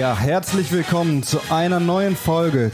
Ja, 0.00 0.16
herzlich 0.16 0.72
willkommen 0.72 1.22
zu 1.22 1.40
einer 1.50 1.78
neuen 1.78 2.16
Folge 2.16 2.70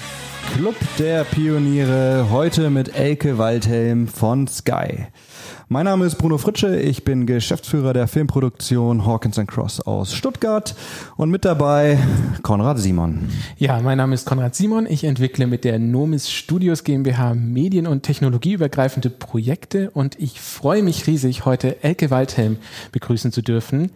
Club 0.54 0.77
der 0.97 1.25
Pioniere. 1.25 2.29
Heute 2.31 2.71
mit 2.71 2.97
Elke 2.97 3.37
Waldhelm 3.37 4.06
von 4.06 4.47
Sky. 4.47 5.09
Mein 5.69 5.87
Name 5.87 6.07
ist 6.07 6.19
Bruno 6.19 6.39
Fritsche, 6.39 6.76
ich 6.79 7.03
bin 7.03 7.26
Geschäftsführer 7.26 7.93
der 7.94 8.07
Filmproduktion 8.07 9.04
Hawkins 9.04 9.40
Cross 9.44 9.81
aus 9.81 10.15
Stuttgart 10.15 10.76
und 11.17 11.31
mit 11.31 11.44
dabei 11.44 11.99
Konrad 12.43 12.79
Simon. 12.79 13.29
Ja, 13.58 13.81
mein 13.81 13.99
Name 13.99 14.15
ist 14.15 14.24
Konrad 14.24 14.54
Simon, 14.54 14.87
ich 14.87 15.03
entwickle 15.03 15.49
mit 15.49 15.65
der 15.65 15.81
Nomis 15.81 16.30
Studios 16.30 16.84
GmbH 16.84 17.34
medien- 17.34 17.88
und 17.88 18.05
technologieübergreifende 18.05 19.11
Projekte 19.11 19.91
und 19.91 20.16
ich 20.20 20.41
freue 20.41 20.84
mich 20.84 21.09
riesig, 21.09 21.45
heute 21.45 21.83
Elke 21.83 22.12
Waldhelm 22.12 22.59
begrüßen 22.93 23.33
zu 23.33 23.43
dürfen. 23.43 23.91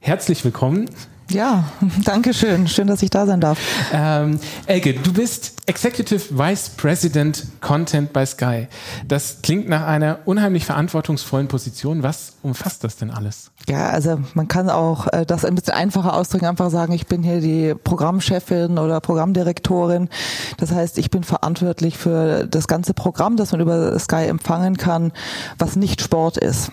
Herzlich 0.00 0.44
willkommen. 0.44 0.90
Ja, 1.30 1.64
danke 2.04 2.34
schön. 2.34 2.68
Schön, 2.68 2.86
dass 2.86 3.02
ich 3.02 3.10
da 3.10 3.26
sein 3.26 3.40
darf. 3.40 3.58
Ähm, 3.92 4.38
Elke, 4.66 4.94
du 4.94 5.12
bist 5.12 5.54
Executive 5.66 6.38
Vice 6.38 6.70
President 6.70 7.46
Content 7.60 8.12
bei 8.12 8.26
Sky. 8.26 8.68
Das 9.08 9.38
klingt 9.42 9.68
nach 9.68 9.86
einer 9.86 10.18
unheimlich 10.26 10.66
verantwortungsvollen 10.66 11.48
Position. 11.48 12.02
Was 12.02 12.34
umfasst 12.42 12.84
das 12.84 12.96
denn 12.96 13.10
alles? 13.10 13.50
Ja, 13.68 13.88
also 13.88 14.20
man 14.34 14.48
kann 14.48 14.68
auch 14.68 15.06
äh, 15.12 15.24
das 15.24 15.44
ein 15.44 15.54
bisschen 15.54 15.74
einfacher 15.74 16.14
ausdrücken, 16.14 16.46
einfach 16.46 16.70
sagen, 16.70 16.92
ich 16.92 17.06
bin 17.06 17.22
hier 17.22 17.40
die 17.40 17.74
Programmchefin 17.74 18.78
oder 18.78 19.00
Programmdirektorin. 19.00 20.10
Das 20.58 20.72
heißt, 20.72 20.98
ich 20.98 21.10
bin 21.10 21.24
verantwortlich 21.24 21.96
für 21.96 22.46
das 22.46 22.68
ganze 22.68 22.92
Programm, 22.92 23.36
das 23.36 23.52
man 23.52 23.60
über 23.60 23.98
Sky 23.98 24.26
empfangen 24.26 24.76
kann, 24.76 25.12
was 25.58 25.76
nicht 25.76 26.02
Sport 26.02 26.36
ist. 26.36 26.70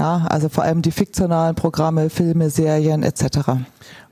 Ja, 0.00 0.24
also 0.30 0.48
vor 0.48 0.64
allem 0.64 0.80
die 0.80 0.92
fiktionalen 0.92 1.54
Programme, 1.54 2.08
Filme, 2.08 2.48
Serien 2.48 3.02
etc. 3.02 3.50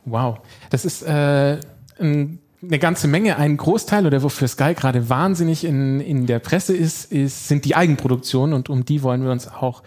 Wow, 0.05 0.36
das 0.69 0.84
ist 0.84 1.03
äh, 1.03 1.58
ein 1.98 2.41
eine 2.61 2.78
ganze 2.78 3.06
Menge. 3.06 3.36
Ein 3.36 3.56
Großteil 3.56 4.05
oder 4.05 4.22
wofür 4.22 4.48
Sky 4.48 4.75
gerade 4.75 5.09
wahnsinnig 5.09 5.64
in, 5.64 6.00
in 6.00 6.27
der 6.27 6.41
Presse 6.41 6.77
ist, 6.77 7.11
ist, 7.12 7.48
sind 7.48 7.64
die 7.64 7.77
Eigenproduktionen 7.77 8.53
und 8.53 8.69
um 8.69 8.84
die 8.84 9.03
wollen 9.03 9.22
wir 9.22 9.31
uns 9.31 9.48
auch 9.48 9.83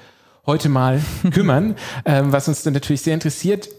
heute 0.45 0.69
mal 0.69 1.02
kümmern. 1.33 1.75
ähm, 2.05 2.31
was 2.31 2.47
uns 2.47 2.63
dann 2.63 2.73
natürlich 2.73 3.02
sehr 3.02 3.13
interessiert, 3.13 3.69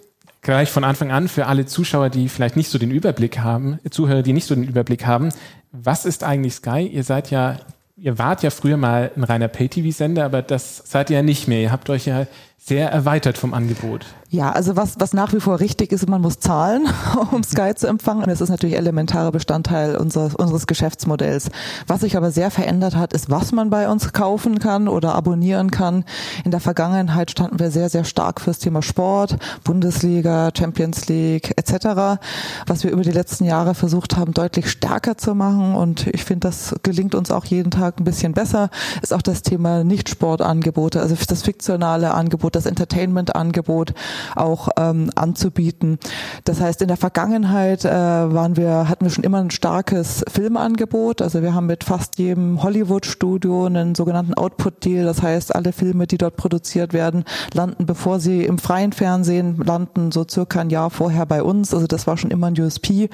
gleich 0.42 0.70
von 0.70 0.84
Anfang 0.84 1.10
an 1.10 1.26
für 1.26 1.46
alle 1.46 1.66
Zuschauer, 1.66 2.10
die 2.10 2.28
vielleicht 2.28 2.56
nicht 2.56 2.68
so 2.68 2.78
den 2.78 2.90
Überblick 2.90 3.38
haben, 3.38 3.78
Zuhörer, 3.90 4.22
die 4.22 4.34
nicht 4.34 4.46
so 4.46 4.54
den 4.54 4.64
Überblick 4.64 5.06
haben, 5.06 5.30
was 5.72 6.04
ist 6.04 6.22
eigentlich 6.22 6.54
Sky? 6.54 6.86
Ihr 6.86 7.02
seid 7.02 7.30
ja 7.30 7.56
ihr 8.02 8.18
wart 8.18 8.42
ja 8.42 8.50
früher 8.50 8.76
mal 8.76 9.12
ein 9.16 9.22
reiner 9.22 9.46
Pay-TV-Sender, 9.46 10.24
aber 10.24 10.42
das 10.42 10.78
seid 10.78 11.08
ihr 11.08 11.18
ja 11.18 11.22
nicht 11.22 11.46
mehr. 11.46 11.60
Ihr 11.60 11.70
habt 11.70 11.88
euch 11.88 12.06
ja 12.06 12.26
sehr 12.64 12.90
erweitert 12.92 13.38
vom 13.38 13.54
Angebot. 13.54 14.06
Ja, 14.28 14.50
also 14.50 14.76
was, 14.76 14.94
was 14.98 15.12
nach 15.12 15.34
wie 15.34 15.40
vor 15.40 15.60
richtig 15.60 15.92
ist, 15.92 16.08
man 16.08 16.22
muss 16.22 16.38
zahlen, 16.38 16.86
um 17.32 17.42
Sky 17.42 17.74
zu 17.74 17.88
empfangen. 17.88 18.22
Und 18.22 18.30
das 18.30 18.40
ist 18.40 18.48
natürlich 18.48 18.76
elementarer 18.76 19.32
Bestandteil 19.32 19.96
unseres, 19.96 20.34
unseres 20.36 20.66
Geschäftsmodells. 20.66 21.50
Was 21.88 22.00
sich 22.00 22.16
aber 22.16 22.30
sehr 22.30 22.50
verändert 22.52 22.96
hat, 22.96 23.12
ist, 23.12 23.30
was 23.30 23.50
man 23.52 23.68
bei 23.68 23.88
uns 23.88 24.12
kaufen 24.12 24.60
kann 24.60 24.86
oder 24.86 25.14
abonnieren 25.16 25.72
kann. 25.72 26.04
In 26.44 26.52
der 26.52 26.60
Vergangenheit 26.60 27.32
standen 27.32 27.58
wir 27.58 27.70
sehr, 27.72 27.90
sehr 27.90 28.04
stark 28.04 28.40
fürs 28.40 28.60
Thema 28.60 28.80
Sport, 28.80 29.36
Bundesliga, 29.64 30.50
Champions 30.56 31.08
League 31.08 31.52
etc., 31.56 32.20
was 32.66 32.84
wir 32.84 32.92
über 32.92 33.02
die 33.02 33.10
letzten 33.10 33.44
Jahre 33.44 33.74
versucht 33.74 34.16
haben, 34.16 34.32
deutlich 34.34 34.70
stärker 34.70 35.18
zu 35.18 35.34
machen. 35.34 35.74
Und 35.74 36.06
ich 36.06 36.24
finde, 36.24 36.48
das 36.48 36.74
gelingt 36.82 37.16
uns 37.16 37.32
auch 37.32 37.44
jeden 37.44 37.72
Tag 37.72 37.98
ein 37.98 38.04
bisschen 38.04 38.32
besser. 38.32 38.70
Ist 39.02 39.12
auch 39.12 39.20
das 39.20 39.42
Thema 39.42 39.84
Nicht-Sportangebote, 39.84 41.00
also 41.00 41.16
das 41.26 41.42
fiktionale 41.42 42.14
Angebot, 42.14 42.51
das 42.54 42.66
Entertainment-Angebot 42.66 43.94
auch 44.36 44.68
ähm, 44.76 45.10
anzubieten. 45.14 45.98
Das 46.44 46.60
heißt, 46.60 46.82
in 46.82 46.88
der 46.88 46.96
Vergangenheit 46.96 47.84
äh, 47.84 47.90
waren 47.90 48.56
wir, 48.56 48.88
hatten 48.88 49.04
wir 49.04 49.10
schon 49.10 49.24
immer 49.24 49.38
ein 49.38 49.50
starkes 49.50 50.24
Filmangebot. 50.28 51.22
Also 51.22 51.42
wir 51.42 51.54
haben 51.54 51.66
mit 51.66 51.84
fast 51.84 52.18
jedem 52.18 52.62
Hollywood-Studio 52.62 53.66
einen 53.66 53.94
sogenannten 53.94 54.34
Output-Deal. 54.34 55.04
Das 55.04 55.22
heißt, 55.22 55.54
alle 55.54 55.72
Filme, 55.72 56.06
die 56.06 56.18
dort 56.18 56.36
produziert 56.36 56.92
werden, 56.92 57.24
landen, 57.54 57.86
bevor 57.86 58.20
sie 58.20 58.44
im 58.44 58.58
freien 58.58 58.92
Fernsehen 58.92 59.56
landen, 59.64 60.12
so 60.12 60.24
circa 60.28 60.60
ein 60.60 60.70
Jahr 60.70 60.90
vorher 60.90 61.26
bei 61.26 61.42
uns. 61.42 61.74
Also 61.74 61.86
das 61.86 62.06
war 62.06 62.16
schon 62.16 62.30
immer 62.30 62.48
ein 62.48 62.60
USP. 62.60 63.08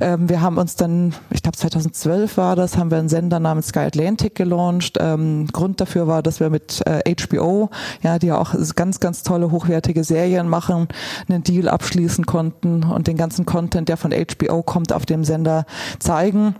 Ähm, 0.00 0.28
wir 0.28 0.40
haben 0.40 0.58
uns 0.58 0.76
dann, 0.76 1.14
ich 1.30 1.42
glaube 1.42 1.56
2012 1.56 2.36
war 2.36 2.56
das, 2.56 2.76
haben 2.76 2.90
wir 2.90 2.98
einen 2.98 3.08
Sender 3.08 3.40
namens 3.40 3.68
Sky 3.68 3.80
Atlantic 3.80 4.34
gelauncht. 4.34 4.96
Ähm, 5.00 5.46
Grund 5.52 5.80
dafür 5.80 6.06
war, 6.06 6.22
dass 6.22 6.40
wir 6.40 6.50
mit 6.50 6.82
äh, 6.86 7.14
HBO, 7.14 7.70
ja, 8.02 8.18
die 8.18 8.28
ja 8.28 8.38
auch 8.38 8.54
ganz, 8.74 9.00
ganz 9.00 9.22
tolle, 9.22 9.50
hochwertige 9.50 10.04
Serien 10.04 10.48
machen, 10.48 10.88
einen 11.28 11.42
Deal 11.42 11.68
abschließen 11.68 12.26
konnten 12.26 12.84
und 12.84 13.06
den 13.06 13.16
ganzen 13.16 13.46
Content, 13.46 13.88
der 13.88 13.96
von 13.96 14.12
HBO 14.12 14.62
kommt, 14.62 14.92
auf 14.92 15.06
dem 15.06 15.24
Sender 15.24 15.66
zeigen. 15.98 16.54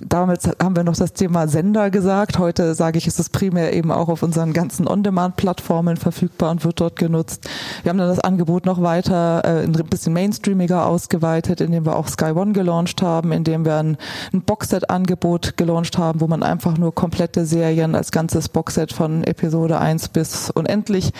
Damals 0.00 0.48
haben 0.62 0.76
wir 0.76 0.84
noch 0.84 0.96
das 0.96 1.12
Thema 1.12 1.48
Sender 1.48 1.90
gesagt. 1.90 2.38
Heute 2.38 2.74
sage 2.74 2.98
ich, 2.98 3.06
ist 3.06 3.18
es 3.18 3.30
primär 3.30 3.72
eben 3.72 3.90
auch 3.90 4.08
auf 4.08 4.22
unseren 4.22 4.52
ganzen 4.52 4.86
On-Demand-Plattformen 4.86 5.96
verfügbar 5.96 6.52
und 6.52 6.64
wird 6.64 6.80
dort 6.80 6.96
genutzt. 6.96 7.48
Wir 7.82 7.90
haben 7.90 7.98
dann 7.98 8.08
das 8.08 8.20
Angebot 8.20 8.64
noch 8.64 8.80
weiter 8.80 9.42
äh, 9.44 9.64
ein 9.64 9.72
bisschen 9.72 10.12
mainstreamiger 10.12 10.86
ausgeweitet, 10.86 11.60
indem 11.60 11.84
wir 11.84 11.96
auch 11.96 12.06
Sky 12.06 12.30
One 12.30 12.52
gelauncht 12.52 13.02
haben, 13.02 13.32
indem 13.32 13.64
wir 13.64 13.76
ein, 13.76 13.96
ein 14.32 14.42
Boxset-Angebot 14.42 15.56
gelauncht 15.56 15.98
haben, 15.98 16.20
wo 16.20 16.28
man 16.28 16.42
einfach 16.44 16.78
nur 16.78 16.94
komplette 16.94 17.44
Serien 17.44 17.96
als 17.96 18.12
ganzes 18.12 18.48
Boxset 18.48 18.92
von 18.92 19.24
Episode 19.24 19.80
1 19.80 20.08
bis 20.10 20.50
unendlich 20.50 21.12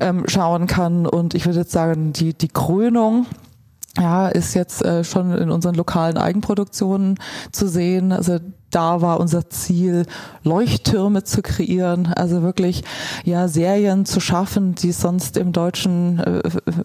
ähm, 0.00 0.24
schauen 0.26 0.66
kann. 0.66 1.06
Und 1.06 1.34
ich 1.34 1.46
würde 1.46 1.60
jetzt 1.60 1.72
sagen, 1.72 2.12
die, 2.12 2.34
die 2.34 2.48
Krönung 2.48 3.26
ja, 3.98 4.28
ist 4.28 4.54
jetzt 4.54 4.84
äh, 4.84 5.04
schon 5.04 5.32
in 5.32 5.50
unseren 5.50 5.74
lokalen 5.74 6.18
Eigenproduktionen 6.18 7.18
zu 7.52 7.66
sehen. 7.66 8.12
Also 8.12 8.38
da 8.76 9.00
war 9.00 9.20
unser 9.20 9.48
Ziel, 9.48 10.04
Leuchttürme 10.44 11.24
zu 11.24 11.40
kreieren, 11.40 12.12
also 12.14 12.42
wirklich 12.42 12.84
ja 13.24 13.48
Serien 13.48 14.04
zu 14.04 14.20
schaffen, 14.20 14.74
die 14.74 14.90
es 14.90 15.00
sonst 15.00 15.38
im 15.38 15.52
deutschen 15.52 16.18
äh, 16.20 16.42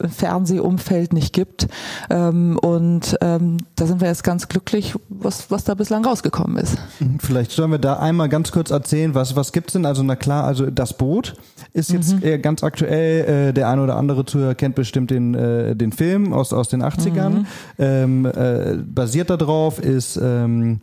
Fernsehumfeld 0.07 1.12
nicht 1.12 1.34
gibt. 1.34 1.68
Ähm, 2.09 2.57
und 2.62 3.18
ähm, 3.19 3.57
da 3.75 3.85
sind 3.85 4.00
wir 4.00 4.07
jetzt 4.07 4.24
ganz 4.24 4.47
glücklich, 4.47 4.96
was, 5.09 5.52
was 5.52 5.66
da 5.66 5.74
bislang 5.74 6.06
rausgekommen 6.06 6.56
ist. 6.56 6.78
Mhm, 7.02 7.19
vielleicht 7.19 7.52
sollen 7.52 7.72
wir 7.72 7.78
da 7.78 8.00
einmal 8.00 8.29
ganz 8.29 8.53
kurz 8.53 8.72
erzählen, 8.72 9.13
was, 9.13 9.35
was 9.35 9.52
gibt's 9.52 9.73
denn? 9.73 9.85
Also 9.85 10.02
na 10.02 10.16
klar, 10.16 10.46
also 10.46 10.72
das 10.72 10.94
Boot 10.94 11.35
ist 11.73 11.91
jetzt 11.91 12.23
mhm. 12.23 12.41
ganz 12.41 12.63
aktuell, 12.63 13.50
äh, 13.50 13.53
der 13.53 13.68
eine 13.68 13.84
oder 13.84 13.97
andere 13.97 14.25
Zuhörer 14.25 14.56
kennt 14.56 14.75
bestimmt 14.75 15.12
den, 15.12 15.35
äh, 15.35 15.75
den 15.75 15.91
Film 15.91 16.31
aus, 16.31 16.53
aus 16.53 16.69
den 16.69 16.84
80ern. 16.84 17.29
Mhm. 17.29 17.46
Ähm, 17.78 18.25
äh, 18.25 18.78
basiert 18.78 19.29
darauf 19.29 19.78
ist 19.78 20.16
ähm, 20.16 20.79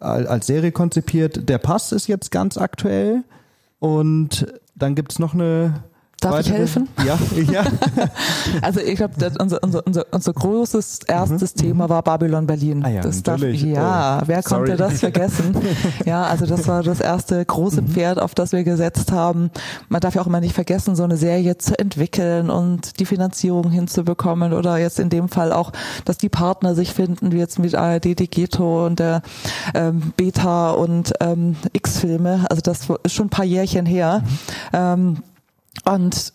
als 0.00 0.46
Serie 0.46 0.72
konzipiert. 0.72 1.48
Der 1.48 1.58
Pass 1.58 1.92
ist 1.92 2.06
jetzt 2.06 2.30
ganz 2.30 2.58
aktuell. 2.58 3.22
Und 3.78 4.46
dann 4.74 4.94
gibt 4.94 5.12
es 5.12 5.18
noch 5.18 5.34
eine 5.34 5.84
Darf 6.24 6.40
ich 6.40 6.50
helfen? 6.50 6.88
Ja, 7.04 7.18
ja. 7.50 7.64
also 8.62 8.80
ich 8.80 8.96
glaube, 8.96 9.14
unser, 9.38 9.62
unser, 9.62 9.86
unser, 9.86 10.06
unser 10.10 10.32
großes 10.32 11.00
erstes 11.06 11.54
mhm. 11.54 11.60
Thema 11.60 11.88
war 11.88 12.02
Babylon 12.02 12.46
Berlin. 12.46 12.84
Ah 12.84 12.88
ja, 12.88 13.00
das. 13.02 13.22
Darf, 13.22 13.40
ja, 13.40 14.20
oh, 14.20 14.22
wer 14.26 14.42
sorry. 14.42 14.64
konnte 14.64 14.76
das 14.76 15.00
vergessen? 15.00 15.56
ja, 16.04 16.22
also 16.24 16.46
das 16.46 16.66
war 16.66 16.82
das 16.82 17.00
erste 17.00 17.44
große 17.44 17.82
mhm. 17.82 17.88
Pferd, 17.88 18.18
auf 18.18 18.34
das 18.34 18.52
wir 18.52 18.64
gesetzt 18.64 19.12
haben. 19.12 19.50
Man 19.88 20.00
darf 20.00 20.14
ja 20.14 20.22
auch 20.22 20.26
immer 20.26 20.40
nicht 20.40 20.54
vergessen, 20.54 20.96
so 20.96 21.04
eine 21.04 21.16
Serie 21.16 21.58
zu 21.58 21.78
entwickeln 21.78 22.50
und 22.50 23.00
die 23.00 23.06
Finanzierung 23.06 23.70
hinzubekommen 23.70 24.52
oder 24.52 24.78
jetzt 24.78 24.98
in 24.98 25.10
dem 25.10 25.28
Fall 25.28 25.52
auch, 25.52 25.72
dass 26.04 26.18
die 26.18 26.28
Partner 26.28 26.74
sich 26.74 26.92
finden, 26.92 27.32
wie 27.32 27.38
jetzt 27.38 27.58
mit 27.58 27.74
ARD 27.74 28.18
Digeto 28.18 28.86
und 28.86 28.98
der 28.98 29.22
ähm, 29.74 30.12
Beta 30.16 30.70
und 30.70 31.12
ähm, 31.20 31.56
X-Filme. 31.72 32.46
Also 32.48 32.62
das 32.62 32.88
ist 33.02 33.12
schon 33.12 33.26
ein 33.26 33.30
paar 33.30 33.44
Jährchen 33.44 33.86
her. 33.86 34.22
Mhm. 34.24 34.38
Ähm, 34.72 35.16
und 35.84 36.32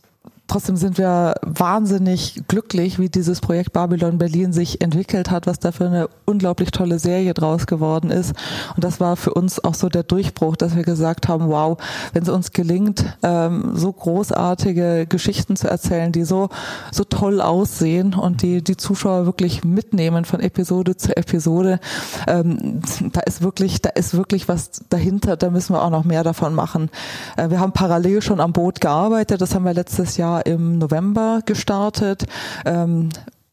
trotzdem 0.50 0.76
sind 0.76 0.98
wir 0.98 1.36
wahnsinnig 1.42 2.44
glücklich, 2.48 3.00
wie 3.00 3.10
dieses 3.10 3.40
Projekt 3.40 3.72
Babylon 3.72 4.18
Berlin 4.18 4.52
sich 4.52 4.82
entwickelt 4.82 5.32
hat, 5.32 5.48
was 5.48 5.60
da 5.60 5.72
für 5.72 5.86
eine 5.86 6.10
unglaublich 6.26 6.72
tolle 6.72 7.00
Serie 7.00 7.34
draus 7.34 7.68
geworden 7.68 8.12
ist. 8.12 8.34
Und 8.76 8.84
das 8.84 9.00
war 9.00 9.16
für 9.16 9.34
uns 9.34 9.64
auch 9.64 9.76
so 9.76 9.90
der 9.90 10.04
Durchbruch, 10.04 10.56
dass 10.56 10.76
wir 10.76 10.84
gesagt 10.84 11.28
haben, 11.28 11.48
wow, 11.48 11.78
wenn 12.14 12.24
es 12.24 12.30
uns 12.30 12.52
gelingt, 12.52 13.06
ähm, 13.24 13.72
so 13.76 13.94
großartige 13.94 15.06
Geschichten 15.08 15.56
zu 15.56 15.70
erzählen, 15.70 16.12
die 16.12 16.24
so, 16.24 16.50
so 16.92 17.04
toll 17.04 17.42
aussehen 17.42 18.14
und 18.14 18.42
die 18.42 18.64
die 18.64 18.78
Zuschauer 18.78 19.26
wirklich 19.26 19.64
mitnehmen 19.64 20.26
von 20.26 20.40
Episode 20.40 20.98
zu 20.98 21.16
Episode, 21.16 21.80
ähm, 22.28 22.82
da 23.14 23.22
ist 23.22 23.42
wirklich, 23.42 23.82
da 23.82 23.90
ist 23.90 24.16
wirklich 24.16 24.48
was 24.48 24.72
dahinter, 24.90 25.38
da 25.38 25.50
müssen 25.50 25.74
wir 25.74 25.84
auch 25.84 25.90
noch 25.90 26.04
mehr 26.04 26.24
davon 26.24 26.56
machen. 26.56 26.90
Äh, 27.38 27.50
wir 27.52 27.60
haben 27.60 27.72
parallel 27.72 28.22
schon 28.22 28.40
am 28.40 28.54
Boot 28.54 28.82
gearbeitet, 28.82 29.42
das 29.42 29.54
haben 29.54 29.66
wir 29.66 29.74
letztes 29.74 30.18
Jahr 30.18 30.39
im 30.46 30.78
November 30.78 31.42
gestartet. 31.46 32.26
Ähm, 32.66 33.10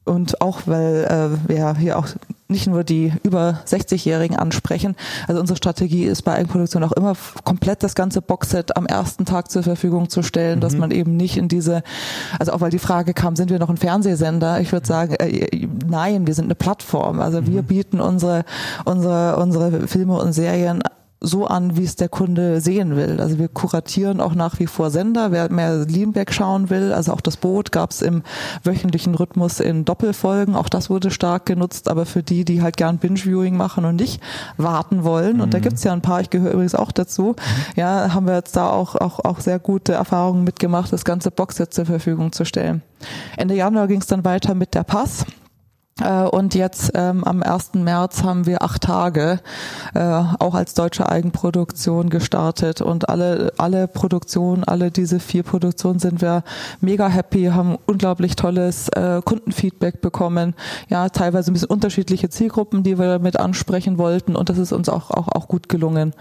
und 0.06 0.40
auch 0.40 0.62
weil 0.66 1.04
äh, 1.04 1.48
wir 1.48 1.76
hier 1.76 1.98
auch 1.98 2.06
nicht 2.48 2.68
nur 2.68 2.84
die 2.84 3.12
über 3.24 3.60
60-Jährigen 3.66 4.36
ansprechen. 4.36 4.94
Also 5.26 5.40
unsere 5.40 5.56
Strategie 5.56 6.04
ist 6.04 6.22
bei 6.22 6.34
Eigenproduktion 6.34 6.84
auch 6.84 6.92
immer 6.92 7.14
komplett 7.42 7.82
das 7.82 7.96
ganze 7.96 8.22
Boxset 8.22 8.76
am 8.76 8.86
ersten 8.86 9.24
Tag 9.24 9.50
zur 9.50 9.64
Verfügung 9.64 10.08
zu 10.08 10.22
stellen, 10.22 10.58
mhm. 10.58 10.60
dass 10.60 10.76
man 10.76 10.92
eben 10.92 11.16
nicht 11.16 11.36
in 11.36 11.48
diese, 11.48 11.82
also 12.38 12.52
auch 12.52 12.60
weil 12.60 12.70
die 12.70 12.78
Frage 12.78 13.14
kam, 13.14 13.34
sind 13.34 13.50
wir 13.50 13.58
noch 13.58 13.68
ein 13.68 13.76
Fernsehsender? 13.76 14.60
Ich 14.60 14.70
würde 14.70 14.86
sagen, 14.86 15.14
äh, 15.14 15.66
nein, 15.88 16.26
wir 16.28 16.34
sind 16.34 16.44
eine 16.44 16.54
Plattform. 16.54 17.20
Also 17.20 17.44
wir 17.46 17.62
mhm. 17.62 17.66
bieten 17.66 18.00
unsere, 18.00 18.44
unsere, 18.84 19.36
unsere 19.38 19.88
Filme 19.88 20.20
und 20.20 20.32
Serien 20.32 20.82
so 21.20 21.46
an, 21.46 21.76
wie 21.76 21.84
es 21.84 21.96
der 21.96 22.08
Kunde 22.08 22.60
sehen 22.60 22.94
will. 22.94 23.20
Also 23.20 23.38
wir 23.38 23.48
kuratieren 23.48 24.20
auch 24.20 24.34
nach 24.34 24.58
wie 24.58 24.66
vor 24.66 24.90
Sender. 24.90 25.32
Wer 25.32 25.50
mehr 25.50 25.86
Leanback 25.86 26.32
schauen 26.32 26.68
will, 26.68 26.92
also 26.92 27.12
auch 27.12 27.22
das 27.22 27.38
Boot 27.38 27.72
gab 27.72 27.90
es 27.90 28.02
im 28.02 28.22
wöchentlichen 28.62 29.14
Rhythmus 29.14 29.60
in 29.60 29.84
Doppelfolgen. 29.84 30.54
Auch 30.54 30.68
das 30.68 30.90
wurde 30.90 31.10
stark 31.10 31.46
genutzt, 31.46 31.88
aber 31.88 32.04
für 32.04 32.22
die, 32.22 32.44
die 32.44 32.62
halt 32.62 32.76
gern 32.76 32.98
Binge-Viewing 32.98 33.56
machen 33.56 33.84
und 33.86 33.96
nicht 33.96 34.22
warten 34.58 35.04
wollen, 35.04 35.36
mhm. 35.36 35.42
und 35.42 35.54
da 35.54 35.58
mhm. 35.58 35.62
gibt's 35.62 35.84
ja 35.84 35.92
ein 35.92 36.02
paar, 36.02 36.20
ich 36.20 36.30
gehöre 36.30 36.52
übrigens 36.52 36.74
auch 36.74 36.92
dazu, 36.92 37.28
mhm. 37.28 37.34
ja, 37.76 38.12
haben 38.12 38.26
wir 38.26 38.34
jetzt 38.34 38.56
da 38.56 38.68
auch, 38.68 38.94
auch, 38.94 39.20
auch 39.20 39.40
sehr 39.40 39.58
gute 39.58 39.94
Erfahrungen 39.94 40.44
mitgemacht, 40.44 40.92
das 40.92 41.04
ganze 41.04 41.30
Boxset 41.30 41.72
zur 41.72 41.86
Verfügung 41.86 42.32
zu 42.32 42.44
stellen. 42.44 42.82
Ende 43.36 43.54
Januar 43.54 43.88
ging 43.88 44.00
es 44.00 44.06
dann 44.06 44.24
weiter 44.24 44.54
mit 44.54 44.74
der 44.74 44.84
Pass. 44.84 45.24
Äh, 46.00 46.24
und 46.24 46.54
jetzt 46.54 46.92
ähm, 46.94 47.24
am 47.24 47.42
1. 47.42 47.74
März 47.74 48.22
haben 48.22 48.46
wir 48.46 48.62
acht 48.62 48.82
Tage 48.82 49.40
äh, 49.94 50.00
auch 50.00 50.54
als 50.54 50.74
deutsche 50.74 51.08
Eigenproduktion 51.08 52.10
gestartet 52.10 52.82
und 52.82 53.08
alle 53.08 53.52
alle 53.56 53.88
Produktionen, 53.88 54.64
alle 54.64 54.90
diese 54.90 55.20
vier 55.20 55.42
Produktionen 55.42 55.98
sind 55.98 56.20
wir 56.20 56.44
mega 56.80 57.08
happy, 57.08 57.46
haben 57.46 57.78
unglaublich 57.86 58.36
tolles 58.36 58.88
äh, 58.90 59.22
Kundenfeedback 59.24 60.02
bekommen, 60.02 60.54
ja 60.88 61.08
teilweise 61.08 61.50
ein 61.50 61.54
bisschen 61.54 61.70
unterschiedliche 61.70 62.28
Zielgruppen, 62.28 62.82
die 62.82 62.98
wir 62.98 63.18
mit 63.18 63.38
ansprechen 63.38 63.96
wollten 63.96 64.36
und 64.36 64.50
das 64.50 64.58
ist 64.58 64.72
uns 64.72 64.90
auch 64.90 65.10
auch 65.10 65.28
auch 65.28 65.48
gut 65.48 65.68
gelungen. 65.70 66.12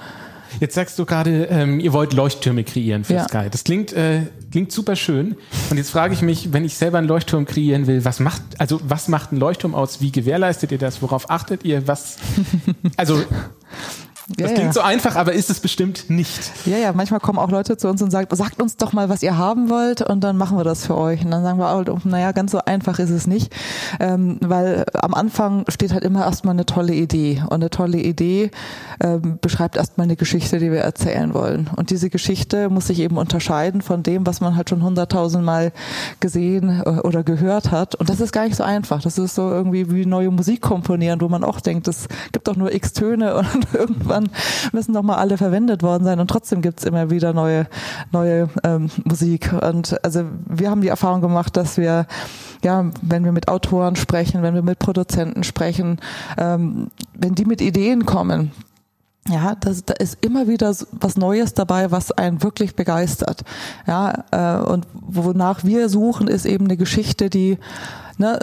Jetzt 0.60 0.76
sagst 0.76 0.98
du 1.00 1.06
gerade, 1.06 1.46
ähm, 1.46 1.80
ihr 1.80 1.94
wollt 1.94 2.14
Leuchttürme 2.14 2.64
kreieren 2.64 3.04
für 3.04 3.16
ja. 3.16 3.28
Sky. 3.28 3.48
Das 3.50 3.64
klingt, 3.64 3.94
äh, 3.94 4.22
klingt 4.52 4.72
super 4.72 4.96
schön. 4.96 5.36
Und 5.70 5.78
jetzt 5.78 5.90
frage 5.90 6.14
ich 6.14 6.22
mich, 6.22 6.54
wenn 6.54 6.66
ich 6.66 6.76
selber 6.76 6.98
einen 6.98 7.08
Leuchtturm 7.08 7.46
kreieren 7.46 7.88
will, 7.88 8.06
was 8.06 8.20
macht, 8.20 8.42
also 8.58 8.80
was 8.84 9.08
macht 9.08 9.32
ein 9.32 9.38
Leuchtturm 9.38 9.76
aus? 9.76 10.02
Wie 10.02 10.12
gewährleistet 10.12 10.72
ihr 10.72 10.78
das? 10.78 11.02
Worauf 11.02 11.30
achtet 11.30 11.64
ihr? 11.66 11.88
Was, 11.88 12.18
also, 12.98 13.22
das 14.28 14.50
ja, 14.50 14.56
klingt 14.56 14.70
ja. 14.70 14.74
so 14.74 14.82
einfach, 14.82 15.16
aber 15.16 15.34
ist 15.34 15.52
es 15.52 15.60
bestimmt 15.60 16.10
nicht. 16.10 16.52
Ja, 16.66 16.78
ja, 16.78 16.94
manchmal 16.94 17.20
kommen 17.20 17.38
auch 17.38 17.52
Leute 17.52 17.78
zu 17.78 17.88
uns 17.88 18.02
und 18.02 18.10
sagen, 18.10 18.28
sagt 18.36 18.60
uns 18.60 18.76
doch 18.76 18.92
mal, 18.92 19.08
was 19.08 19.22
ihr 19.22 19.38
haben 19.38 19.70
wollt 19.70 20.02
und 20.02 20.24
dann 20.24 20.36
machen 20.36 20.58
wir 20.58 20.64
das 20.64 20.88
für 20.88 20.98
euch. 20.98 21.24
Und 21.24 21.30
dann 21.30 21.44
sagen 21.44 21.60
wir, 21.60 21.86
oh, 21.88 22.00
naja, 22.06 22.32
ganz 22.32 22.52
so 22.52 22.60
einfach 22.66 22.98
ist 22.98 23.12
es 23.12 23.28
nicht, 23.28 23.54
ähm, 24.00 24.40
weil 24.42 24.86
am 24.96 25.14
Anfang 25.14 25.66
steht 25.70 25.94
halt 25.94 26.04
immer 26.04 26.26
erstmal 26.26 26.56
eine 26.56 26.66
tolle 26.66 26.94
Idee 26.96 27.44
und 27.44 27.54
eine 27.54 27.70
tolle 27.70 28.00
Idee 28.00 28.50
ähm, 29.00 29.38
beschreibt 29.42 29.78
erstmal 29.78 30.06
eine 30.06 30.16
Geschichte, 30.16 30.58
die 30.58 30.72
wir 30.72 30.80
erzählen 30.80 31.36
wollen. 31.36 31.70
Und 31.76 31.92
diese 31.92 32.10
Geschichte 32.10 32.70
muss 32.70 32.88
sich 32.88 33.02
eben 33.02 33.18
unterscheiden 33.18 33.84
von 33.84 34.02
dem, 34.02 34.26
was 34.26 34.42
man 34.42 34.56
halt 34.56 34.72
schon 34.72 34.82
hunderttausendmal 34.82 35.72
gesehen 36.20 36.82
äh, 36.84 36.90
oder 37.02 37.24
gehört 37.24 37.70
hat. 37.70 37.94
Und 37.94 38.10
das 38.10 38.22
ist 38.22 38.32
gar 38.32 38.46
nicht 38.46 38.56
so 38.56 38.64
einfach. 38.64 39.04
Das 39.04 39.20
ist 39.20 39.36
so 39.36 39.52
irgendwie 39.52 39.92
wie 39.92 40.08
neue 40.08 40.32
Musik 40.32 40.62
komponieren, 40.62 41.22
wo 41.22 41.30
man 41.30 41.44
auch 41.44 41.62
denkt, 41.62 41.88
es 41.88 42.08
gibt 42.32 42.48
doch 42.48 42.56
nur 42.56 42.74
x 42.74 42.94
Töne 42.94 43.36
und 43.54 43.68
irgendwann 43.74 44.15
irgendwann 44.16 44.30
müssen 44.72 44.94
doch 44.94 45.04
mal 45.04 45.18
alle 45.18 45.38
verwendet 45.38 45.84
worden 45.84 46.04
sein 46.04 46.20
und 46.20 46.28
trotzdem 46.28 46.62
gibt's 46.62 46.84
immer 46.84 47.10
wieder 47.10 47.34
neue, 47.34 47.68
neue 48.12 48.50
ähm, 48.64 48.90
Musik. 49.04 49.54
Und 49.54 50.04
also 50.04 50.24
wir 50.48 50.70
haben 50.70 50.82
die 50.82 50.88
Erfahrung 50.88 51.22
gemacht, 51.22 51.56
dass 51.58 51.78
wir, 51.78 52.06
ja, 52.64 52.86
wenn 53.02 53.24
wir 53.24 53.32
mit 53.32 53.48
Autoren 53.48 53.96
sprechen, 53.96 54.42
wenn 54.42 54.56
wir 54.56 54.62
mit 54.62 54.80
Produzenten 54.80 55.44
sprechen, 55.44 56.00
ähm, 56.38 56.90
wenn 57.14 57.36
die 57.36 57.46
mit 57.46 57.62
Ideen 57.62 58.06
kommen, 58.06 58.52
ja, 59.28 59.56
das, 59.56 59.84
da 59.84 59.96
ist 59.96 60.20
immer 60.22 60.48
wieder 60.48 60.76
was 60.92 61.18
Neues 61.18 61.56
dabei, 61.56 61.90
was 61.90 62.12
einen 62.12 62.44
wirklich 62.44 62.76
begeistert. 62.76 63.42
Ja, 63.88 64.24
äh, 64.30 64.64
und 64.64 64.86
wonach 64.94 65.64
wir 65.64 65.90
suchen, 65.90 66.28
ist 66.28 66.46
eben 66.46 66.66
eine 66.66 66.78
Geschichte, 66.78 67.32
die, 67.32 67.58
ne, 68.20 68.38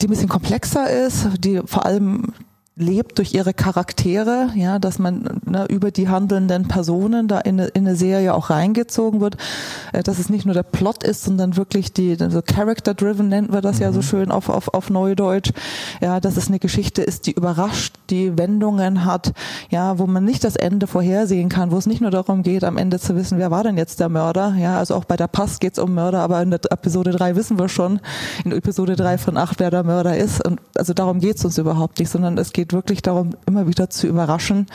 die 0.00 0.06
ein 0.06 0.10
bisschen 0.10 0.28
komplexer 0.28 0.88
ist, 0.88 1.26
die 1.40 1.60
vor 1.64 1.86
allem 1.86 2.32
lebt 2.74 3.18
durch 3.18 3.34
ihre 3.34 3.52
Charaktere, 3.52 4.48
ja, 4.54 4.78
dass 4.78 4.98
man 4.98 5.40
ne, 5.44 5.66
über 5.68 5.90
die 5.90 6.08
handelnden 6.08 6.68
Personen 6.68 7.28
da 7.28 7.38
in 7.38 7.60
eine, 7.60 7.68
in 7.68 7.86
eine 7.86 7.96
Serie 7.96 8.34
auch 8.34 8.48
reingezogen 8.48 9.20
wird, 9.20 9.36
äh, 9.92 10.02
dass 10.02 10.18
es 10.18 10.30
nicht 10.30 10.46
nur 10.46 10.54
der 10.54 10.62
Plot 10.62 11.04
ist, 11.04 11.22
sondern 11.22 11.56
wirklich 11.56 11.92
die 11.92 12.16
so 12.16 12.40
Character-driven 12.40 13.28
nennt 13.28 13.52
wir 13.52 13.60
das 13.60 13.76
mhm. 13.76 13.82
ja 13.82 13.92
so 13.92 13.98
mhm. 13.98 14.04
schön 14.04 14.30
auf, 14.30 14.48
auf, 14.48 14.72
auf 14.72 14.88
Neudeutsch, 14.88 15.52
ja, 16.00 16.18
dass 16.18 16.38
es 16.38 16.48
eine 16.48 16.58
Geschichte 16.58 17.02
ist, 17.02 17.26
die 17.26 17.32
überrascht, 17.32 17.94
die 18.08 18.38
Wendungen 18.38 19.04
hat, 19.04 19.34
ja, 19.68 19.98
wo 19.98 20.06
man 20.06 20.24
nicht 20.24 20.42
das 20.42 20.56
Ende 20.56 20.86
vorhersehen 20.86 21.50
kann, 21.50 21.72
wo 21.72 21.76
es 21.76 21.86
nicht 21.86 22.00
nur 22.00 22.10
darum 22.10 22.42
geht, 22.42 22.64
am 22.64 22.78
Ende 22.78 22.98
zu 22.98 23.14
wissen, 23.16 23.36
wer 23.36 23.50
war 23.50 23.64
denn 23.64 23.76
jetzt 23.76 24.00
der 24.00 24.08
Mörder, 24.08 24.54
ja, 24.58 24.78
also 24.78 24.94
auch 24.94 25.04
bei 25.04 25.18
der 25.18 25.28
Pass 25.28 25.60
geht 25.60 25.74
es 25.74 25.78
um 25.78 25.92
Mörder, 25.92 26.20
aber 26.20 26.40
in 26.40 26.50
der 26.50 26.60
Episode 26.70 27.10
3 27.10 27.36
wissen 27.36 27.58
wir 27.58 27.68
schon, 27.68 28.00
in 28.46 28.52
Episode 28.52 28.96
3 28.96 29.18
von 29.18 29.36
8, 29.36 29.60
wer 29.60 29.70
der 29.70 29.84
Mörder 29.84 30.16
ist 30.16 30.42
und 30.46 30.58
also 30.74 30.94
darum 30.94 31.20
geht 31.20 31.36
es 31.36 31.44
uns 31.44 31.58
überhaupt 31.58 31.98
nicht, 31.98 32.08
sondern 32.08 32.38
es 32.38 32.54
geht 32.54 32.61
geht 32.62 32.72
wirklich 32.72 33.02
darum, 33.02 33.30
immer 33.44 33.66
wieder 33.66 33.90
zu 33.90 34.06
überraschen. 34.06 34.66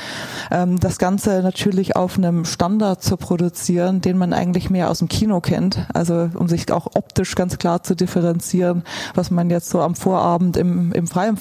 Ähm, 0.51 0.77
das 0.77 0.97
Ganze 0.97 1.41
natürlich 1.41 1.95
auf 1.95 2.17
einem 2.17 2.43
Standard 2.43 3.01
zu 3.01 3.15
produzieren, 3.15 4.01
den 4.01 4.17
man 4.17 4.33
eigentlich 4.33 4.69
mehr 4.69 4.91
aus 4.91 4.99
dem 4.99 5.07
Kino 5.07 5.39
kennt. 5.39 5.87
Also 5.93 6.29
um 6.33 6.49
sich 6.49 6.69
auch 6.69 6.87
optisch 6.95 7.35
ganz 7.35 7.57
klar 7.57 7.83
zu 7.83 7.95
differenzieren, 7.95 8.83
was 9.15 9.31
man 9.31 9.49
jetzt 9.49 9.69
so 9.69 9.79
am 9.79 9.95
Vorabend 9.95 10.57
im, 10.57 10.91
im 10.91 11.07
frei 11.07 11.31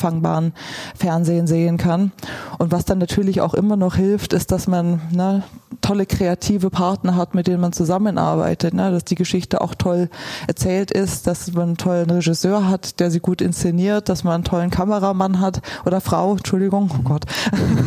Fernsehen 0.97 1.47
sehen 1.49 1.79
kann. 1.79 2.13
Und 2.59 2.71
was 2.71 2.85
dann 2.85 2.99
natürlich 2.99 3.41
auch 3.41 3.55
immer 3.55 3.77
noch 3.77 3.97
hilft, 3.97 4.33
ist, 4.33 4.53
dass 4.53 4.69
man 4.69 5.01
ne, 5.11 5.43
tolle 5.81 6.07
kreative 6.07 6.71
Partner 6.71 7.17
hat, 7.17 7.35
mit 7.35 7.47
denen 7.47 7.61
man 7.61 7.73
zusammenarbeitet, 7.73 8.75
ne, 8.75 8.91
dass 8.91 9.05
die 9.05 9.15
Geschichte 9.15 9.61
auch 9.61 9.75
toll 9.75 10.09
erzählt 10.47 10.91
ist, 10.91 11.27
dass 11.27 11.53
man 11.53 11.63
einen 11.65 11.77
tollen 11.77 12.11
Regisseur 12.11 12.69
hat, 12.69 13.01
der 13.01 13.11
sie 13.11 13.21
gut 13.21 13.41
inszeniert, 13.41 14.09
dass 14.09 14.25
man 14.25 14.35
einen 14.35 14.45
tollen 14.45 14.71
Kameramann 14.71 15.41
hat 15.41 15.61
oder 15.85 16.01
Frau, 16.01 16.36
Entschuldigung, 16.37 16.91
oh 16.99 17.03
Gott. 17.03 17.25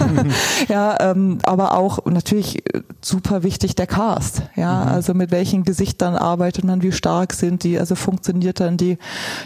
ja, 0.68 0.98
ähm, 1.00 1.40
aber 1.44 1.78
auch 1.78 2.06
natürlich 2.06 2.64
super 3.02 3.44
wichtig 3.44 3.76
der 3.76 3.88
Cast. 3.88 4.44
Ja, 4.56 4.86
mhm. 4.86 4.92
also 4.92 5.14
mit 5.14 5.32
welchen 5.32 5.64
Gesichtern 5.64 6.16
arbeitet 6.16 6.64
man, 6.64 6.82
wie 6.82 6.92
stark 6.92 7.34
sind 7.34 7.64
die, 7.64 7.80
also 7.80 7.96
funktioniert 7.96 8.60
dann 8.60 8.78
die, 8.78 8.98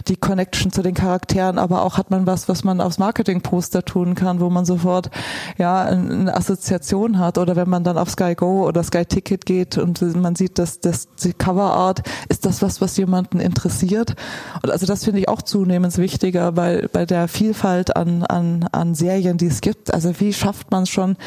die 0.07 0.15
Connection 0.15 0.71
zu 0.71 0.81
den 0.81 0.94
Charakteren, 0.94 1.57
aber 1.57 1.83
auch 1.83 1.97
hat 1.97 2.11
man 2.11 2.25
was, 2.25 2.50
was 2.50 2.63
man 2.63 2.81
aufs 2.81 2.97
Marketingposter 2.97 3.83
tun 3.83 4.15
kann, 4.15 4.39
wo 4.39 4.50
man 4.50 4.65
sofort 4.65 5.09
ja 5.57 5.83
eine 5.83 6.35
Assoziation 6.35 7.19
hat 7.19 7.38
oder 7.38 7.55
wenn 7.55 7.69
man 7.69 7.83
dann 7.83 7.97
auf 7.97 8.09
Sky 8.09 8.35
Go 8.35 8.67
oder 8.67 8.83
Sky 8.83 9.05
Ticket 9.05 9.45
geht 9.45 9.77
und 9.77 10.01
man 10.15 10.35
sieht, 10.35 10.59
dass 10.59 10.79
das 10.79 11.07
die 11.23 11.33
Coverart 11.33 12.03
ist 12.29 12.45
das 12.45 12.61
was, 12.61 12.81
was 12.81 12.97
jemanden 12.97 13.39
interessiert. 13.39 14.15
Und 14.62 14.72
also 14.72 14.86
das 14.86 15.03
finde 15.03 15.19
ich 15.19 15.29
auch 15.29 15.41
zunehmend 15.41 15.98
wichtiger, 15.98 16.55
weil 16.55 16.89
bei 16.91 17.05
der 17.05 17.27
Vielfalt 17.27 17.95
an, 17.95 18.24
an, 18.24 18.67
an 18.72 18.92
Serien, 18.95 19.38
die 19.38 19.47
es 19.47 19.62
gibt. 19.62 19.93
Also 19.93 20.19
wie 20.19 20.33
schafft 20.33 20.71
man 20.71 20.83
es 20.83 20.89
schon, 20.89 21.17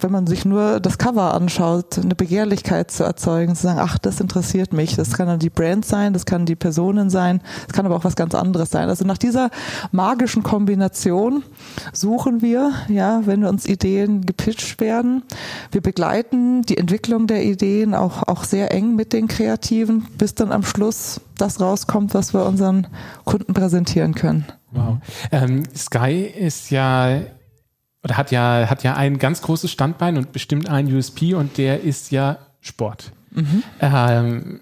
wenn 0.00 0.12
man 0.12 0.26
sich 0.26 0.44
nur 0.44 0.80
das 0.80 0.98
Cover 0.98 1.34
anschaut, 1.34 1.98
eine 1.98 2.14
Begehrlichkeit 2.14 2.90
zu 2.90 3.04
erzeugen, 3.04 3.54
zu 3.54 3.64
sagen, 3.64 3.80
ach, 3.80 3.98
das 3.98 4.20
interessiert 4.20 4.72
mich. 4.72 4.96
Das 4.96 5.12
kann 5.12 5.26
dann 5.26 5.38
die 5.38 5.50
Brand 5.50 5.84
sein, 5.84 6.12
das 6.12 6.26
kann 6.26 6.46
die 6.46 6.56
Personen 6.56 7.10
sein, 7.10 7.40
das 7.66 7.74
kann 7.74 7.86
aber 7.86 7.96
auch 7.96 8.04
was 8.04 8.16
ganz 8.16 8.34
anderes 8.34 8.70
sein. 8.70 8.88
Also 8.88 9.04
nach 9.04 9.18
dieser 9.18 9.50
magischen 9.92 10.42
Kombination 10.42 11.42
suchen 11.92 12.42
wir, 12.42 12.72
ja, 12.88 13.22
wenn 13.24 13.44
uns 13.44 13.66
Ideen 13.66 14.26
gepitcht 14.26 14.80
werden. 14.80 15.22
Wir 15.70 15.80
begleiten 15.80 16.62
die 16.62 16.78
Entwicklung 16.78 17.26
der 17.26 17.44
Ideen 17.44 17.94
auch, 17.94 18.22
auch 18.24 18.44
sehr 18.44 18.72
eng 18.72 18.96
mit 18.96 19.12
den 19.12 19.28
Kreativen, 19.28 20.06
bis 20.18 20.34
dann 20.34 20.52
am 20.52 20.62
Schluss 20.62 21.20
das 21.38 21.60
rauskommt, 21.60 22.14
was 22.14 22.34
wir 22.34 22.46
unseren 22.46 22.86
Kunden 23.24 23.54
präsentieren 23.54 24.14
können. 24.14 24.46
Wow. 24.76 24.98
Ähm, 25.32 25.62
Sky 25.74 26.22
ist 26.22 26.70
ja 26.70 27.20
oder 28.04 28.16
hat 28.16 28.30
ja 28.30 28.66
hat 28.68 28.82
ja 28.82 28.94
ein 28.94 29.18
ganz 29.18 29.42
großes 29.42 29.70
Standbein 29.70 30.16
und 30.16 30.32
bestimmt 30.32 30.68
ein 30.68 30.92
USP 30.92 31.34
und 31.34 31.58
der 31.58 31.82
ist 31.82 32.12
ja 32.12 32.38
Sport. 32.60 33.12
Mhm. 33.32 33.62
Ähm, 33.80 34.60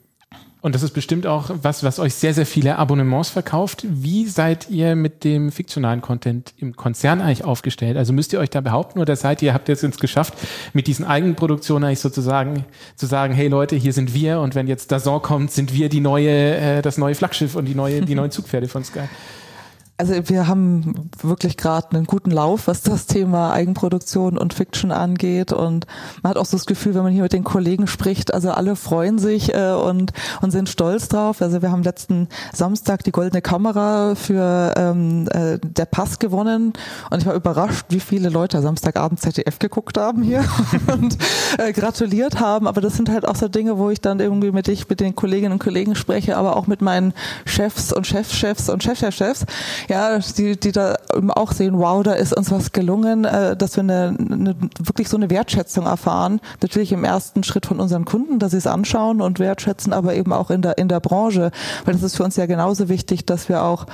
und 0.64 0.75
das 0.75 0.83
ist 0.83 0.92
bestimmt 0.92 1.26
auch 1.26 1.50
was, 1.61 1.85
was 1.85 1.99
euch 1.99 2.14
sehr, 2.14 2.33
sehr 2.33 2.47
viele 2.47 2.78
Abonnements 2.78 3.28
verkauft. 3.28 3.85
Wie 3.87 4.26
seid 4.26 4.71
ihr 4.71 4.97
mit 4.97 5.23
dem 5.23 5.52
fiktionalen 5.52 6.00
Content 6.00 6.54
im 6.56 6.75
Konzern 6.75 7.21
eigentlich 7.21 7.44
aufgestellt? 7.44 7.99
Also 7.99 8.14
müsst 8.14 8.33
ihr 8.33 8.40
euch 8.40 8.49
da 8.49 8.62
behaupten 8.62 8.99
oder 8.99 9.14
seid 9.14 9.42
ihr, 9.42 9.52
habt 9.52 9.68
ihr 9.68 9.75
es 9.75 9.99
geschafft, 9.99 10.33
mit 10.73 10.87
diesen 10.87 11.04
Eigenproduktionen 11.04 11.87
eigentlich 11.87 12.00
sozusagen 12.00 12.64
zu 12.97 13.04
sagen, 13.04 13.35
hey 13.35 13.49
Leute, 13.49 13.76
hier 13.76 13.92
sind 13.92 14.14
wir 14.14 14.40
und 14.40 14.54
wenn 14.54 14.66
jetzt 14.66 14.90
Dazon 14.90 15.21
kommt, 15.21 15.50
sind 15.50 15.75
wir 15.75 15.90
die 15.90 16.00
neue, 16.00 16.56
äh, 16.56 16.80
das 16.80 16.97
neue 16.97 17.14
Flaggschiff 17.14 17.56
und 17.56 17.66
die 17.66 17.75
neue, 17.75 18.00
die 18.00 18.14
neuen 18.14 18.30
Zugpferde 18.30 18.66
von 18.66 18.85
Sky? 18.85 19.00
Also 20.04 20.28
wir 20.28 20.46
haben 20.46 21.08
wirklich 21.23 21.56
gerade 21.56 21.96
einen 21.96 22.04
guten 22.04 22.30
Lauf, 22.30 22.66
was 22.66 22.82
das 22.82 23.06
Thema 23.06 23.54
Eigenproduktion 23.54 24.37
und 24.37 24.52
Fiction 24.52 24.92
angeht. 24.92 25.50
Und 25.50 25.87
man 26.23 26.28
hat 26.28 26.37
auch 26.37 26.44
so 26.44 26.58
das 26.58 26.66
Gefühl, 26.66 26.94
wenn 26.94 27.04
man 27.04 27.12
hier 27.12 27.23
mit 27.23 27.32
den 27.32 27.42
Kollegen 27.42 27.87
spricht, 27.87 28.34
also 28.34 28.50
alle 28.50 28.76
freuen 28.76 29.18
sich 29.18 29.54
äh, 29.54 29.73
und, 29.73 30.12
und 30.42 30.50
sind 30.50 30.68
stolz 30.68 31.08
drauf. 31.08 31.40
Also 31.40 31.62
wir 31.62 31.73
haben 31.73 31.82
letzten 31.82 32.28
Samstag 32.52 33.02
die 33.04 33.12
goldene 33.12 33.40
Kamera 33.40 34.14
für 34.14 34.75
ähm, 34.76 35.26
äh, 35.30 35.58
der 35.62 35.87
Pass 35.87 36.18
gewonnen 36.18 36.75
und 37.11 37.20
ich 37.23 37.26
war 37.26 37.34
überrascht, 37.34 37.87
wie 37.88 38.00
viele 38.00 38.28
Leute 38.28 38.61
Samstagabend 38.61 39.23
ZDF 39.23 39.58
geguckt 39.58 39.96
haben 39.96 40.23
hier 40.23 40.44
und 40.92 41.16
äh, 41.56 41.73
gratuliert 41.73 42.40
haben. 42.40 42.68
Aber 42.68 42.82
das 42.82 42.94
sind 42.94 43.08
halt 43.08 43.26
auch 43.26 43.37
so 43.37 43.49
Dinge, 43.49 43.78
wo 43.78 43.88
ich 43.88 44.02
dann 44.02 44.20
irgendwie 44.20 44.52
mit 44.52 44.68
ich 44.68 44.87
mit 44.87 45.00
den 45.00 45.16
Kolleginnen 45.16 45.52
und 45.52 45.61
Kollegen 45.61 45.94
spreche, 45.94 46.37
aber 46.37 46.56
auch 46.56 46.66
mit 46.66 46.82
meinen 46.82 47.14
Chefs 47.46 47.90
und 47.90 48.06
Chefchefs 48.06 48.68
und 48.68 48.82
Chefchefchefs, 48.82 49.46
ja, 49.88 49.93
die, 50.38 50.58
die 50.58 50.72
da 50.72 50.96
auch 51.28 51.52
sehen, 51.52 51.78
wow, 51.78 52.02
da 52.02 52.12
ist 52.12 52.36
uns 52.36 52.50
was 52.50 52.72
gelungen, 52.72 53.24
äh, 53.24 53.56
dass 53.56 53.76
wir 53.76 53.82
eine, 53.82 54.16
eine, 54.18 54.56
wirklich 54.78 55.08
so 55.08 55.16
eine 55.16 55.30
Wertschätzung 55.30 55.86
erfahren. 55.86 56.40
Natürlich 56.62 56.92
im 56.92 57.04
ersten 57.04 57.42
Schritt 57.44 57.66
von 57.66 57.80
unseren 57.80 58.04
Kunden, 58.04 58.38
dass 58.38 58.52
sie 58.52 58.58
es 58.58 58.66
anschauen 58.66 59.20
und 59.20 59.38
wertschätzen, 59.38 59.92
aber 59.92 60.14
eben 60.14 60.32
auch 60.32 60.50
in 60.50 60.62
der, 60.62 60.78
in 60.78 60.88
der 60.88 61.00
Branche, 61.00 61.50
weil 61.84 61.94
das 61.94 62.02
ist 62.02 62.16
für 62.16 62.24
uns 62.24 62.36
ja 62.36 62.46
genauso 62.46 62.88
wichtig, 62.88 63.26
dass 63.26 63.48
wir 63.48 63.62
auch 63.62 63.86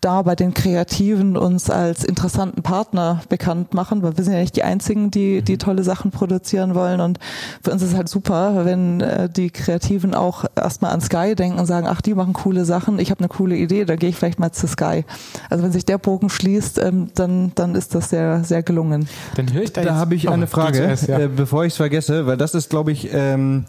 da 0.00 0.22
bei 0.22 0.34
den 0.34 0.54
Kreativen 0.54 1.36
uns 1.36 1.70
als 1.70 2.04
interessanten 2.04 2.62
Partner 2.62 3.22
bekannt 3.28 3.74
machen, 3.74 4.02
weil 4.02 4.16
wir 4.16 4.24
sind 4.24 4.34
ja 4.34 4.40
nicht 4.40 4.56
die 4.56 4.62
einzigen, 4.62 5.10
die, 5.10 5.42
die 5.42 5.54
mhm. 5.54 5.58
tolle 5.58 5.82
Sachen 5.82 6.10
produzieren 6.10 6.74
wollen. 6.74 7.00
Und 7.00 7.18
für 7.62 7.72
uns 7.72 7.82
ist 7.82 7.90
es 7.90 7.96
halt 7.96 8.08
super, 8.08 8.64
wenn 8.64 9.00
äh, 9.00 9.28
die 9.28 9.50
Kreativen 9.50 10.14
auch 10.14 10.44
erstmal 10.54 10.92
an 10.92 11.00
Sky 11.00 11.34
denken 11.34 11.58
und 11.58 11.66
sagen, 11.66 11.86
ach, 11.88 12.00
die 12.00 12.14
machen 12.14 12.32
coole 12.32 12.64
Sachen, 12.64 12.98
ich 12.98 13.10
habe 13.10 13.20
eine 13.20 13.28
coole 13.28 13.56
Idee, 13.56 13.84
da 13.84 13.96
gehe 13.96 14.10
ich 14.10 14.16
vielleicht 14.16 14.38
mal 14.38 14.52
zu 14.52 14.66
Sky. 14.66 15.04
Also 15.50 15.64
wenn 15.64 15.72
sich 15.72 15.84
der 15.84 15.98
Bogen 15.98 16.30
schließt, 16.30 16.78
ähm, 16.78 17.08
dann, 17.14 17.52
dann 17.54 17.74
ist 17.74 17.94
das 17.94 18.10
sehr, 18.10 18.44
sehr 18.44 18.62
gelungen. 18.62 19.08
Dann 19.36 19.52
höre 19.52 19.62
ich 19.62 19.72
da, 19.72 19.82
da 19.82 19.94
habe 19.94 20.14
ich 20.14 20.28
eine 20.28 20.46
Frage, 20.46 20.78
zuerst, 20.78 21.08
ja. 21.08 21.18
äh, 21.18 21.28
bevor 21.28 21.64
ich 21.64 21.72
es 21.72 21.76
vergesse, 21.76 22.26
weil 22.26 22.36
das 22.36 22.54
ist, 22.54 22.70
glaube 22.70 22.92
ich, 22.92 23.08
ähm, 23.12 23.64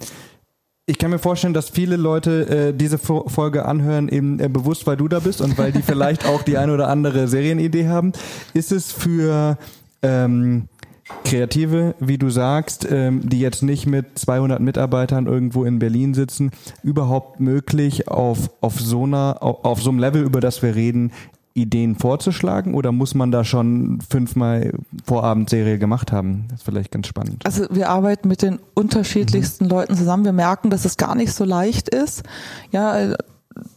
ich 0.89 0.97
kann 0.97 1.11
mir 1.11 1.19
vorstellen, 1.19 1.53
dass 1.53 1.69
viele 1.69 1.97
Leute 1.97 2.69
äh, 2.69 2.73
diese 2.73 2.97
Folge 2.97 3.65
anhören, 3.65 4.07
eben 4.07 4.39
äh, 4.39 4.47
bewusst, 4.47 4.87
weil 4.87 4.95
du 4.95 5.09
da 5.09 5.19
bist 5.19 5.41
und 5.41 5.57
weil 5.57 5.73
die 5.73 5.81
vielleicht 5.81 6.25
auch 6.25 6.43
die 6.43 6.57
eine 6.57 6.73
oder 6.73 6.87
andere 6.87 7.27
Serienidee 7.27 7.89
haben. 7.89 8.13
Ist 8.53 8.71
es 8.71 8.93
für 8.93 9.57
ähm, 10.01 10.69
Kreative, 11.25 11.93
wie 11.99 12.17
du 12.17 12.29
sagst, 12.29 12.87
ähm, 12.89 13.27
die 13.27 13.41
jetzt 13.41 13.63
nicht 13.63 13.85
mit 13.85 14.17
200 14.17 14.61
Mitarbeitern 14.61 15.27
irgendwo 15.27 15.65
in 15.65 15.77
Berlin 15.77 16.13
sitzen, 16.13 16.51
überhaupt 16.83 17.41
möglich 17.41 18.07
auf, 18.07 18.49
auf 18.61 18.79
so 18.79 19.03
einer, 19.03 19.37
auf, 19.41 19.65
auf 19.65 19.81
so 19.81 19.89
einem 19.89 19.99
Level, 19.99 20.23
über 20.23 20.39
das 20.39 20.61
wir 20.61 20.73
reden, 20.73 21.11
Ideen 21.57 21.95
vorzuschlagen 21.95 22.73
oder 22.73 22.91
muss 22.91 23.15
man 23.15 23.31
da 23.31 23.43
schon 23.43 23.99
fünfmal 24.07 24.73
Vorabendserie 25.05 25.79
gemacht 25.79 26.11
haben? 26.11 26.45
Das 26.49 26.59
ist 26.59 26.65
vielleicht 26.65 26.91
ganz 26.91 27.07
spannend. 27.07 27.45
Also 27.45 27.65
wir 27.69 27.89
arbeiten 27.89 28.27
mit 28.27 28.41
den 28.41 28.59
unterschiedlichsten 28.73 29.65
mhm. 29.65 29.71
Leuten 29.71 29.95
zusammen. 29.95 30.23
Wir 30.23 30.33
merken, 30.33 30.69
dass 30.69 30.85
es 30.85 30.97
gar 30.97 31.15
nicht 31.15 31.33
so 31.33 31.43
leicht 31.43 31.89
ist. 31.89 32.23
Ja, 32.71 33.15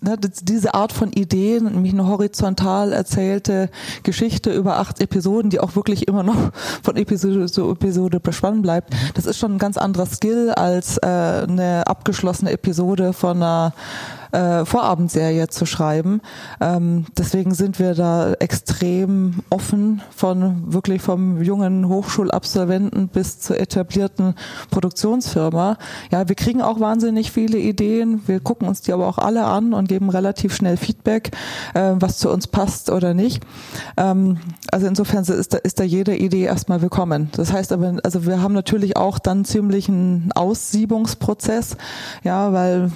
ne, 0.01 0.19
diese 0.43 0.75
Art 0.75 0.93
von 0.93 1.13
Ideen, 1.13 1.65
nämlich 1.65 1.93
eine 1.93 2.07
horizontal 2.07 2.93
erzählte 2.93 3.71
Geschichte 4.03 4.53
über 4.53 4.79
acht 4.79 5.01
Episoden, 5.01 5.51
die 5.51 5.61
auch 5.61 5.77
wirklich 5.77 6.09
immer 6.09 6.23
noch 6.23 6.53
von 6.83 6.97
Episode 6.97 7.47
zu 7.47 7.71
Episode 7.71 8.21
bespannt 8.21 8.63
bleibt, 8.63 8.93
mhm. 8.93 8.97
das 9.15 9.27
ist 9.27 9.39
schon 9.39 9.55
ein 9.55 9.59
ganz 9.59 9.79
anderer 9.79 10.07
Skill 10.07 10.51
als 10.51 10.99
äh, 10.99 11.07
eine 11.07 11.87
abgeschlossene 11.87 12.51
Episode 12.51 13.13
von 13.13 13.39
einer 13.39 13.73
äh, 14.33 14.65
Vorabendserie 14.65 15.49
zu 15.49 15.67
schreiben. 15.67 16.21
Ähm, 16.61 17.07
deswegen 17.17 17.55
sind 17.55 17.79
wir 17.79 17.95
da 17.95 18.33
extrem 18.35 19.41
offen 19.51 20.03
von 20.15 20.73
wirklich 20.73 21.03
vom 21.03 21.43
jungen 21.43 21.89
Hochschulabsolventen 21.89 23.09
bis 23.09 23.41
zur 23.41 23.59
etablierten 23.59 24.35
Produktionsfirma. 24.71 25.77
Ja, 26.11 26.29
wir 26.29 26.37
kriegen 26.37 26.63
auch 26.63 26.81
wahnsinnig 26.81 27.33
viele 27.33 27.59
Ideen. 27.59 28.23
Wir 28.27 28.41
gucken 28.41 28.69
uns 28.69 28.81
die 28.83 28.93
aber 28.93 29.07
auch 29.07 29.19
alle 29.19 29.45
an 29.45 29.75
und 29.75 29.89
geben 29.89 30.11
relativ 30.11 30.55
schnell 30.55 30.77
Feedback, 30.77 31.31
äh, 31.75 31.93
was 31.95 32.19
zu 32.19 32.31
uns 32.31 32.47
passt 32.47 32.91
oder 32.91 33.15
nicht. 33.15 33.43
Ähm, 33.97 34.39
also 34.73 34.87
insofern 34.87 35.25
ist 35.25 35.55
da, 35.55 35.59
ist 35.59 35.81
da 35.81 35.85
jede 35.85 36.17
Idee 36.17 36.45
erstmal 36.45 36.83
willkommen. 36.83 37.31
Das 37.33 37.53
heißt 37.53 37.73
aber, 37.73 37.97
also 38.03 38.27
wir 38.27 38.43
haben 38.43 38.55
natürlich 38.55 38.97
auch 38.97 39.19
dann 39.19 39.45
ziemlich 39.45 39.89
einen 39.89 40.31
Aussiebungsprozess, 40.35 41.77
ja, 42.23 42.53
weil 42.53 42.91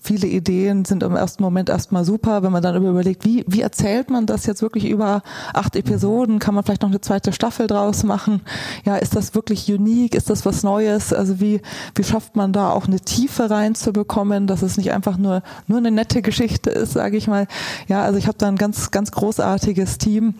viele 0.00 0.26
Ideen 0.26 0.84
sind 0.86 1.02
im 1.02 1.14
ersten 1.14 1.42
Moment 1.42 1.68
erstmal 1.68 2.04
super, 2.04 2.42
wenn 2.42 2.52
man 2.52 2.62
dann 2.62 2.74
überlegt, 2.84 3.24
wie, 3.24 3.44
wie 3.46 3.60
erzählt 3.60 4.10
man 4.10 4.26
das 4.26 4.46
jetzt 4.46 4.62
wirklich 4.62 4.88
über 4.88 5.22
acht 5.52 5.76
Episoden? 5.76 6.38
Kann 6.38 6.54
man 6.54 6.64
vielleicht 6.64 6.82
noch 6.82 6.88
eine 6.88 7.02
zweite 7.02 7.32
Staffel 7.32 7.66
draus 7.66 8.02
machen? 8.02 8.40
Ja, 8.84 8.96
ist 8.96 9.14
das 9.14 9.34
wirklich 9.34 9.70
unique? 9.70 10.14
Ist 10.14 10.30
das 10.30 10.46
was 10.46 10.62
Neues? 10.62 11.12
Also 11.12 11.38
wie, 11.38 11.60
wie 11.94 12.04
schafft 12.04 12.34
man 12.34 12.52
da 12.52 12.70
auch 12.70 12.86
eine 12.86 13.00
Tiefe 13.00 13.50
reinzubekommen, 13.50 14.46
dass 14.46 14.62
es 14.62 14.78
nicht 14.78 14.92
einfach 14.92 15.18
nur, 15.18 15.42
nur 15.66 15.78
eine 15.78 15.90
nette 15.90 16.22
Geschichte 16.22 16.70
ist, 16.70 16.94
sage 16.94 17.18
ich 17.18 17.28
mal. 17.28 17.46
Ja, 17.86 18.02
also 18.02 18.18
ich 18.18 18.26
habe 18.26 18.38
da 18.38 18.48
ein 18.48 18.56
ganz, 18.56 18.90
ganz 18.90 19.12
großartiges 19.12 19.98
Team 19.98 20.34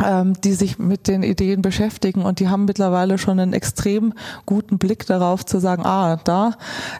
die 0.00 0.52
sich 0.52 0.78
mit 0.78 1.08
den 1.08 1.24
Ideen 1.24 1.60
beschäftigen 1.60 2.22
und 2.22 2.38
die 2.38 2.48
haben 2.48 2.66
mittlerweile 2.66 3.18
schon 3.18 3.40
einen 3.40 3.52
extrem 3.52 4.12
guten 4.46 4.78
Blick 4.78 5.06
darauf 5.06 5.44
zu 5.44 5.58
sagen, 5.58 5.84
ah, 5.84 6.20
da, 6.22 6.52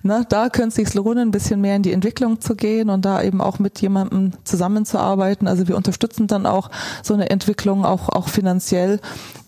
ne, 0.02 0.26
da 0.28 0.48
könnte 0.48 0.68
es 0.68 0.74
sich 0.74 0.94
lohnen, 0.94 1.28
ein 1.28 1.30
bisschen 1.30 1.60
mehr 1.60 1.76
in 1.76 1.84
die 1.84 1.92
Entwicklung 1.92 2.40
zu 2.40 2.56
gehen 2.56 2.90
und 2.90 3.04
da 3.04 3.22
eben 3.22 3.40
auch 3.40 3.60
mit 3.60 3.80
jemandem 3.80 4.32
zusammenzuarbeiten. 4.42 5.46
Also 5.46 5.68
wir 5.68 5.76
unterstützen 5.76 6.26
dann 6.26 6.44
auch 6.44 6.70
so 7.04 7.14
eine 7.14 7.30
Entwicklung 7.30 7.84
auch 7.84 8.08
auch 8.08 8.28
finanziell, 8.28 8.98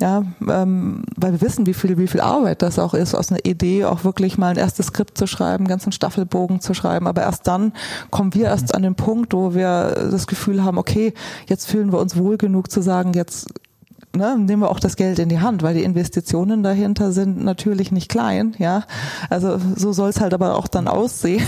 ja, 0.01 0.23
ähm, 0.49 1.03
weil 1.17 1.33
wir 1.33 1.41
wissen, 1.41 1.67
wie 1.67 1.75
viel 1.75 1.99
wie 1.99 2.07
viel 2.07 2.21
Arbeit 2.21 2.63
das 2.63 2.79
auch 2.79 2.95
ist, 2.95 3.17
aus 3.17 3.33
einer 3.33 3.45
Idee 3.45 3.85
auch 3.85 4.05
wirklich 4.05 4.39
mal 4.39 4.51
ein 4.51 4.59
erstes 4.59 4.87
Skript 4.87 5.19
zu 5.19 5.27
schreiben, 5.27 5.67
ganzen 5.67 5.91
Staffelbogen 5.91 6.61
zu 6.61 6.73
schreiben. 6.73 7.09
Aber 7.09 7.23
erst 7.23 7.49
dann 7.49 7.73
kommen 8.11 8.33
wir 8.33 8.45
erst 8.45 8.77
an 8.77 8.83
den 8.83 8.95
Punkt, 8.95 9.33
wo 9.35 9.55
wir 9.55 10.09
das 10.11 10.29
Gefühl 10.29 10.63
haben, 10.63 10.79
okay, 10.79 11.15
jetzt 11.49 11.69
fühlen 11.69 11.93
wir 11.93 11.99
uns 11.99 12.17
wohl 12.17 12.37
genug 12.37 12.71
zu 12.71 12.81
sagen, 12.81 13.13
jetzt 13.15 13.40
ne, 14.15 14.37
nehmen 14.39 14.63
wir 14.63 14.71
auch 14.71 14.81
das 14.81 14.97
Geld 14.97 15.19
in 15.19 15.29
die 15.29 15.41
Hand, 15.41 15.63
weil 15.63 15.75
die 15.75 15.85
Investitionen 15.85 16.63
dahinter 16.63 17.13
sind 17.13 17.43
natürlich 17.43 17.93
nicht 17.93 18.09
klein, 18.09 18.55
ja. 18.59 18.85
Also 19.29 19.61
so 19.77 19.93
soll 19.93 20.11
es 20.11 20.21
halt 20.21 20.35
aber 20.35 20.57
auch 20.57 20.69
dann 20.69 20.89
aussehen. 20.89 21.45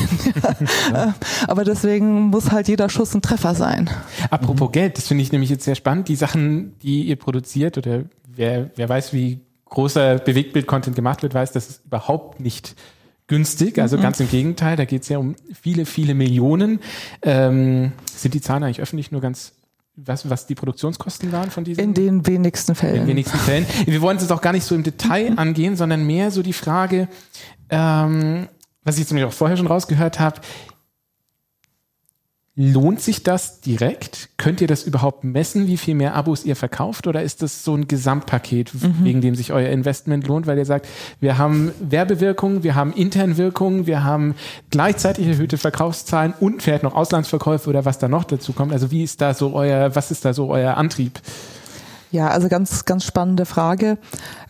ja. 0.93 1.15
Aber 1.49 1.65
deswegen 1.65 2.23
muss 2.23 2.51
halt 2.51 2.69
jeder 2.69 2.89
Schuss 2.89 3.15
ein 3.15 3.23
Treffer 3.23 3.55
sein. 3.55 3.91
Apropos 4.31 4.69
mhm. 4.69 4.73
Geld, 4.73 4.99
das 4.99 5.09
finde 5.09 5.23
ich 5.23 5.33
nämlich 5.33 5.51
jetzt 5.51 5.65
sehr 5.65 5.75
spannend. 5.75 6.09
Die 6.09 6.17
Sachen, 6.17 6.79
die 6.81 7.03
ihr 7.03 7.17
produziert 7.17 7.79
oder 7.79 8.05
wer, 8.29 8.71
wer 8.77 8.89
weiß, 8.89 9.13
wie 9.13 9.41
großer 9.67 10.17
Bewegtbild-Content 10.17 10.95
gemacht 10.95 11.23
wird, 11.23 11.35
weiß, 11.35 11.53
das 11.53 11.69
ist 11.69 11.87
überhaupt 11.87 12.41
nicht 12.41 12.77
günstig. 13.27 13.79
Also 13.81 13.97
mhm. 13.97 14.03
ganz 14.03 14.21
im 14.21 14.29
Gegenteil, 14.29 14.77
da 14.77 14.85
geht 14.85 15.03
es 15.03 15.09
ja 15.09 15.19
um 15.19 15.35
viele, 15.59 15.87
viele 15.87 16.15
Millionen. 16.15 16.81
Ähm, 17.23 17.93
sind 18.15 18.35
die 18.35 18.41
Zahlen 18.41 18.63
eigentlich 18.63 18.81
öffentlich 18.81 19.11
nur 19.11 19.21
ganz 19.21 19.55
was, 19.97 20.29
was 20.29 20.47
die 20.47 20.55
Produktionskosten 20.55 21.33
waren 21.33 21.51
von 21.51 21.65
diesen? 21.65 21.83
In 21.83 21.95
den 21.95 22.27
wenigsten 22.27 22.75
Fällen. 22.75 22.95
In 22.95 23.01
den 23.03 23.09
wenigsten 23.09 23.39
Fällen. 23.39 23.67
Wir 23.87 24.01
wollen 24.01 24.17
es 24.17 24.23
jetzt 24.23 24.33
auch 24.33 24.41
gar 24.41 24.53
nicht 24.53 24.65
so 24.65 24.75
im 24.75 24.83
Detail 24.83 25.35
angehen, 25.37 25.77
sondern 25.77 26.05
mehr 26.07 26.31
so 26.31 26.43
die 26.43 26.55
Frage, 26.55 27.09
ähm, 27.69 28.49
was 28.85 28.97
ich 28.97 29.01
jetzt 29.01 29.11
nämlich 29.11 29.27
auch 29.27 29.33
vorher 29.33 29.57
schon 29.57 29.67
rausgehört 29.67 30.19
habe, 30.19 30.41
Lohnt 32.55 33.01
sich 33.01 33.23
das 33.23 33.63
direkt? 33.63 34.29
Könnt 34.37 34.61
ihr 34.61 34.67
das 34.67 34.83
überhaupt 34.83 35.25
messen, 35.25 35.69
wie 35.69 35.79
viel 35.79 35.95
mehr 35.95 36.15
Abos 36.15 36.45
ihr 36.45 36.55
verkauft? 36.55 37.07
Oder 37.07 37.23
ist 37.23 37.41
das 37.41 37.65
so 37.65 37.75
ein 37.75 37.89
Gesamtpaket, 37.89 38.75
mhm. 38.75 39.05
wegen 39.05 39.21
dem 39.23 39.35
sich 39.35 39.53
euer 39.55 39.71
Investment 39.71 40.27
lohnt? 40.27 40.47
Weil 40.47 40.59
ihr 40.59 40.67
sagt, 40.67 40.87
wir 41.19 41.39
haben 41.39 41.73
Werbewirkung, 41.81 42.63
wir 42.63 42.75
haben 42.75 42.93
Internwirkung, 42.93 43.87
wir 43.87 44.05
haben 44.05 44.35
gleichzeitig 44.69 45.29
erhöhte 45.29 45.57
Verkaufszahlen 45.57 46.35
und 46.41 46.63
vielleicht 46.63 46.83
noch 46.83 46.95
Auslandsverkäufe 46.95 47.71
oder 47.71 47.87
was 47.87 47.99
da 47.99 48.07
noch 48.09 48.25
dazu 48.25 48.53
kommt. 48.53 48.73
Also 48.73 48.91
wie 48.91 49.03
ist 49.03 49.23
da 49.23 49.33
so 49.33 49.55
euer, 49.55 49.95
was 49.97 50.11
ist 50.11 50.27
da 50.27 50.35
so 50.35 50.51
euer 50.51 50.77
Antrieb? 50.77 51.21
Ja, 52.11 52.29
also 52.29 52.51
ganz, 52.51 52.85
ganz 52.85 53.07
spannende 53.07 53.47
Frage. 53.47 53.97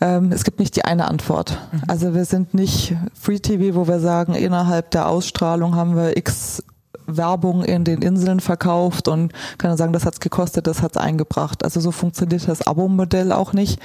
Ähm, 0.00 0.32
es 0.32 0.42
gibt 0.42 0.58
nicht 0.58 0.74
die 0.74 0.84
eine 0.84 1.06
Antwort. 1.06 1.56
Mhm. 1.70 1.82
Also 1.86 2.14
wir 2.14 2.24
sind 2.24 2.52
nicht 2.52 2.96
Free 3.14 3.38
TV, 3.38 3.76
wo 3.76 3.86
wir 3.86 4.00
sagen, 4.00 4.34
innerhalb 4.34 4.90
der 4.90 5.06
Ausstrahlung 5.06 5.76
haben 5.76 5.94
wir 5.94 6.16
x 6.16 6.64
Werbung 7.06 7.64
in 7.64 7.84
den 7.84 8.02
Inseln 8.02 8.40
verkauft 8.40 9.08
und 9.08 9.32
kann 9.58 9.70
dann 9.70 9.78
sagen, 9.78 9.92
das 9.92 10.04
hat's 10.04 10.20
gekostet, 10.20 10.66
das 10.66 10.82
hat's 10.82 10.96
eingebracht. 10.96 11.64
Also 11.64 11.80
so 11.80 11.90
funktioniert 11.90 12.48
das 12.48 12.66
Abo-Modell 12.66 13.32
auch 13.32 13.52
nicht, 13.52 13.80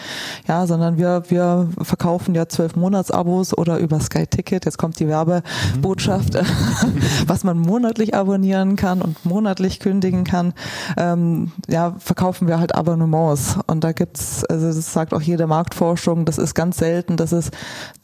ja, 0.47 0.65
sondern 0.67 0.97
wir 0.97 1.24
wir 1.29 1.69
verkaufen 1.81 2.36
ja 2.36 2.47
zwölf 2.47 2.75
Monats-Abos 2.75 3.57
oder 3.57 3.77
über 3.77 4.00
Sky 4.00 4.27
Ticket. 4.27 4.65
Jetzt 4.65 4.77
kommt 4.77 5.00
die 5.00 5.07
Werbebotschaft, 5.07 6.33
mhm. 6.33 6.41
was 7.27 7.43
man 7.43 7.59
monatlich 7.59 8.15
abonnieren 8.15 8.75
kann 8.75 9.01
und 9.01 9.25
monatlich 9.25 9.79
kündigen 9.79 10.24
kann. 10.24 10.53
Ähm, 10.97 11.51
ja, 11.67 11.95
verkaufen 12.00 12.47
wir 12.47 12.59
halt 12.59 12.75
Abonnements 12.75 13.57
und 13.67 13.83
da 13.83 13.91
gibt's, 13.91 14.43
also 14.45 14.67
das 14.67 14.93
sagt 14.93 15.13
auch 15.13 15.21
jede 15.21 15.47
Marktforschung, 15.47 16.25
das 16.25 16.38
ist 16.38 16.53
ganz 16.53 16.77
selten, 16.77 17.17
dass 17.17 17.31
es 17.31 17.51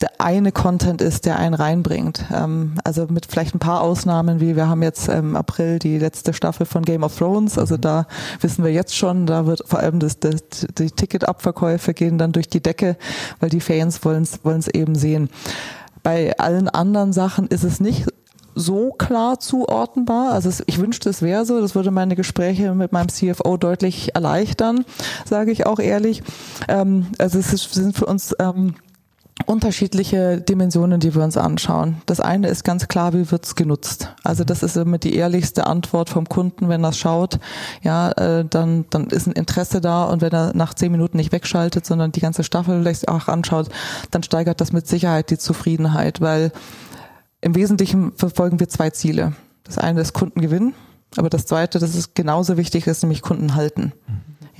der 0.01 0.09
eine 0.19 0.51
Content 0.51 1.01
ist, 1.01 1.25
der 1.25 1.37
einen 1.37 1.53
reinbringt. 1.53 2.25
Ähm, 2.33 2.75
also 2.83 3.07
mit 3.09 3.25
vielleicht 3.25 3.55
ein 3.55 3.59
paar 3.59 3.81
Ausnahmen, 3.81 4.39
wie 4.39 4.55
wir 4.55 4.67
haben 4.67 4.83
jetzt 4.83 5.02
jetzt 5.03 5.17
im 5.17 5.35
April 5.35 5.79
die 5.79 5.97
letzte 5.97 6.33
Staffel 6.33 6.65
von 6.65 6.83
Game 6.83 7.03
of 7.03 7.17
Thrones. 7.17 7.57
Also 7.57 7.77
da 7.77 8.07
wissen 8.41 8.63
wir 8.63 8.71
jetzt 8.71 8.95
schon, 8.95 9.25
da 9.25 9.45
wird 9.45 9.63
vor 9.65 9.79
allem 9.79 9.99
das, 9.99 10.19
das, 10.19 10.35
die 10.77 10.91
Ticketabverkäufe 10.91 11.93
gehen 11.93 12.17
dann 12.17 12.31
durch 12.31 12.49
die 12.49 12.61
Decke, 12.61 12.97
weil 13.39 13.49
die 13.49 13.61
Fans 13.61 14.03
wollen 14.05 14.23
es 14.23 14.67
eben 14.67 14.95
sehen. 14.95 15.29
Bei 16.01 16.37
allen 16.37 16.69
anderen 16.69 17.13
Sachen 17.13 17.47
ist 17.47 17.63
es 17.63 17.79
nicht 17.79 18.05
so 18.55 18.91
klar 18.91 19.39
zuordnenbar. 19.39 20.31
Also 20.31 20.49
es, 20.49 20.63
ich 20.67 20.79
wünschte, 20.79 21.09
es 21.09 21.21
wäre 21.21 21.45
so. 21.45 21.59
Das 21.59 21.75
würde 21.75 21.91
meine 21.91 22.15
Gespräche 22.15 22.73
mit 22.75 22.91
meinem 22.91 23.09
CFO 23.09 23.57
deutlich 23.57 24.15
erleichtern, 24.15 24.85
sage 25.25 25.51
ich 25.51 25.65
auch 25.65 25.79
ehrlich. 25.79 26.23
Ähm, 26.67 27.07
also 27.17 27.39
es 27.39 27.53
ist, 27.53 27.73
sind 27.73 27.97
für 27.97 28.05
uns 28.05 28.35
ähm, 28.39 28.75
unterschiedliche 29.45 30.41
Dimensionen, 30.41 30.99
die 30.99 31.13
wir 31.15 31.23
uns 31.23 31.37
anschauen. 31.37 32.01
Das 32.05 32.19
eine 32.19 32.47
ist 32.47 32.63
ganz 32.63 32.87
klar, 32.87 33.13
wie 33.13 33.29
wird's 33.31 33.55
genutzt? 33.55 34.13
Also 34.23 34.43
das 34.43 34.63
ist 34.63 34.77
immer 34.77 34.97
die 34.97 35.15
ehrlichste 35.15 35.67
Antwort 35.67 36.09
vom 36.09 36.27
Kunden, 36.27 36.69
wenn 36.69 36.83
er 36.83 36.93
schaut, 36.93 37.39
ja, 37.81 38.11
äh, 38.11 38.45
dann, 38.45 38.85
dann 38.89 39.07
ist 39.07 39.27
ein 39.27 39.33
Interesse 39.33 39.81
da 39.81 40.05
und 40.05 40.21
wenn 40.21 40.33
er 40.33 40.55
nach 40.55 40.73
zehn 40.73 40.91
Minuten 40.91 41.17
nicht 41.17 41.31
wegschaltet, 41.31 41.85
sondern 41.85 42.11
die 42.11 42.21
ganze 42.21 42.43
Staffel 42.43 42.81
vielleicht 42.81 43.07
auch 43.07 43.27
anschaut, 43.27 43.69
dann 44.11 44.23
steigert 44.23 44.61
das 44.61 44.71
mit 44.71 44.87
Sicherheit 44.87 45.29
die 45.29 45.37
Zufriedenheit, 45.37 46.21
weil 46.21 46.51
im 47.41 47.55
Wesentlichen 47.55 48.13
verfolgen 48.15 48.59
wir 48.59 48.69
zwei 48.69 48.89
Ziele. 48.89 49.33
Das 49.63 49.77
eine 49.77 50.01
ist 50.01 50.13
Kundengewinn, 50.13 50.73
aber 51.17 51.29
das 51.29 51.45
zweite, 51.45 51.79
das 51.79 51.95
ist 51.95 52.15
genauso 52.15 52.57
wichtig, 52.57 52.87
ist 52.87 53.03
nämlich 53.03 53.21
Kunden 53.21 53.55
halten. 53.55 53.93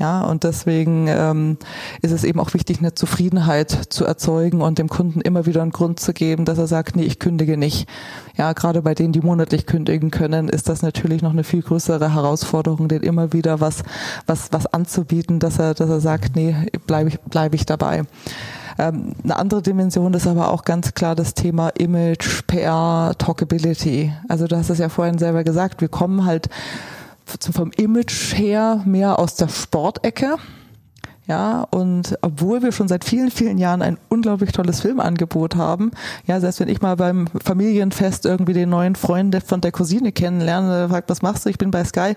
Ja, 0.04 0.20
und 0.20 0.44
deswegen 0.44 1.06
ähm, 1.08 1.58
ist 2.02 2.12
es 2.12 2.26
eben 2.26 2.42
auch 2.42 2.54
wichtig, 2.54 2.80
eine 2.80 2.94
Zufriedenheit 2.94 3.72
zu 3.88 4.04
erzeugen 4.04 4.62
und 4.62 4.78
dem 4.78 4.90
Kunden 4.90 5.22
immer 5.22 5.46
wieder 5.46 5.62
einen 5.62 5.72
Grund 5.72 6.02
zu 6.02 6.12
geben, 6.12 6.44
dass 6.44 6.58
er 6.58 6.68
sagt, 6.68 6.98
nee, 6.98 7.04
ich 7.04 7.20
kündige 7.20 7.56
nicht. 7.56 7.88
Ja, 8.36 8.52
gerade 8.52 8.82
bei 8.82 8.96
denen, 8.96 9.14
die 9.14 9.22
monatlich 9.22 9.66
kündigen 9.66 10.12
können, 10.12 10.50
ist 10.50 10.68
das 10.68 10.82
natürlich 10.82 11.22
noch 11.22 11.32
eine 11.32 11.46
viel 11.46 11.62
größere 11.62 12.14
Herausforderung, 12.14 12.90
den 12.90 13.02
immer 13.02 13.32
wieder 13.32 13.62
was, 13.62 13.84
was, 14.26 14.52
was 14.52 14.66
anzubieten, 14.66 15.40
dass 15.40 15.58
er, 15.58 15.74
dass 15.74 15.90
er 15.90 16.02
sagt, 16.02 16.36
nee, 16.36 16.54
bleibe 16.86 17.08
ich, 17.08 17.22
bleib 17.22 17.54
ich 17.54 17.66
dabei. 17.66 18.04
Ähm, 18.78 19.14
eine 19.24 19.38
andere 19.38 19.62
Dimension 19.62 20.14
ist 20.16 20.28
aber 20.28 20.52
auch 20.52 20.66
ganz 20.66 20.94
klar 20.94 21.16
das 21.16 21.34
Thema 21.34 21.70
Image, 21.70 22.46
PR, 22.48 23.14
Talkability. 23.18 24.12
Also 24.28 24.48
du 24.48 24.58
hast 24.58 24.70
es 24.70 24.80
ja 24.80 24.90
vorhin 24.90 25.18
selber 25.18 25.46
gesagt, 25.46 25.80
wir 25.80 25.88
kommen 25.88 26.26
halt 26.26 26.50
vom 27.54 27.72
Image 27.78 28.34
her 28.36 28.82
mehr 28.86 29.20
aus 29.20 29.36
der 29.36 29.48
Sportecke. 29.48 30.38
Ja, 31.26 31.66
und 31.72 32.18
obwohl 32.22 32.62
wir 32.62 32.74
schon 32.74 32.90
seit 32.90 33.06
vielen, 33.06 33.32
vielen 33.32 33.58
Jahren 33.58 33.82
ein 33.82 33.98
unglaublich 34.10 34.52
tolles 34.52 34.82
Filmangebot 34.82 35.56
haben, 35.56 35.92
ja, 36.28 36.40
selbst 36.42 36.60
wenn 36.60 36.68
ich 36.68 36.82
mal 36.82 36.98
beim 36.98 37.28
Familienfest 37.28 38.26
irgendwie 38.26 38.52
den 38.52 38.70
neuen 38.70 38.96
Freund 38.96 39.42
von 39.46 39.62
der 39.62 39.72
Cousine 39.72 40.12
kennenlerne, 40.12 40.90
fragt, 40.90 41.10
was 41.10 41.22
machst 41.22 41.46
du? 41.46 41.50
Ich 41.50 41.58
bin 41.58 41.72
bei 41.72 41.86
Sky. 41.86 42.16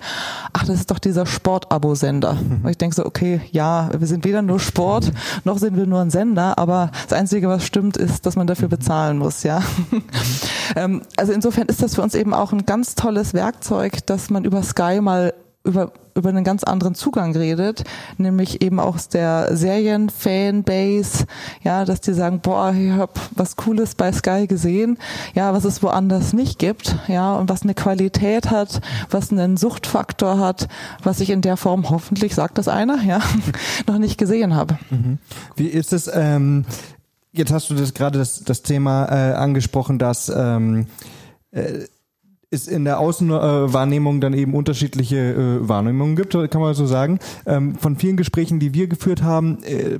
Ach, 0.52 0.64
das 0.64 0.80
ist 0.80 0.90
doch 0.90 0.98
dieser 0.98 1.24
Sport-Abo-Sender. 1.24 2.36
Und 2.62 2.68
ich 2.68 2.78
denke 2.78 2.96
so, 2.96 3.06
okay, 3.06 3.40
ja, 3.52 3.90
wir 3.96 4.08
sind 4.08 4.24
weder 4.24 4.42
nur 4.42 4.58
Sport, 4.58 5.12
noch 5.44 5.58
sind 5.58 5.76
wir 5.76 5.86
nur 5.86 6.00
ein 6.00 6.10
Sender, 6.10 6.58
aber 6.58 6.90
das 7.08 7.16
Einzige, 7.16 7.48
was 7.48 7.64
stimmt, 7.64 7.96
ist, 7.96 8.26
dass 8.26 8.34
man 8.34 8.48
dafür 8.48 8.68
bezahlen 8.68 9.18
muss, 9.18 9.42
ja. 9.44 9.62
Ähm, 10.74 11.02
also 11.16 11.32
insofern 11.32 11.68
ist 11.68 11.80
das 11.80 11.94
für 11.94 12.02
uns 12.02 12.16
eben 12.16 12.34
auch 12.34 12.52
ein 12.52 12.66
ganz 12.66 12.96
tolles 12.96 13.34
Werkzeug, 13.34 14.04
dass 14.06 14.30
man 14.30 14.44
über 14.44 14.64
Sky 14.64 15.00
mal 15.00 15.32
über, 15.62 15.92
über 16.16 16.30
einen 16.30 16.44
ganz 16.44 16.64
anderen 16.64 16.94
Zugang 16.94 17.36
redet, 17.36 17.84
nämlich 18.18 18.62
eben 18.62 18.80
aus 18.80 19.08
der 19.08 19.56
Serien-Fanbase, 19.56 21.26
ja, 21.62 21.84
dass 21.84 22.00
die 22.00 22.14
sagen, 22.14 22.40
boah, 22.40 22.72
ich 22.72 22.90
hab 22.92 23.20
was 23.34 23.56
Cooles 23.56 23.94
bei 23.94 24.12
Sky 24.12 24.46
gesehen, 24.46 24.98
ja, 25.34 25.52
was 25.52 25.64
es 25.64 25.82
woanders 25.82 26.32
nicht 26.32 26.58
gibt, 26.58 26.96
ja, 27.08 27.36
und 27.36 27.48
was 27.48 27.62
eine 27.62 27.74
Qualität 27.74 28.50
hat, 28.50 28.80
was 29.10 29.30
einen 29.30 29.56
Suchtfaktor 29.56 30.38
hat, 30.38 30.68
was 31.02 31.20
ich 31.20 31.30
in 31.30 31.42
der 31.42 31.56
Form 31.56 31.90
hoffentlich, 31.90 32.34
sagt 32.34 32.58
das 32.58 32.68
einer, 32.68 33.02
ja, 33.02 33.20
noch 33.86 33.98
nicht 33.98 34.18
gesehen 34.18 34.54
habe. 34.54 34.78
Mhm. 34.90 35.18
Wie 35.54 35.68
ist 35.68 35.92
es, 35.92 36.10
ähm, 36.12 36.64
jetzt 37.32 37.52
hast 37.52 37.70
du 37.70 37.74
das 37.74 37.94
gerade 37.94 38.18
das, 38.18 38.42
das 38.44 38.62
Thema 38.62 39.06
äh, 39.06 39.34
angesprochen, 39.34 39.98
dass 39.98 40.30
ähm, 40.34 40.86
äh, 41.50 41.84
es 42.50 42.68
in 42.68 42.84
der 42.84 43.00
Außenwahrnehmung 43.00 44.20
dann 44.20 44.32
eben 44.32 44.54
unterschiedliche 44.54 45.16
äh, 45.16 45.68
Wahrnehmungen 45.68 46.16
gibt, 46.16 46.32
kann 46.32 46.60
man 46.60 46.74
so 46.74 46.86
sagen. 46.86 47.18
Ähm, 47.44 47.74
von 47.76 47.96
vielen 47.96 48.16
Gesprächen, 48.16 48.60
die 48.60 48.72
wir 48.74 48.86
geführt 48.86 49.22
haben, 49.22 49.62
äh, 49.64 49.98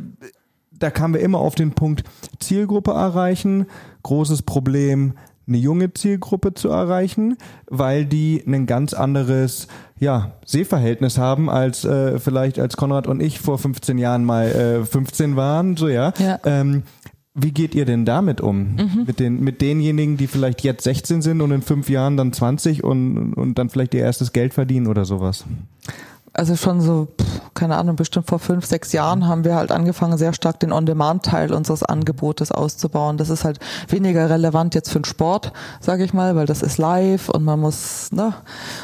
da 0.79 0.91
kamen 0.91 1.15
wir 1.15 1.21
immer 1.21 1.39
auf 1.39 1.55
den 1.55 1.73
Punkt 1.73 2.05
Zielgruppe 2.39 2.93
erreichen, 2.93 3.67
großes 4.03 4.43
Problem, 4.43 5.15
eine 5.49 5.59
junge 5.59 5.93
Zielgruppe 5.95 6.55
zu 6.55 6.69
erreichen, 6.69 7.37
weil 7.69 8.05
die 8.05 8.43
ein 8.47 8.67
ganz 8.67 8.95
anderes 8.95 9.69
ja, 9.99 10.33
Sehverhältnis 10.45 11.19
haben, 11.19 11.49
als 11.49 11.85
äh, 11.85 12.19
vielleicht 12.19 12.59
als 12.59 12.77
Konrad 12.77 13.07
und 13.07 13.23
ich 13.23 13.41
vor 13.41 13.59
15 13.59 13.97
Jahren 13.97 14.25
mal 14.25 14.47
äh, 14.49 14.85
15 14.85 15.37
waren, 15.37 15.77
so 15.77 15.89
ja. 15.89 16.13
ja. 16.19 16.39
Ähm, 16.45 16.83
wie 17.39 17.53
geht 17.53 17.75
ihr 17.75 17.85
denn 17.85 18.07
damit 18.07 18.41
um? 18.41 18.77
Mhm. 18.77 19.05
Mit, 19.07 19.21
den, 19.21 19.41
mit 19.41 19.61
denjenigen, 19.61 20.17
die 20.17 20.27
vielleicht 20.27 20.63
jetzt 20.63 20.85
16 20.85 21.21
sind 21.21 21.43
und 21.43 21.53
in 21.53 21.61
fünf 21.61 21.91
Jahren 21.91 22.17
dann 22.17 22.33
20 22.33 22.83
und, 22.83 23.35
und 23.35 23.59
dann 23.59 23.69
vielleicht 23.69 23.93
ihr 23.93 24.01
erstes 24.01 24.33
Geld 24.33 24.55
verdienen 24.55 24.87
oder 24.87 25.05
sowas? 25.05 25.45
Also 26.37 26.55
schon 26.55 26.81
so 26.81 27.09
keine 27.57 27.77
Ahnung, 27.77 27.97
bestimmt 27.97 28.29
vor 28.29 28.39
fünf, 28.39 28.67
sechs 28.67 28.93
Jahren 28.93 29.27
haben 29.27 29.45
wir 29.45 29.57
halt 29.57 29.73
angefangen, 29.73 30.19
sehr 30.19 30.33
stark 30.33 30.61
den 30.61 30.73
On-Demand-Teil 30.73 31.53
unseres 31.53 31.83
Angebotes 31.83 32.53
auszubauen. 32.53 33.17
Das 33.17 33.31
ist 33.31 33.45
halt 33.45 33.59
weniger 33.89 34.31
relevant 34.31 34.75
jetzt 34.75 34.91
für 34.91 35.01
den 35.01 35.05
Sport, 35.05 35.53
sage 35.81 36.05
ich 36.05 36.13
mal, 36.13 36.37
weil 36.37 36.47
das 36.47 36.63
ist 36.63 36.79
live 36.79 37.29
und 37.29 37.45
man 37.45 37.59
muss 37.59 38.13
ne, 38.13 38.35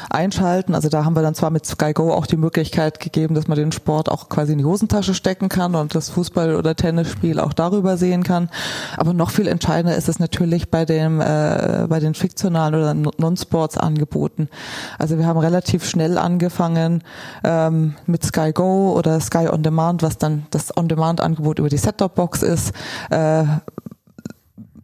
einschalten. 0.09 0.75
Also 0.75 0.89
da 0.89 1.05
haben 1.05 1.15
wir 1.15 1.21
dann 1.21 1.35
zwar 1.35 1.51
mit 1.51 1.65
Sky 1.65 1.93
Go 1.93 2.11
auch 2.11 2.25
die 2.25 2.35
Möglichkeit 2.35 2.99
gegeben, 2.99 3.35
dass 3.35 3.47
man 3.47 3.57
den 3.57 3.71
Sport 3.71 4.09
auch 4.09 4.27
quasi 4.27 4.53
in 4.53 4.57
die 4.57 4.65
Hosentasche 4.65 5.13
stecken 5.13 5.47
kann 5.47 5.75
und 5.75 5.95
das 5.95 6.11
Fußball- 6.11 6.57
oder 6.57 6.75
Tennisspiel 6.75 7.39
auch 7.39 7.53
darüber 7.53 7.95
sehen 7.95 8.23
kann. 8.23 8.49
Aber 8.97 9.13
noch 9.13 9.29
viel 9.29 9.47
entscheidender 9.47 9.95
ist 9.95 10.09
es 10.09 10.19
natürlich 10.19 10.71
bei 10.71 10.85
dem 10.85 11.21
äh, 11.21 11.85
bei 11.87 11.99
den 11.99 12.15
fiktionalen 12.15 12.73
oder 12.75 12.93
Non-Sports-Angeboten. 12.93 14.49
Also 14.97 15.19
wir 15.19 15.27
haben 15.27 15.37
relativ 15.37 15.85
schnell 15.85 16.17
angefangen 16.17 17.03
ähm, 17.43 17.95
mit 18.05 18.23
Sky 18.23 18.51
Go 18.53 18.93
oder 18.97 19.19
Sky 19.19 19.47
On 19.49 19.63
Demand, 19.63 20.01
was 20.03 20.17
dann 20.17 20.45
das 20.51 20.75
On 20.75 20.87
Demand 20.87 21.21
Angebot 21.21 21.59
über 21.59 21.69
die 21.69 21.77
Set-Top-Box 21.77 22.43
ist, 22.43 22.73
äh, 23.09 23.43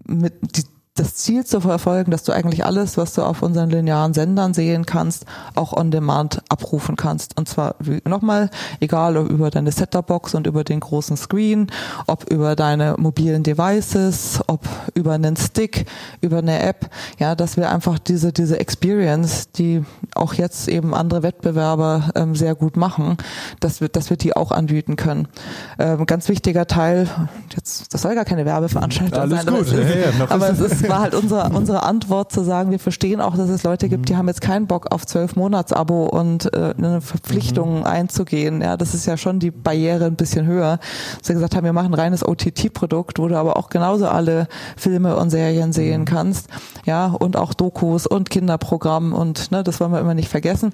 mit 0.06 0.34
die 0.58 0.64
das 1.00 1.16
Ziel 1.16 1.46
zu 1.46 1.62
verfolgen, 1.62 2.12
dass 2.12 2.24
du 2.24 2.34
eigentlich 2.34 2.66
alles, 2.66 2.98
was 2.98 3.14
du 3.14 3.24
auf 3.24 3.42
unseren 3.42 3.70
linearen 3.70 4.14
Sendern 4.14 4.54
sehen 4.54 4.86
kannst, 4.86 5.26
auch 5.56 5.72
on 5.72 5.92
demand 5.92 6.42
abrufen 6.50 6.98
kannst. 6.98 7.38
Und 7.38 7.48
zwar 7.48 7.76
nochmal, 8.06 8.50
egal 8.82 9.16
ob 9.16 9.30
über 9.30 9.50
deine 9.50 9.72
Setup-Box 9.72 10.36
und 10.36 10.46
über 10.46 10.64
den 10.64 10.82
großen 10.82 11.16
Screen, 11.16 11.68
ob 12.06 12.30
über 12.30 12.56
deine 12.58 12.96
mobilen 12.98 13.44
Devices, 13.44 14.42
ob 14.48 14.68
über 14.94 15.14
einen 15.14 15.38
Stick, 15.38 15.86
über 16.20 16.40
eine 16.40 16.62
App, 16.62 16.90
ja, 17.18 17.34
dass 17.34 17.56
wir 17.56 17.72
einfach 17.72 17.98
diese, 17.98 18.34
diese 18.34 18.60
Experience, 18.60 19.52
die 19.54 19.86
auch 20.16 20.34
jetzt 20.34 20.68
eben 20.68 20.94
andere 20.94 21.24
Wettbewerber 21.24 22.10
ähm, 22.16 22.36
sehr 22.36 22.56
gut 22.56 22.76
machen, 22.76 23.16
dass 23.62 23.80
wir, 23.80 23.88
dass 23.88 24.10
wir 24.10 24.18
die 24.18 24.36
auch 24.36 24.52
anbieten 24.52 24.98
können. 24.98 25.30
Ähm, 25.78 26.06
ganz 26.06 26.28
wichtiger 26.28 26.68
Teil, 26.68 27.08
jetzt, 27.56 27.94
das 27.94 28.02
soll 28.02 28.16
gar 28.16 28.26
keine 28.26 28.46
Werbeveranstaltung 28.46 29.18
Alles 29.18 29.44
sein, 29.44 29.54
gut. 29.54 29.68
aber, 29.70 29.70
es 29.70 29.72
ist, 29.72 29.96
ja, 29.96 30.20
ja, 30.20 30.28
aber 30.30 30.50
es 30.50 30.60
ist 30.60 30.89
war 30.90 31.00
halt 31.00 31.16
unsere, 31.16 31.50
unsere 31.50 31.84
Antwort 31.84 32.32
zu 32.32 32.44
sagen, 32.44 32.72
wir 32.72 32.80
verstehen 32.80 33.22
auch, 33.22 33.36
dass 33.36 33.50
es 33.50 33.64
Leute 33.64 33.90
gibt, 33.90 34.10
die 34.10 34.18
haben 34.18 34.28
jetzt 34.28 34.42
keinen 34.42 34.68
Bock 34.68 34.92
auf 34.92 35.06
zwölf 35.06 35.36
Monats-Abo 35.36 36.06
und 36.06 36.54
äh, 36.54 36.74
eine 36.78 37.02
Verpflichtung 37.02 37.80
mhm. 37.80 37.86
einzugehen. 37.86 38.62
Ja, 38.62 38.78
das 38.78 38.94
ist 38.94 39.06
ja 39.06 39.18
schon 39.18 39.40
die 39.40 39.52
Barriere 39.52 40.06
ein 40.06 40.16
bisschen 40.16 40.46
höher. 40.46 40.80
Dass 41.20 41.30
wir 41.30 41.36
gesagt 41.36 41.56
haben, 41.56 41.66
wir 41.66 41.74
machen 41.74 41.94
ein 41.94 42.00
reines 42.00 42.28
OTT-Produkt, 42.28 43.20
wo 43.20 43.28
du 43.28 43.36
aber 43.36 43.58
auch 43.58 43.70
genauso 43.70 44.08
alle 44.08 44.48
Filme 44.76 45.16
und 45.16 45.30
Serien 45.30 45.74
sehen 45.74 46.02
mhm. 46.02 46.06
kannst. 46.06 46.48
Ja, 46.86 47.08
und 47.08 47.38
auch 47.38 47.54
Dokus 47.54 48.08
und 48.08 48.30
Kinderprogramm 48.30 49.14
und 49.14 49.52
ne, 49.52 49.64
das 49.64 49.80
wollen 49.80 49.92
wir 49.92 50.00
immer 50.00 50.14
nicht 50.14 50.30
vergessen. 50.30 50.74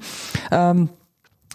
Ähm, 0.52 0.90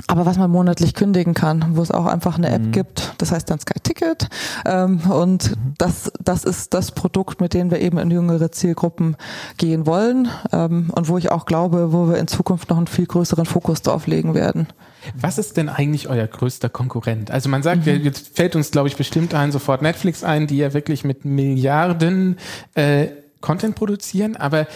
aber 0.07 0.27
was 0.27 0.39
man 0.39 0.51
monatlich 0.51 0.95
kündigen 0.95 1.35
kann, 1.35 1.77
wo 1.77 1.83
es 1.83 1.91
auch 1.91 2.07
einfach 2.07 2.39
eine 2.39 2.51
App 2.51 2.63
mhm. 2.63 2.73
gibt, 2.73 3.15
das 3.19 3.33
heißt 3.33 3.51
dann 3.51 3.61
Sky 3.61 3.79
Ticket. 3.83 4.29
Ähm, 4.65 5.01
und 5.11 5.51
mhm. 5.51 5.75
das, 5.79 6.13
das 6.23 6.45
ist 6.45 6.75
das 6.75 6.93
Produkt, 6.93 7.41
mit 7.41 7.55
dem 7.55 7.71
wir 7.71 7.81
eben 7.81 7.99
in 7.99 8.11
jüngere 8.11 8.51
Zielgruppen 8.53 9.17
gehen 9.57 9.87
wollen 9.87 10.29
ähm, 10.53 10.91
und 10.95 11.09
wo 11.09 11.19
ich 11.19 11.31
auch 11.31 11.47
glaube, 11.47 11.93
wo 11.93 12.09
wir 12.09 12.19
in 12.19 12.29
Zukunft 12.29 12.71
noch 12.71 12.77
einen 12.77 12.87
viel 12.87 13.07
größeren 13.07 13.47
Fokus 13.47 13.83
drauf 13.83 14.07
legen 14.07 14.35
werden. 14.35 14.69
Was 15.19 15.39
ist 15.39 15.57
denn 15.57 15.69
eigentlich 15.69 16.09
euer 16.09 16.27
größter 16.27 16.69
Konkurrent? 16.69 17.31
Also 17.31 17.49
man 17.49 17.63
sagt, 17.63 17.87
mhm. 17.87 18.03
jetzt 18.03 18.37
fällt 18.37 18.57
uns, 18.57 18.71
glaube 18.71 18.89
ich, 18.89 18.97
bestimmt 18.97 19.35
ein, 19.35 19.53
sofort 19.53 19.83
Netflix 19.83 20.25
ein, 20.25 20.47
die 20.47 20.59
ja 20.59 20.75
wirklich 20.75 21.05
mit 21.05 21.25
Milliarden 21.25 22.39
äh, 22.75 23.09
Content 23.41 23.75
produzieren, 23.75 24.37
aber 24.37 24.67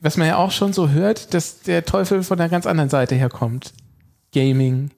was 0.00 0.16
man 0.16 0.26
ja 0.26 0.36
auch 0.36 0.50
schon 0.50 0.72
so 0.72 0.90
hört, 0.90 1.32
dass 1.32 1.60
der 1.60 1.84
Teufel 1.84 2.22
von 2.22 2.40
einer 2.40 2.48
ganz 2.48 2.66
anderen 2.66 2.90
Seite 2.90 3.14
herkommt. 3.14 3.72
Gaming. 4.32 4.90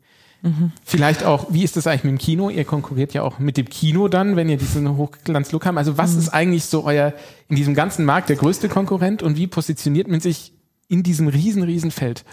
Mhm. 0.43 0.73
Vielleicht 0.85 1.25
auch, 1.25 1.47
wie 1.53 1.63
ist 1.63 1.77
das 1.77 1.87
eigentlich 1.87 2.05
mit 2.05 2.13
dem 2.13 2.19
Kino? 2.19 2.51
Ihr 2.51 2.65
konkurriert 2.65 3.15
ja 3.15 3.23
auch 3.23 3.39
mit 3.39 3.57
dem 3.57 3.69
Kino 3.69 4.09
dann, 4.09 4.35
wenn 4.35 4.49
ihr 4.49 4.57
diesen 4.57 4.97
Hochglanzlook 4.97 5.67
habt. 5.67 5.79
Also 5.79 5.99
was 5.99 6.15
mhm. 6.15 6.19
ist 6.19 6.29
eigentlich 6.31 6.65
so 6.65 6.85
euer, 6.85 7.15
in 7.49 7.57
diesem 7.57 7.75
ganzen 7.75 8.05
Markt 8.05 8.29
der 8.29 8.37
größte 8.37 8.69
Konkurrent 8.69 9.23
und 9.23 9.37
wie 9.37 9.47
positioniert 9.47 10.09
man 10.09 10.21
sich 10.21 10.53
in 10.89 11.05
diesem 11.05 11.29
riesen, 11.29 11.63
riesen 11.63 11.93
Feld? 11.93 12.25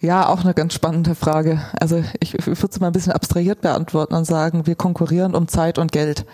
Ja, 0.00 0.28
auch 0.28 0.44
eine 0.44 0.54
ganz 0.54 0.74
spannende 0.74 1.14
Frage. 1.14 1.60
Also 1.80 2.02
ich, 2.20 2.34
ich 2.34 2.46
würde 2.46 2.68
es 2.70 2.80
mal 2.80 2.88
ein 2.88 2.92
bisschen 2.92 3.12
abstrahiert 3.12 3.60
beantworten 3.60 4.14
und 4.14 4.24
sagen, 4.24 4.66
wir 4.66 4.74
konkurrieren 4.74 5.34
um 5.34 5.48
Zeit 5.48 5.78
und 5.78 5.92
Geld. 5.92 6.24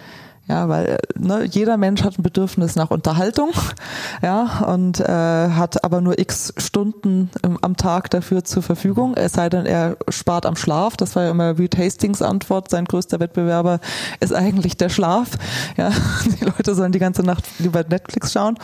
Ja, 0.46 0.68
weil 0.68 0.98
ne, 1.18 1.44
jeder 1.44 1.78
Mensch 1.78 2.02
hat 2.04 2.18
ein 2.18 2.22
Bedürfnis 2.22 2.76
nach 2.76 2.90
Unterhaltung, 2.90 3.50
ja, 4.22 4.64
und 4.66 5.00
äh, 5.00 5.07
hat 5.07 5.85
aber 5.85 6.02
nur 6.02 6.18
x 6.18 6.52
Stunden 6.59 7.30
im, 7.42 7.59
am 7.62 7.76
Tag 7.76 8.11
dafür 8.11 8.44
zur 8.44 8.62
Verfügung. 8.62 9.14
Es 9.14 9.33
sei 9.33 9.48
denn, 9.48 9.64
er 9.64 9.96
spart 10.11 10.44
am 10.44 10.57
Schlaf. 10.57 10.98
Das 10.98 11.16
war 11.16 11.24
ja 11.24 11.30
immer 11.30 11.59
Reed 11.59 11.78
Hastings 11.78 12.20
Antwort. 12.20 12.70
Sein 12.70 12.85
größter 12.85 13.20
Wettbewerber 13.20 13.80
ist 14.20 14.35
eigentlich 14.35 14.76
der 14.76 14.88
Schlaf. 14.88 15.30
Ja, 15.76 15.90
die 16.24 16.44
Leute 16.44 16.74
sollen 16.74 16.92
die 16.92 16.98
ganze 16.98 17.22
Nacht 17.22 17.44
lieber 17.59 17.83
Netflix 17.83 18.33
schauen. 18.33 18.59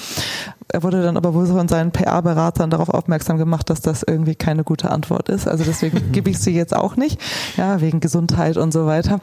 Er 0.69 0.83
wurde 0.83 1.03
dann 1.03 1.16
aber 1.16 1.35
wohl 1.35 1.47
von 1.47 1.66
seinen 1.66 1.90
PR-Beratern 1.90 2.71
darauf 2.71 2.88
aufmerksam 2.88 3.38
gemacht, 3.38 3.71
dass 3.71 3.81
das 3.81 4.05
irgendwie 4.05 4.35
keine 4.35 4.62
gute 4.62 4.90
Antwort 4.90 5.29
ist. 5.29 5.49
Also 5.49 5.64
deswegen 5.64 6.12
gebe 6.12 6.31
ich 6.31 6.38
sie 6.38 6.53
jetzt 6.53 6.75
auch 6.75 6.97
nicht, 6.97 7.21
ja, 7.57 7.81
wegen 7.81 8.01
Gesundheit 8.01 8.57
und 8.57 8.73
so 8.73 8.87
weiter. 8.87 9.19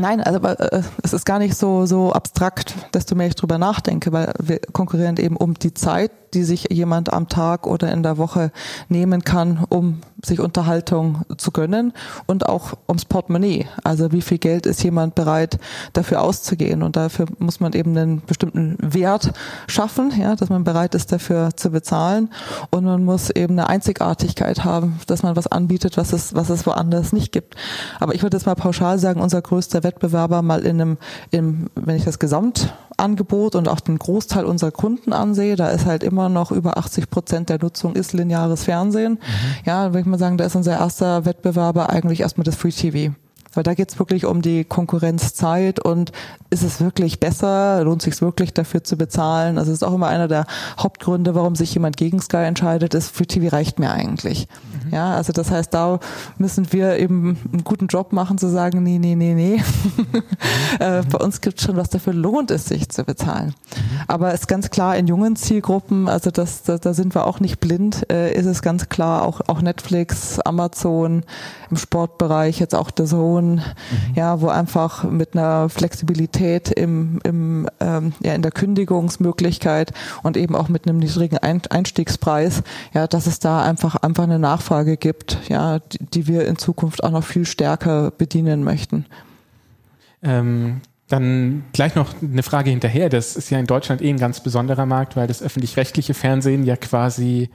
Nein, 0.00 0.20
also 0.20 0.40
äh, 0.40 0.82
es 1.02 1.12
ist 1.12 1.24
gar 1.24 1.38
nicht 1.38 1.54
so 1.54 1.86
so 1.86 2.12
abstrakt, 2.12 2.74
desto 2.94 3.14
mehr 3.14 3.28
ich 3.28 3.34
drüber 3.34 3.58
nachdenke, 3.58 4.12
weil 4.12 4.32
wir 4.38 4.60
konkurrieren 4.72 5.16
eben 5.18 5.36
um 5.36 5.54
die 5.54 5.74
Zeit, 5.74 6.10
die 6.34 6.44
sich 6.44 6.68
jemand 6.70 7.12
am 7.12 7.28
Tag 7.28 7.66
oder 7.66 7.92
in 7.92 8.02
der 8.02 8.18
Woche 8.18 8.52
nehmen 8.88 9.22
kann, 9.22 9.64
um 9.68 10.00
sich 10.24 10.40
Unterhaltung 10.40 11.22
zu 11.36 11.50
gönnen 11.50 11.92
und 12.26 12.46
auch 12.46 12.74
ums 12.88 13.04
Portemonnaie. 13.04 13.66
Also 13.84 14.12
wie 14.12 14.20
viel 14.20 14.38
Geld 14.38 14.66
ist 14.66 14.82
jemand 14.82 15.14
bereit 15.14 15.58
dafür 15.92 16.22
auszugehen 16.22 16.82
und 16.82 16.96
dafür 16.96 17.26
muss 17.38 17.60
man 17.60 17.72
eben 17.72 17.96
einen 17.96 18.22
bestimmten 18.26 18.76
Wert 18.80 19.32
schaffen, 19.66 20.12
ja, 20.18 20.36
dass 20.36 20.48
man 20.48 20.64
bereit 20.64 20.94
ist 20.94 21.12
dafür 21.12 21.56
zu 21.56 21.70
bezahlen 21.70 22.30
und 22.70 22.84
man 22.84 23.04
muss 23.04 23.30
eben 23.30 23.58
eine 23.58 23.68
Einzigartigkeit 23.68 24.64
haben, 24.64 25.00
dass 25.06 25.22
man 25.22 25.36
was 25.36 25.46
anbietet, 25.46 25.96
was 25.96 26.12
es 26.12 26.34
was 26.34 26.50
es 26.50 26.66
woanders 26.66 27.12
nicht 27.12 27.32
gibt. 27.32 27.56
Aber 27.98 28.14
ich 28.14 28.22
würde 28.22 28.36
jetzt 28.36 28.46
mal 28.46 28.54
pauschal 28.54 28.98
sagen, 28.98 29.20
unser 29.20 29.40
größter 29.40 29.82
Wettbewerber 29.82 30.42
mal 30.42 30.60
in 30.60 30.80
einem, 30.80 30.98
im, 31.30 31.70
wenn 31.74 31.96
ich 31.96 32.04
das 32.04 32.18
Gesamtangebot 32.18 33.54
und 33.54 33.68
auch 33.68 33.80
den 33.80 33.98
Großteil 33.98 34.44
unserer 34.44 34.70
Kunden 34.70 35.12
ansehe, 35.12 35.56
da 35.56 35.68
ist 35.68 35.86
halt 35.86 36.02
immer 36.02 36.19
noch 36.28 36.52
über 36.52 36.76
80 36.78 37.10
Prozent 37.10 37.48
der 37.48 37.58
Nutzung 37.60 37.94
ist 37.94 38.12
lineares 38.12 38.64
Fernsehen. 38.64 39.12
Mhm. 39.12 39.18
Ja, 39.64 39.86
würde 39.86 40.00
ich 40.00 40.06
mal 40.06 40.18
sagen, 40.18 40.36
da 40.36 40.44
ist 40.44 40.56
unser 40.56 40.78
erster 40.78 41.24
Wettbewerber 41.24 41.90
eigentlich 41.90 42.20
erstmal 42.20 42.44
das 42.44 42.56
Free 42.56 42.70
TV. 42.70 43.14
Weil 43.52 43.64
da 43.64 43.74
geht's 43.74 43.98
wirklich 43.98 44.26
um 44.26 44.42
die 44.42 44.64
Konkurrenzzeit 44.64 45.80
und 45.80 46.12
ist 46.50 46.62
es 46.62 46.80
wirklich 46.80 47.20
besser, 47.20 47.82
lohnt 47.84 48.02
sich 48.02 48.20
wirklich 48.20 48.52
dafür 48.54 48.82
zu 48.84 48.96
bezahlen? 48.96 49.58
Also 49.58 49.70
es 49.70 49.78
ist 49.78 49.82
auch 49.82 49.94
immer 49.94 50.08
einer 50.08 50.28
der 50.28 50.46
Hauptgründe, 50.78 51.34
warum 51.34 51.54
sich 51.54 51.72
jemand 51.74 51.96
gegen 51.96 52.20
Sky 52.20 52.38
entscheidet, 52.38 52.94
ist, 52.94 53.14
Free 53.14 53.26
TV 53.26 53.54
reicht 53.54 53.78
mir 53.78 53.90
eigentlich. 53.90 54.48
Mhm. 54.84 54.94
Ja, 54.94 55.14
also 55.14 55.32
das 55.32 55.50
heißt, 55.50 55.72
da 55.74 56.00
müssen 56.38 56.72
wir 56.72 56.98
eben 56.98 57.38
einen 57.52 57.64
guten 57.64 57.86
Job 57.86 58.12
machen, 58.12 58.38
zu 58.38 58.48
sagen, 58.48 58.82
nee, 58.82 58.98
nee, 58.98 59.14
nee, 59.14 59.34
nee. 59.34 59.62
Mhm. 59.96 60.22
äh, 60.80 61.02
bei 61.02 61.18
uns 61.18 61.40
gibt 61.40 61.60
schon, 61.60 61.76
was 61.76 61.90
dafür 61.90 62.12
lohnt 62.12 62.50
es, 62.50 62.66
sich 62.66 62.88
zu 62.88 63.04
bezahlen. 63.04 63.54
Mhm. 63.74 64.00
Aber 64.08 64.32
es 64.34 64.40
ist 64.40 64.46
ganz 64.48 64.70
klar, 64.70 64.96
in 64.96 65.06
jungen 65.06 65.36
Zielgruppen, 65.36 66.08
also 66.08 66.30
das, 66.30 66.62
da, 66.62 66.78
da 66.78 66.94
sind 66.94 67.14
wir 67.14 67.26
auch 67.26 67.40
nicht 67.40 67.60
blind, 67.60 68.10
äh, 68.10 68.32
ist 68.32 68.46
es 68.46 68.62
ganz 68.62 68.88
klar, 68.88 69.22
auch, 69.22 69.40
auch 69.46 69.60
Netflix, 69.60 70.40
Amazon, 70.40 71.24
im 71.70 71.76
Sportbereich, 71.76 72.58
jetzt 72.58 72.74
auch 72.74 72.90
der 72.90 73.06
Sohn, 73.40 73.54
mhm. 73.54 73.62
ja, 74.14 74.40
wo 74.40 74.48
einfach 74.48 75.04
mit 75.04 75.34
einer 75.34 75.68
Flexibilität 75.68 76.70
im, 76.70 77.20
im, 77.24 77.68
ähm, 77.80 78.12
ja, 78.22 78.34
in 78.34 78.42
der 78.42 78.52
Kündigungsmöglichkeit 78.52 79.92
und 80.22 80.36
eben 80.36 80.54
auch 80.54 80.68
mit 80.68 80.86
einem 80.86 80.98
niedrigen 80.98 81.38
Einstiegspreis, 81.38 82.62
ja, 82.92 83.06
dass 83.06 83.26
es 83.26 83.38
da 83.38 83.62
einfach 83.62 83.96
einfach 83.96 84.24
eine 84.24 84.38
Nachfrage 84.38 84.96
gibt, 84.96 85.38
ja, 85.48 85.78
die, 85.78 85.98
die 86.06 86.26
wir 86.26 86.46
in 86.46 86.58
Zukunft 86.58 87.02
auch 87.02 87.10
noch 87.10 87.24
viel 87.24 87.46
stärker 87.46 88.10
bedienen 88.10 88.64
möchten. 88.64 89.06
Ähm, 90.22 90.82
dann 91.08 91.64
gleich 91.72 91.96
noch 91.96 92.14
eine 92.22 92.42
Frage 92.42 92.70
hinterher. 92.70 93.08
Das 93.08 93.34
ist 93.34 93.50
ja 93.50 93.58
in 93.58 93.66
Deutschland 93.66 94.00
eh 94.00 94.10
ein 94.10 94.18
ganz 94.18 94.40
besonderer 94.42 94.86
Markt, 94.86 95.16
weil 95.16 95.26
das 95.26 95.42
öffentlich-rechtliche 95.42 96.14
Fernsehen 96.14 96.64
ja 96.64 96.76
quasi 96.76 97.50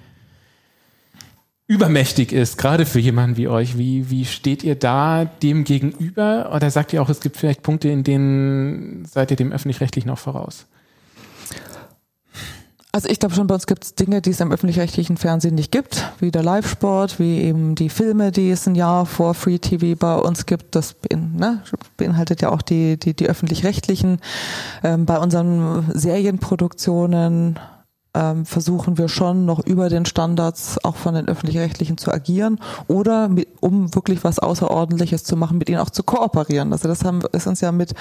übermächtig 1.68 2.32
ist, 2.32 2.58
gerade 2.58 2.86
für 2.86 3.00
jemanden 3.00 3.38
wie 3.38 3.48
euch. 3.48 3.78
Wie, 3.78 4.10
wie 4.10 4.26
steht 4.26 4.64
ihr 4.64 4.76
da 4.76 5.26
dem 5.26 5.64
gegenüber? 5.64 6.52
Oder 6.56 6.70
sagt 6.70 6.94
ihr 6.94 7.02
auch, 7.02 7.10
es 7.10 7.22
gibt 7.22 7.38
vielleicht 7.38 7.64
Punkte, 7.64 7.90
in 7.90 8.04
denen 8.04 9.06
seid 9.06 9.32
ihr 9.32 9.38
dem 9.38 9.52
öffentlich-rechtlichen 9.52 10.10
auch 10.10 10.20
voraus? 10.20 10.68
Also 12.92 13.10
ich 13.10 13.20
glaube 13.20 13.36
schon, 13.36 13.48
bei 13.48 13.56
uns 13.56 13.68
gibt 13.68 13.84
es 13.84 13.96
Dinge, 13.96 14.22
die 14.22 14.30
es 14.30 14.40
im 14.40 14.54
öffentlich-rechtlichen 14.54 15.18
Fernsehen 15.18 15.56
nicht 15.56 15.70
gibt, 15.70 16.14
wie 16.20 16.32
der 16.32 16.44
Live-Sport, 16.44 17.20
wie 17.20 17.42
eben 17.42 17.76
die 17.76 17.90
Filme, 17.90 18.32
die 18.32 18.50
es 18.52 18.66
ein 18.68 18.76
Jahr 18.76 19.06
vor 19.06 19.34
Free 19.34 19.58
TV 19.58 20.00
bei 20.00 20.16
uns 20.16 20.46
gibt. 20.46 20.76
Das 20.76 20.96
ne, 21.14 21.62
beinhaltet 21.98 22.42
ja 22.42 22.52
auch 22.52 22.62
die, 22.62 22.98
die, 22.98 23.14
die 23.14 23.28
öffentlich-rechtlichen. 23.28 24.20
Ähm, 24.82 25.06
bei 25.06 25.18
unseren 25.18 25.92
Serienproduktionen 25.94 27.60
ähm, 28.16 28.46
versuchen 28.46 28.98
wir 28.98 29.10
schon 29.10 29.46
noch 29.46 29.66
über 29.66 29.90
den 29.90 30.06
Standards 30.06 30.84
auch 30.84 30.96
von 30.96 31.16
den 31.16 31.28
öffentlich-rechtlichen 31.28 31.98
zu 31.98 32.12
agieren 32.12 32.60
oder 32.88 33.28
mit, 33.28 33.48
um 33.60 33.94
wirklich 33.94 34.24
was 34.24 34.40
Außerordentliches 34.40 35.24
zu 35.24 35.36
machen, 35.36 35.58
mit 35.58 35.70
ihnen 35.70 35.80
auch 35.80 35.90
zu 35.90 36.04
kooperieren. 36.04 36.72
Also 36.72 36.88
das 36.88 37.04
haben, 37.04 37.22
ist 37.34 37.48
uns 37.48 37.62
ja 37.62 37.72
mit 37.72 37.94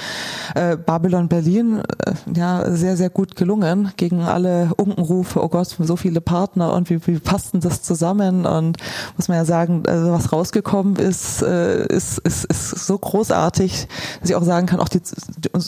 äh, 0.55 0.77
Babylon 0.77 1.29
Berlin 1.29 1.83
äh, 2.05 2.13
ja 2.35 2.71
sehr, 2.71 2.97
sehr 2.97 3.11
gut 3.11 3.37
gelungen 3.37 3.93
gegen 3.97 4.23
alle 4.23 4.71
Unkenrufe, 4.77 5.43
oh 5.43 5.49
Gott, 5.49 5.77
so 5.79 5.97
viele 5.97 6.21
Partner 6.21 6.73
und 6.73 6.91
wie, 6.91 7.05
wie 7.07 7.19
passt 7.19 7.53
denn 7.53 7.61
das 7.61 7.83
zusammen? 7.83 8.47
Und 8.47 8.79
muss 9.17 9.29
man 9.29 9.37
ja 9.37 9.45
sagen, 9.45 9.83
also 9.87 10.13
was 10.13 10.33
rausgekommen 10.33 10.97
ist, 10.97 11.43
äh, 11.43 11.87
ist, 11.87 12.19
ist, 12.19 12.45
ist 12.45 12.87
so 12.87 12.97
großartig, 12.99 13.89
dass 14.21 14.31
ich 14.31 14.37
auch 14.37 14.45
sagen 14.45 14.67
kann, 14.67 14.81
auch 14.81 14.89
die, 14.89 15.01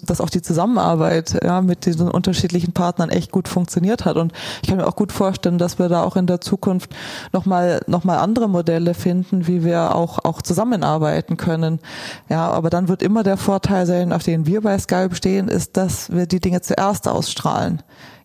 dass 0.06 0.20
auch 0.20 0.30
die 0.30 0.42
Zusammenarbeit 0.42 1.38
ja, 1.42 1.60
mit 1.62 1.86
diesen 1.86 2.10
unterschiedlichen 2.10 2.72
Partnern 2.72 3.10
echt 3.10 3.32
gut 3.32 3.48
funktioniert 3.48 4.04
hat. 4.04 4.16
Und 4.16 4.32
ich 4.62 4.68
kann 4.68 4.78
mir 4.78 4.86
auch 4.86 4.96
gut 4.96 5.12
vorstellen, 5.12 5.58
dass 5.58 5.78
wir 5.78 5.88
da 5.88 6.02
auch 6.02 6.16
in 6.16 6.26
der 6.26 6.40
Zukunft 6.40 6.94
nochmal 7.32 7.80
noch 7.86 8.04
mal 8.04 8.18
andere 8.18 8.48
Modelle 8.48 8.94
finden, 8.94 9.46
wie 9.46 9.64
wir 9.64 9.94
auch, 9.94 10.24
auch 10.24 10.42
zusammenarbeiten 10.42 11.36
können. 11.36 11.80
Ja, 12.28 12.48
aber 12.50 12.70
dann 12.70 12.88
wird 12.88 13.02
immer 13.02 13.22
der 13.22 13.36
Vorteil 13.36 13.86
sein, 13.86 14.12
auf 14.12 14.22
den 14.22 14.46
wir 14.46 14.60
bei 14.60 14.78
Skype 14.78 15.14
stehen, 15.14 15.48
ist, 15.48 15.76
dass 15.76 16.10
wir 16.10 16.26
die 16.26 16.40
Dinge 16.40 16.60
zuerst 16.60 17.08
ausstrahlen. 17.08 17.82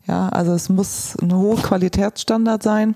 Ja, 0.07 0.29
also 0.29 0.53
es 0.53 0.69
muss 0.69 1.15
ein 1.21 1.33
hoher 1.33 1.57
Qualitätsstandard 1.57 2.63
sein 2.63 2.95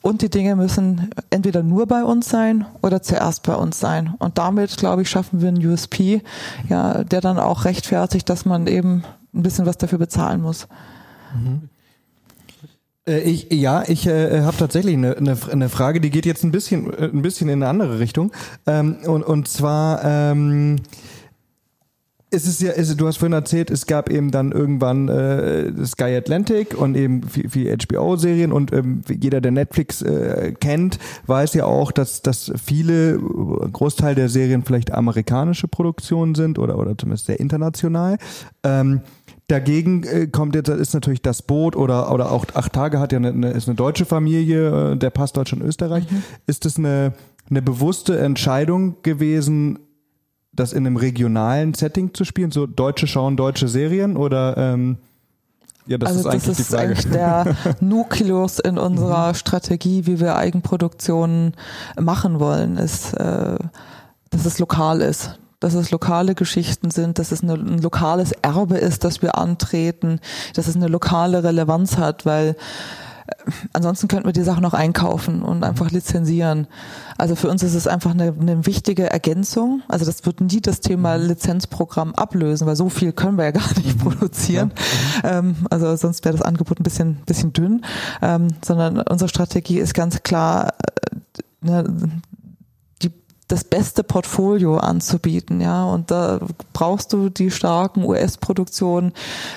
und 0.00 0.22
die 0.22 0.30
Dinge 0.30 0.56
müssen 0.56 1.10
entweder 1.30 1.62
nur 1.62 1.86
bei 1.86 2.04
uns 2.04 2.28
sein 2.28 2.66
oder 2.82 3.02
zuerst 3.02 3.42
bei 3.42 3.54
uns 3.54 3.80
sein. 3.80 4.14
Und 4.18 4.38
damit, 4.38 4.76
glaube 4.76 5.02
ich, 5.02 5.10
schaffen 5.10 5.40
wir 5.40 5.48
einen 5.48 5.64
USP, 5.66 6.22
ja, 6.68 7.04
der 7.04 7.20
dann 7.20 7.38
auch 7.38 7.64
rechtfertigt, 7.64 8.28
dass 8.28 8.44
man 8.44 8.66
eben 8.66 9.04
ein 9.34 9.42
bisschen 9.42 9.66
was 9.66 9.76
dafür 9.76 9.98
bezahlen 9.98 10.40
muss. 10.40 10.68
Mhm. 11.34 11.68
Äh, 13.08 13.20
ich, 13.20 13.50
ja, 13.50 13.82
ich 13.86 14.06
äh, 14.06 14.42
habe 14.42 14.56
tatsächlich 14.56 14.94
eine, 14.94 15.16
eine, 15.16 15.36
eine 15.50 15.68
Frage, 15.68 16.00
die 16.00 16.10
geht 16.10 16.26
jetzt 16.26 16.44
ein 16.44 16.52
bisschen, 16.52 16.92
äh, 16.92 17.04
ein 17.04 17.22
bisschen 17.22 17.48
in 17.48 17.62
eine 17.62 17.68
andere 17.68 17.98
Richtung. 17.98 18.32
Ähm, 18.66 18.98
und, 19.06 19.22
und 19.22 19.48
zwar 19.48 20.04
ähm, 20.04 20.76
ist 22.30 22.46
es 22.46 22.60
ja, 22.60 22.72
ist, 22.72 23.00
du 23.00 23.06
hast 23.06 23.16
vorhin 23.16 23.32
erzählt, 23.32 23.70
es 23.70 23.86
gab 23.86 24.10
eben 24.10 24.30
dann 24.30 24.52
irgendwann 24.52 25.08
äh, 25.08 25.72
Sky 25.86 26.14
Atlantic 26.14 26.78
und 26.78 26.94
eben 26.94 27.22
viel, 27.22 27.48
viel 27.48 27.74
HBO-Serien 27.74 28.52
und 28.52 28.70
ähm, 28.72 29.02
jeder, 29.08 29.40
der 29.40 29.52
Netflix 29.52 30.02
äh, 30.02 30.52
kennt, 30.60 30.98
weiß 31.26 31.54
ja 31.54 31.64
auch, 31.64 31.90
dass, 31.90 32.20
dass 32.20 32.52
viele, 32.62 33.18
Großteil 33.18 34.14
der 34.14 34.28
Serien 34.28 34.62
vielleicht 34.62 34.92
amerikanische 34.92 35.68
Produktionen 35.68 36.34
sind 36.34 36.58
oder, 36.58 36.78
oder 36.78 36.98
zumindest 36.98 37.26
sehr 37.26 37.40
international. 37.40 38.18
Ähm, 38.62 39.00
Dagegen 39.48 40.02
äh, 40.02 40.26
kommt 40.26 40.54
jetzt 40.54 40.68
ist 40.68 40.92
natürlich 40.92 41.22
das 41.22 41.40
Boot 41.40 41.74
oder 41.74 42.12
oder 42.12 42.30
auch 42.30 42.44
acht 42.52 42.74
Tage 42.74 43.00
hat 43.00 43.12
ja 43.12 43.18
eine, 43.18 43.30
eine 43.30 43.50
ist 43.50 43.66
eine 43.66 43.76
deutsche 43.76 44.04
Familie, 44.04 44.92
äh, 44.92 44.96
der 44.96 45.08
passt 45.08 45.38
Deutschland 45.38 45.62
und 45.62 45.68
Österreich. 45.68 46.10
Mhm. 46.10 46.22
Ist 46.46 46.66
es 46.66 46.76
eine 46.76 47.14
eine 47.48 47.62
bewusste 47.62 48.18
Entscheidung 48.18 48.96
gewesen, 49.02 49.78
das 50.52 50.74
in 50.74 50.86
einem 50.86 50.96
regionalen 50.96 51.72
Setting 51.72 52.12
zu 52.12 52.24
spielen? 52.24 52.50
So 52.50 52.66
Deutsche 52.66 53.06
schauen 53.06 53.38
deutsche 53.38 53.68
Serien 53.68 54.18
oder 54.18 54.54
ähm, 54.58 54.98
ja, 55.86 55.96
das 55.96 56.10
also 56.10 56.20
ist 56.20 56.26
eigentlich 56.26 56.44
das 56.44 56.60
ist 56.60 56.68
die 56.68 56.76
Frage. 56.76 56.88
eigentlich 56.88 57.10
der 57.10 57.56
Nukleus 57.80 58.58
in 58.58 58.76
unserer 58.76 59.28
mhm. 59.28 59.34
Strategie, 59.34 60.04
wie 60.04 60.20
wir 60.20 60.36
Eigenproduktionen 60.36 61.54
machen 61.98 62.38
wollen, 62.38 62.76
ist, 62.76 63.14
äh, 63.14 63.56
dass 64.28 64.44
es 64.44 64.58
lokal 64.58 65.00
ist 65.00 65.38
dass 65.60 65.74
es 65.74 65.90
lokale 65.90 66.34
Geschichten 66.34 66.90
sind, 66.90 67.18
dass 67.18 67.32
es 67.32 67.42
eine, 67.42 67.54
ein 67.54 67.78
lokales 67.78 68.32
Erbe 68.32 68.78
ist, 68.78 69.04
das 69.04 69.22
wir 69.22 69.36
antreten, 69.36 70.20
dass 70.54 70.68
es 70.68 70.76
eine 70.76 70.88
lokale 70.88 71.42
Relevanz 71.42 71.96
hat, 71.96 72.26
weil 72.26 72.56
ansonsten 73.72 74.08
könnten 74.08 74.26
wir 74.26 74.32
die 74.32 74.42
Sachen 74.42 74.62
noch 74.62 74.74
einkaufen 74.74 75.42
und 75.42 75.64
einfach 75.64 75.90
lizenzieren. 75.90 76.66
Also 77.16 77.34
für 77.34 77.48
uns 77.48 77.62
ist 77.62 77.74
es 77.74 77.86
einfach 77.86 78.12
eine, 78.12 78.34
eine 78.38 78.66
wichtige 78.66 79.10
Ergänzung. 79.10 79.82
Also 79.88 80.04
das 80.04 80.24
wird 80.26 80.40
nie 80.40 80.60
das 80.60 80.80
Thema 80.80 81.18
mhm. 81.18 81.26
Lizenzprogramm 81.26 82.14
ablösen, 82.14 82.66
weil 82.66 82.76
so 82.76 82.88
viel 82.88 83.12
können 83.12 83.38
wir 83.38 83.44
ja 83.44 83.50
gar 83.50 83.68
nicht 83.76 83.96
mhm. 83.96 84.10
produzieren. 84.10 84.72
Ja. 85.22 85.42
Mhm. 85.42 85.50
Ähm, 85.50 85.66
also 85.70 85.94
sonst 85.96 86.24
wäre 86.24 86.36
das 86.36 86.46
Angebot 86.46 86.80
ein 86.80 86.84
bisschen, 86.84 87.16
bisschen 87.26 87.52
dünn. 87.52 87.84
Ähm, 88.22 88.48
sondern 88.64 89.00
unsere 89.00 89.28
Strategie 89.28 89.78
ist 89.78 89.94
ganz 89.94 90.22
klar, 90.22 90.74
äh, 91.02 91.66
ne, 91.66 91.84
das 93.48 93.64
beste 93.64 94.04
Portfolio 94.04 94.76
anzubieten, 94.76 95.60
ja. 95.60 95.84
Und 95.84 96.10
da 96.10 96.38
brauchst 96.74 97.14
du 97.14 97.30
die 97.30 97.50
starken 97.50 98.04
US-Produktionen. 98.04 99.12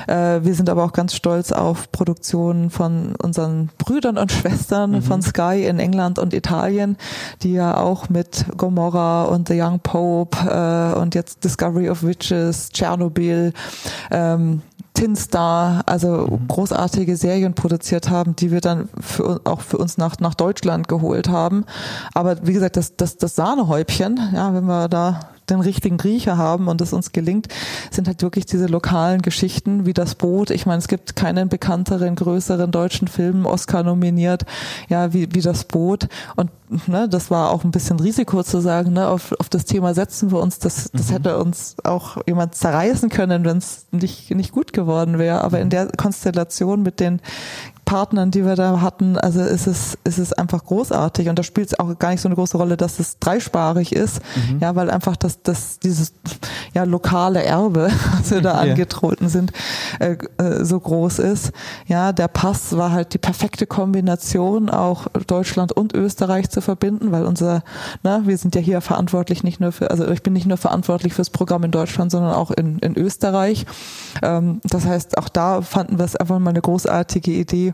Äh, 0.08 0.40
wir 0.44 0.56
sind 0.56 0.70
aber 0.70 0.86
auch 0.86 0.94
ganz 0.94 1.14
stolz 1.14 1.52
auf 1.52 1.92
Produktionen 1.92 2.70
von 2.70 3.16
unseren 3.18 3.70
Brüdern 3.78 4.18
und 4.18 4.32
Schwestern 4.32 4.92
mhm. 4.92 5.02
von 5.02 5.22
Sky 5.22 5.66
in 5.68 5.80
England 5.80 6.20
und 6.20 6.34
Italien, 6.34 6.98
die 7.44 7.54
ja 7.54 7.78
auch 7.78 8.08
mit 8.10 8.46
Gomorra 8.56 9.26
und 9.26 9.50
The 9.50 9.62
Young 9.62 9.82
Pope 9.82 10.38
äh, 10.38 10.98
und 10.98 11.14
jetzt 11.14 11.44
Discovery 11.44 11.90
of 11.90 12.04
Witches, 12.04 12.70
Tschernobyl, 12.70 13.52
ähm, 14.10 14.62
Tin 14.94 15.16
Star, 15.16 15.84
also 15.86 16.28
mhm. 16.28 16.48
großartige 16.48 17.16
Serien 17.16 17.54
produziert 17.54 18.10
haben, 18.10 18.36
die 18.36 18.52
wir 18.52 18.62
dann 18.62 18.90
für, 19.00 19.42
auch 19.46 19.62
für 19.62 19.78
uns 19.78 19.98
nach, 19.98 20.20
nach 20.20 20.36
Deutschland 20.36 20.88
geholt 20.88 21.30
haben. 21.30 21.66
Aber 22.14 22.46
wie 22.46 22.54
gesagt, 22.54 22.78
das, 22.78 22.96
das, 22.96 23.18
das 23.18 23.36
Sahnehäubchen, 23.36 24.20
ja, 24.34 24.54
wenn 24.54 24.66
wir 24.66 24.90
da 24.90 25.31
den 25.52 25.62
richtigen 25.62 25.98
Griecher 25.98 26.38
haben 26.38 26.68
und 26.68 26.82
es 26.82 26.94
uns 26.94 27.12
gelingt, 27.12 27.48
sind 27.92 28.08
halt 28.08 28.22
wirklich 28.22 28.46
diese 28.46 28.66
lokalen 28.66 29.22
Geschichten 29.22 29.86
wie 29.86 29.94
das 29.94 30.16
Boot. 30.16 30.50
Ich 30.50 30.66
meine, 30.66 30.80
es 30.80 30.88
gibt 30.88 31.16
keinen 31.16 31.50
bekannteren, 31.50 32.16
größeren 32.16 32.72
deutschen 32.72 33.08
Film 33.08 33.46
Oscar 33.46 33.84
nominiert, 33.84 34.46
ja, 34.90 35.14
wie, 35.14 35.34
wie 35.34 35.42
das 35.42 35.66
Boot. 35.66 36.08
Und 36.36 36.50
ne, 36.88 37.08
das 37.10 37.30
war 37.30 37.52
auch 37.52 37.64
ein 37.64 37.72
bisschen 37.72 38.00
Risiko 38.00 38.44
zu 38.44 38.62
sagen, 38.62 38.94
ne, 38.94 39.08
auf, 39.08 39.34
auf 39.40 39.50
das 39.50 39.66
Thema 39.66 39.94
setzen 39.94 40.32
wir 40.32 40.40
uns. 40.40 40.60
Das, 40.60 40.90
das 40.94 41.10
mhm. 41.10 41.14
hätte 41.14 41.38
uns 41.38 41.76
auch 41.84 42.18
jemand 42.26 42.56
zerreißen 42.56 43.10
können, 43.10 43.46
wenn 43.46 43.58
es 43.58 43.88
nicht, 43.92 44.32
nicht 44.32 44.52
gut 44.52 44.74
geworden 44.74 45.20
wäre. 45.20 45.44
Aber 45.44 45.60
in 45.60 45.70
der 45.70 45.88
Konstellation 45.98 46.82
mit 46.82 47.00
den 47.00 47.22
Partnern, 47.92 48.32
die 48.32 48.46
wir 48.46 48.56
da 48.56 48.80
hatten, 48.80 49.18
also 49.18 49.42
ist 49.42 49.68
es, 49.68 49.98
ist 50.06 50.18
es 50.18 50.32
einfach 50.32 50.64
großartig 50.64 51.28
und 51.28 51.38
da 51.38 51.44
spielt 51.44 51.68
es 51.68 51.78
auch 51.78 52.00
gar 52.00 52.12
nicht 52.12 52.22
so 52.22 52.30
eine 52.30 52.36
große 52.36 52.56
Rolle, 52.56 52.78
dass 52.78 53.00
es 53.00 53.20
dreisprachig 53.20 53.92
ist, 53.92 54.22
mhm. 54.34 54.60
ja, 54.62 54.78
weil 54.78 54.90
einfach 54.90 55.18
das, 55.18 55.44
das, 55.44 55.78
dieses, 55.80 56.14
ja, 56.74 56.86
lokale 56.86 57.44
Erbe, 57.44 57.92
was 58.18 58.32
wir 58.32 58.40
da 58.40 58.64
ja. 58.64 58.72
angetreten 58.72 59.28
sind, 59.28 59.52
äh, 60.00 60.16
äh, 60.38 60.64
so 60.64 60.80
groß 60.80 61.20
ist. 61.20 61.52
Ja, 61.86 62.14
der 62.14 62.30
Pass 62.30 62.78
war 62.78 62.94
halt 62.94 63.14
die 63.14 63.18
perfekte 63.18 63.68
Kombination, 63.68 64.70
auch 64.70 65.08
Deutschland 65.28 65.74
und 65.74 65.94
Österreich 65.94 66.50
zu 66.50 66.62
verbinden, 66.62 67.12
weil 67.12 67.26
unser, 67.26 67.62
na, 68.04 68.26
wir 68.26 68.38
sind 68.38 68.56
ja 68.56 68.62
hier 68.62 68.80
verantwortlich 68.80 69.44
nicht 69.44 69.60
nur 69.60 69.74
für, 69.74 69.92
also 69.92 70.08
ich 70.08 70.24
bin 70.24 70.32
nicht 70.32 70.48
nur 70.48 70.56
verantwortlich 70.56 71.14
fürs 71.14 71.30
Programm 71.30 71.66
in 71.66 71.72
Deutschland, 71.72 72.10
sondern 72.10 72.36
auch 72.36 72.52
in, 72.52 72.80
in 72.80 72.98
Österreich. 72.98 73.66
Ähm, 74.24 74.62
das 74.64 74.86
heißt, 74.86 75.18
auch 75.18 75.28
da 75.28 75.62
fanden 75.62 75.98
wir 75.98 76.06
es 76.06 76.16
einfach 76.16 76.40
mal 76.40 76.52
eine 76.52 76.62
großartige 76.62 77.32
Idee, 77.32 77.74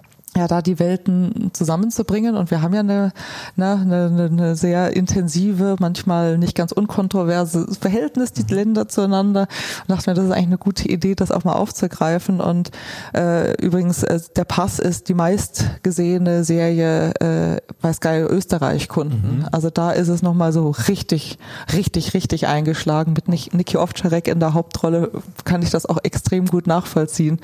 ja, 0.35 0.47
da 0.47 0.61
die 0.61 0.79
Welten 0.79 1.51
zusammenzubringen. 1.51 2.37
Und 2.37 2.51
wir 2.51 2.61
haben 2.61 2.73
ja 2.73 2.79
eine, 2.79 3.11
ne, 3.57 3.79
eine, 3.81 4.29
eine 4.31 4.55
sehr 4.55 4.95
intensive, 4.95 5.75
manchmal 5.79 6.37
nicht 6.37 6.55
ganz 6.55 6.71
unkontroverse 6.71 7.67
Verhältnis, 7.79 8.31
die 8.31 8.53
Länder 8.53 8.87
zueinander. 8.87 9.47
Und 9.81 9.89
dachte 9.89 10.09
mir, 10.09 10.13
das 10.13 10.25
ist 10.25 10.31
eigentlich 10.31 10.47
eine 10.47 10.57
gute 10.57 10.87
Idee, 10.87 11.15
das 11.15 11.31
auch 11.31 11.43
mal 11.43 11.53
aufzugreifen. 11.53 12.39
Und 12.39 12.71
äh, 13.13 13.53
übrigens, 13.61 14.03
äh, 14.03 14.21
der 14.37 14.45
Pass 14.45 14.79
ist 14.79 15.09
die 15.09 15.13
meistgesehene 15.13 16.45
Serie 16.45 17.11
äh, 17.19 17.61
bei 17.81 17.91
Sky 17.91 18.21
Österreich-Kunden. 18.21 19.39
Mhm. 19.39 19.47
Also 19.51 19.69
da 19.69 19.91
ist 19.91 20.07
es 20.07 20.21
nochmal 20.21 20.53
so 20.53 20.69
richtig, 20.87 21.39
richtig, 21.73 22.13
richtig 22.13 22.47
eingeschlagen. 22.47 23.13
Mit 23.13 23.27
Niki 23.27 23.75
Ovtcharek 23.75 24.29
in 24.29 24.39
der 24.39 24.53
Hauptrolle 24.53 25.11
kann 25.43 25.61
ich 25.61 25.71
das 25.71 25.85
auch 25.85 25.97
extrem 26.03 26.45
gut 26.45 26.67
nachvollziehen. 26.67 27.41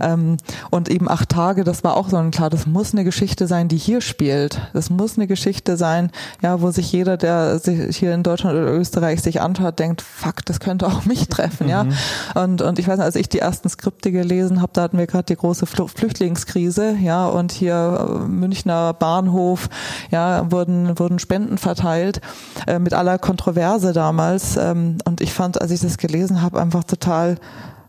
Ähm, 0.00 0.38
und 0.70 0.88
eben 0.88 1.08
acht 1.08 1.28
Tage, 1.28 1.62
das 1.62 1.84
war 1.84 1.96
auch 1.96 2.08
so 2.08 2.23
ein 2.23 2.23
klar, 2.30 2.50
das 2.50 2.66
muss 2.66 2.92
eine 2.92 3.04
Geschichte 3.04 3.46
sein, 3.46 3.68
die 3.68 3.76
hier 3.76 4.00
spielt. 4.00 4.60
Das 4.72 4.90
muss 4.90 5.16
eine 5.16 5.26
Geschichte 5.26 5.76
sein, 5.76 6.10
ja, 6.42 6.60
wo 6.60 6.70
sich 6.70 6.92
jeder, 6.92 7.16
der 7.16 7.58
sich 7.58 7.96
hier 7.96 8.14
in 8.14 8.22
Deutschland 8.22 8.56
oder 8.56 8.72
Österreich 8.72 9.22
sich 9.22 9.40
anschaut, 9.40 9.78
denkt, 9.78 10.02
fuck, 10.02 10.44
das 10.44 10.60
könnte 10.60 10.86
auch 10.86 11.04
mich 11.06 11.28
treffen, 11.28 11.64
mhm. 11.64 11.70
ja. 11.70 11.86
Und, 12.34 12.62
und 12.62 12.78
ich 12.78 12.88
weiß 12.88 12.98
nicht, 12.98 13.04
als 13.04 13.16
ich 13.16 13.28
die 13.28 13.38
ersten 13.38 13.68
Skripte 13.68 14.12
gelesen 14.12 14.60
habe, 14.60 14.72
da 14.72 14.82
hatten 14.82 14.98
wir 14.98 15.06
gerade 15.06 15.24
die 15.24 15.36
große 15.36 15.66
Flüchtlingskrise, 15.66 16.96
ja, 17.00 17.26
und 17.26 17.52
hier 17.52 18.08
äh, 18.08 18.28
Münchner 18.28 18.92
Bahnhof, 18.92 19.68
ja, 20.10 20.50
wurden, 20.50 20.98
wurden 20.98 21.18
Spenden 21.18 21.58
verteilt, 21.58 22.20
äh, 22.66 22.78
mit 22.78 22.94
aller 22.94 23.18
Kontroverse 23.18 23.92
damals. 23.92 24.56
Ähm, 24.56 24.98
und 25.04 25.20
ich 25.20 25.32
fand, 25.32 25.60
als 25.60 25.70
ich 25.70 25.80
das 25.80 25.98
gelesen 25.98 26.42
habe, 26.42 26.60
einfach 26.60 26.84
total 26.84 27.36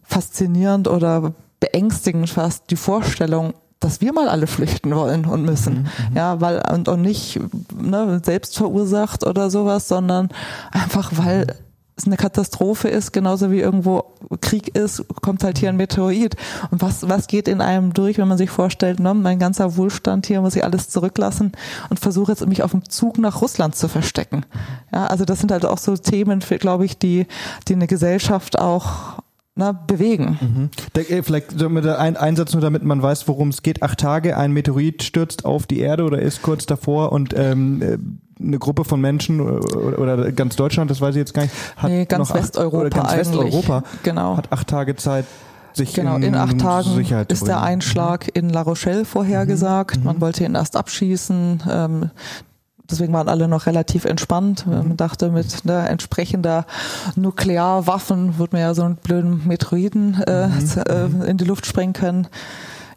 faszinierend 0.04 0.88
oder 0.88 1.34
beängstigend 1.60 2.30
fast 2.30 2.70
die 2.70 2.76
Vorstellung, 2.76 3.54
dass 3.86 4.02
wir 4.02 4.14
mal 4.14 4.28
alle 4.28 4.48
flüchten 4.48 4.96
wollen 4.96 5.26
und 5.26 5.44
müssen. 5.44 5.74
Mhm, 5.74 6.10
mhm, 6.10 6.18
ja, 6.18 6.42
weil 6.42 6.62
und, 6.74 6.88
und 6.88 7.02
nicht 7.02 7.40
ne, 7.80 8.20
selbst 8.24 8.58
verursacht 8.58 9.26
oder 9.26 9.50
sowas, 9.50 9.88
sondern 9.88 10.30
einfach 10.72 11.12
weil 11.14 11.48
es 11.98 12.06
eine 12.06 12.18
Katastrophe 12.18 12.90
ist, 12.90 13.14
genauso 13.14 13.52
wie 13.52 13.60
irgendwo 13.60 14.04
Krieg 14.42 14.76
ist, 14.76 15.06
kommt 15.22 15.44
halt 15.44 15.60
hier 15.60 15.70
ein 15.70 15.78
Meteorit. 15.78 16.36
Und 16.72 16.82
was, 16.82 17.08
was 17.08 17.28
geht 17.28 17.48
in 17.48 17.62
einem 17.62 17.94
durch, 17.94 18.18
wenn 18.18 18.28
man 18.28 18.38
sich 18.38 18.50
vorstellt, 18.50 19.00
ne, 19.00 19.14
mein 19.14 19.40
ganzer 19.40 19.78
Wohlstand 19.78 20.26
hier 20.26 20.42
muss 20.42 20.56
ich 20.56 20.64
alles 20.64 20.90
zurücklassen 20.90 21.54
und 21.90 22.00
versuche 22.00 22.32
jetzt 22.32 22.46
mich 22.48 22.64
auf 22.64 22.72
dem 22.72 22.90
Zug 22.90 23.18
nach 23.18 23.42
Russland 23.42 23.76
zu 23.76 23.88
verstecken. 23.88 24.46
Ja, 24.92 25.06
also 25.08 25.24
das 25.24 25.40
sind 25.40 25.52
halt 25.52 25.66
auch 25.66 25.78
so 25.78 25.96
Themen, 25.96 26.40
glaube 26.40 26.86
ich, 26.86 26.98
die, 26.98 27.28
die 27.68 27.76
eine 27.76 27.88
Gesellschaft 27.88 28.60
auch 28.60 29.20
na, 29.56 29.72
bewegen. 29.72 30.38
Mhm. 30.42 31.02
Äh, 31.02 31.24
vielleicht 31.24 31.58
mit 31.70 31.88
ein 31.88 32.18
Einsatz 32.18 32.54
nur, 32.54 32.62
damit 32.62 32.84
man 32.84 33.02
weiß, 33.02 33.28
worum 33.28 33.50
es 33.50 33.64
geht. 33.64 33.82
Acht 33.84 34.00
Tage, 34.00 34.38
ein 34.38 34.52
Meteorit 34.52 35.04
stürzt 35.04 35.46
auf 35.46 35.66
die 35.66 35.80
Erde 35.80 36.04
oder 36.04 36.22
ist 36.22 36.42
kurz 36.42 36.66
davor 36.66 37.14
und 37.14 37.34
ähm, 37.38 37.82
äh, 37.82 37.98
eine 38.38 38.60
Gruppe 38.60 38.84
von 38.84 39.00
Menschen 39.00 39.40
oder, 39.40 39.98
oder 39.98 40.32
ganz 40.34 40.58
Deutschland, 40.58 40.92
das 40.92 41.00
weiß 41.00 41.16
ich 41.16 41.20
jetzt 41.20 41.34
gar 41.34 41.44
nicht, 41.44 41.56
hat 41.78 41.90
nee, 41.90 42.06
ganz 42.06 42.30
noch 42.30 42.36
Westeuropa 42.36 42.78
acht, 42.78 42.82
oder 42.82 42.90
ganz 42.90 43.10
eigentlich. 43.10 43.54
Westeuropa 43.54 43.84
genau. 44.04 44.36
hat 44.36 44.52
acht 44.52 44.68
Tage 44.68 44.96
Zeit, 44.98 45.26
sich 45.72 45.94
genau, 45.94 46.18
in, 46.18 46.24
in 46.24 46.36
acht 46.36 46.60
Tagen 46.60 47.06
ist 47.30 47.48
der 47.48 47.62
Einschlag 47.62 48.30
in 48.34 48.50
La 48.50 48.62
Rochelle 48.62 49.06
vorhergesagt. 49.06 50.00
Mhm. 50.00 50.04
Man 50.04 50.22
wollte 50.22 50.44
ihn 50.44 50.56
erst 50.56 50.76
abschießen. 50.76 51.64
Ähm, 51.70 52.10
deswegen 52.90 53.14
waren 53.14 53.30
alle 53.30 53.48
noch 53.48 53.66
relativ 53.66 54.06
entspannt. 54.06 54.66
Man 54.68 54.90
mhm. 54.90 54.98
dachte, 54.98 55.30
mit 55.30 55.66
ne, 55.66 55.88
entsprechender 55.88 56.66
Nuklearwaffen 57.16 58.38
wird 58.38 58.54
man 58.54 58.62
ja 58.62 58.74
so 58.74 58.84
einen 58.84 58.96
blöden 58.96 59.48
Metroiden 59.48 60.22
äh, 60.24 60.48
mhm. 60.48 60.82
äh, 60.88 61.08
mhm. 61.08 61.22
in 61.24 61.38
die 61.38 61.46
Luft 61.46 61.66
sprengen 61.66 61.94
können 61.94 62.28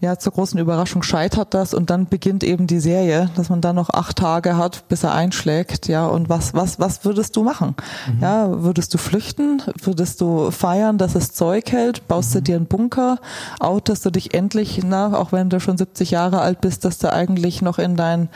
ja, 0.01 0.17
zur 0.17 0.33
großen 0.33 0.61
Überraschung 0.61 1.03
scheitert 1.03 1.55
das 1.55 1.75
und 1.75 1.91
dann 1.91 2.07
beginnt 2.07 2.45
eben 2.45 2.69
die 2.69 2.79
Serie, 2.79 3.31
dass 3.35 3.49
man 3.49 3.61
dann 3.61 3.75
noch 3.75 3.91
acht 3.91 4.19
Tage 4.19 4.57
hat, 4.57 4.87
bis 4.89 5.03
er 5.03 5.13
einschlägt, 5.13 5.89
ja, 5.89 6.07
und 6.07 6.29
was, 6.29 6.55
was, 6.55 6.79
was 6.79 7.05
würdest 7.05 7.35
du 7.35 7.43
machen? 7.43 7.75
Mhm. 8.07 8.23
Ja, 8.23 8.63
würdest 8.63 8.95
du 8.95 8.99
flüchten? 8.99 9.61
Würdest 9.83 10.21
du 10.21 10.53
feiern, 10.53 10.99
dass 10.99 11.17
es 11.17 11.33
Zeug 11.33 11.73
hält? 11.73 12.07
Baust 12.07 12.31
mhm. 12.31 12.35
du 12.35 12.43
dir 12.43 12.57
einen 12.57 12.67
Bunker? 12.67 13.19
Outest 13.59 14.07
du 14.07 14.11
dich 14.11 14.35
endlich, 14.35 14.83
na, 14.85 15.17
auch 15.17 15.33
wenn 15.33 15.51
du 15.51 15.59
schon 15.59 15.77
70 15.77 16.13
Jahre 16.13 16.41
alt 16.41 16.61
bist, 16.61 16.85
dass 16.85 16.99
du 16.99 17.13
eigentlich 17.13 17.61
noch 17.61 17.79
in 17.79 17.97
deinen 17.97 18.29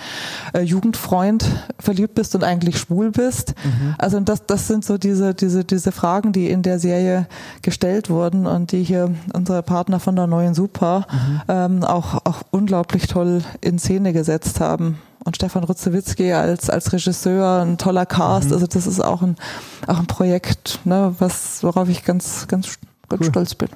äh, 0.55 0.63
Jugendfreund 0.63 1.45
verliebt 1.79 2.17
bist 2.17 2.35
und 2.35 2.43
eigentlich 2.43 2.79
schwul 2.79 3.13
bist? 3.13 3.55
Mhm. 3.63 3.95
Also 3.99 4.19
das, 4.19 4.47
das 4.47 4.67
sind 4.67 4.85
so 4.85 4.99
diese, 4.99 5.33
diese, 5.33 5.65
diese 5.65 5.93
Fragen, 5.93 6.33
die 6.33 6.51
in 6.51 6.63
der 6.63 6.81
Serie 6.81 7.29
gestellt 7.63 8.11
wurden 8.11 8.47
und 8.47 8.73
die 8.73 8.83
hier 8.83 9.15
unsere 9.33 9.63
Partner 9.63 10.01
von 10.01 10.17
der 10.17 10.27
neuen 10.27 10.55
Super 10.55 11.07
mhm 11.13 11.52
ähm, 11.53 11.85
auch, 11.85 12.25
auch 12.25 12.43
unglaublich 12.51 13.07
toll 13.07 13.43
in 13.61 13.79
Szene 13.79 14.13
gesetzt 14.13 14.61
haben. 14.61 14.99
Und 15.25 15.37
Stefan 15.37 15.63
Rutzewitzki 15.63 16.33
als, 16.33 16.69
als 16.69 16.93
Regisseur, 16.93 17.61
ein 17.61 17.79
toller 17.79 18.07
Cast. 18.07 18.49
Mhm. 18.49 18.55
Also 18.55 18.67
das 18.67 18.87
ist 18.87 19.01
auch 19.01 19.23
ein, 19.23 19.37
auch 19.87 19.99
ein 19.99 20.07
Projekt, 20.07 20.81
ne, 20.85 21.15
was, 21.19 21.63
worauf 21.63 21.89
ich 21.89 22.05
ganz, 22.05 22.49
ganz 22.49 22.79
ganz 23.09 23.27
cool. 23.27 23.31
stolz 23.31 23.55
bin. 23.55 23.69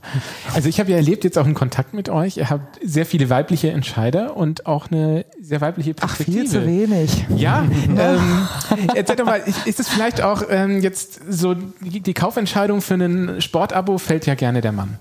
Also 0.55 0.69
ich 0.71 0.81
habe 0.81 0.91
ja 0.91 0.97
erlebt 0.97 1.23
jetzt 1.23 1.37
auch 1.37 1.45
einen 1.45 1.55
Kontakt 1.55 1.93
mit 1.93 2.09
euch. 2.09 2.39
Ihr 2.39 2.49
habt 2.49 2.79
sehr 2.83 3.05
viele 3.05 3.29
weibliche 3.29 3.71
Entscheider 3.71 4.35
und 4.35 4.65
auch 4.65 4.91
eine 4.91 5.27
sehr 5.39 5.61
weibliche 5.61 5.93
Perspektive. 5.93 6.39
Ach, 6.39 6.43
viel 6.43 6.51
zu 6.51 6.67
wenig. 6.67 7.27
Ja. 7.37 7.63
ähm, 7.99 8.49
erzähl 8.95 9.17
doch 9.17 9.27
mal, 9.27 9.43
ist 9.67 9.79
es 9.79 9.89
vielleicht 9.89 10.23
auch 10.23 10.43
ähm, 10.49 10.81
jetzt 10.81 11.21
so, 11.29 11.55
die, 11.55 12.01
die 12.01 12.15
Kaufentscheidung 12.15 12.81
für 12.81 12.95
ein 12.95 13.43
Sportabo 13.43 13.99
fällt 13.99 14.25
ja 14.25 14.35
gerne 14.35 14.63
der 14.63 14.73
Mann. 14.73 14.99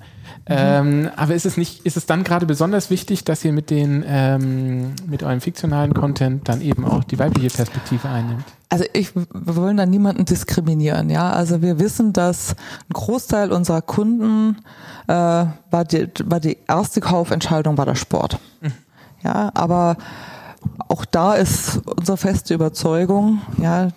Ähm, 0.48 1.10
aber 1.16 1.34
ist 1.34 1.46
es 1.46 1.58
nicht, 1.58 1.86
ist 1.86 1.98
es 1.98 2.06
dann 2.06 2.24
gerade 2.24 2.46
besonders 2.46 2.92
wichtig, 2.92 3.24
dass 3.24 3.44
ihr 3.44 3.52
mit 3.52 3.72
den, 3.72 4.04
ähm, 4.08 4.94
mit 5.08 5.24
eurem 5.24 5.42
fiktionalen 5.42 5.94
Content 5.96 6.48
dann 6.48 6.62
eben 6.62 6.86
auch 6.86 7.04
die 7.04 7.18
weibliche 7.18 7.50
Perspektive 7.50 8.08
einnimmt? 8.08 8.46
Also 8.70 8.86
ich, 8.94 9.16
wir 9.16 9.56
wollen 9.56 9.78
da 9.78 9.88
niemanden 9.88 10.26
diskriminieren, 10.26 11.10
ja. 11.10 11.32
Also 11.32 11.64
wir 11.64 11.80
wissen, 11.80 12.14
dass 12.14 12.52
ein 12.52 12.94
Großteil 12.94 13.52
unserer 13.52 13.82
Kunden 13.82 14.58
äh, 15.08 15.14
war, 15.14 15.86
die, 15.90 16.10
war 16.26 16.40
die 16.40 16.58
erste 16.68 17.02
Kaufentscheidung 17.02 17.78
war 17.78 17.86
der 17.86 17.96
Sport. 17.96 18.40
Mhm. 18.62 18.74
Ja, 19.24 19.50
aber 19.56 19.98
auch 20.88 21.06
da 21.06 21.34
ist 21.34 21.82
unsere 21.88 22.18
feste 22.18 22.54
Überzeugung, 22.54 23.42
ja, 23.58 23.90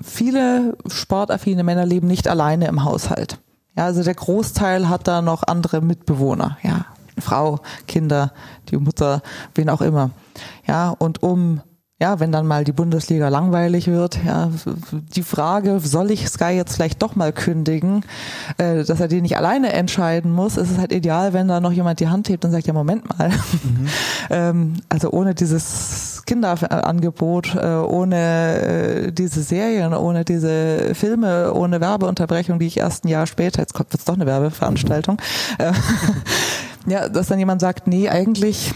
viele 0.00 0.76
sportaffine 0.86 1.64
Männer 1.64 1.86
leben 1.86 2.06
nicht 2.06 2.28
alleine 2.28 2.68
im 2.68 2.84
Haushalt. 2.84 3.38
Ja, 3.76 3.86
also 3.86 4.02
der 4.02 4.14
Großteil 4.14 4.88
hat 4.88 5.08
da 5.08 5.22
noch 5.22 5.42
andere 5.44 5.80
Mitbewohner, 5.80 6.58
ja, 6.62 6.86
Frau, 7.18 7.60
Kinder, 7.86 8.32
die 8.68 8.76
Mutter, 8.76 9.22
wen 9.54 9.70
auch 9.70 9.80
immer. 9.80 10.10
Ja, 10.66 10.90
und 10.90 11.22
um 11.22 11.62
ja, 12.02 12.18
wenn 12.18 12.32
dann 12.32 12.48
mal 12.48 12.64
die 12.64 12.72
Bundesliga 12.72 13.28
langweilig 13.28 13.86
wird, 13.86 14.18
ja, 14.24 14.50
die 15.14 15.22
Frage, 15.22 15.78
soll 15.78 16.10
ich 16.10 16.28
Sky 16.28 16.50
jetzt 16.50 16.74
vielleicht 16.74 17.00
doch 17.00 17.14
mal 17.14 17.32
kündigen, 17.32 18.04
äh, 18.58 18.82
dass 18.82 18.98
er 18.98 19.06
die 19.06 19.20
nicht 19.20 19.36
alleine 19.36 19.72
entscheiden 19.72 20.32
muss, 20.32 20.56
ist 20.56 20.72
es 20.72 20.78
halt 20.78 20.90
ideal, 20.90 21.32
wenn 21.32 21.46
da 21.46 21.60
noch 21.60 21.70
jemand 21.70 22.00
die 22.00 22.08
Hand 22.08 22.28
hebt 22.28 22.44
und 22.44 22.50
sagt, 22.50 22.66
ja, 22.66 22.72
Moment 22.72 23.08
mal. 23.16 23.28
Mhm. 23.28 23.86
ähm, 24.30 24.74
also 24.88 25.12
ohne 25.12 25.36
dieses 25.36 26.01
Kinderangebot, 26.32 27.54
äh, 27.56 27.74
ohne 27.74 28.16
äh, 28.16 29.12
diese 29.12 29.42
Serien, 29.42 29.92
ohne 29.92 30.24
diese 30.24 30.94
Filme, 30.94 31.52
ohne 31.52 31.80
Werbeunterbrechung, 31.80 32.58
die 32.58 32.66
ich 32.66 32.78
erst 32.78 33.04
ein 33.04 33.08
Jahr 33.08 33.26
später, 33.26 33.60
jetzt 33.60 33.74
kommt 33.74 33.92
jetzt 33.92 34.08
doch 34.08 34.14
eine 34.14 34.24
Werbeveranstaltung, 34.24 35.18
äh, 35.58 35.72
ja, 36.86 37.10
dass 37.10 37.26
dann 37.26 37.38
jemand 37.38 37.60
sagt, 37.60 37.86
nee, 37.86 38.08
eigentlich 38.08 38.72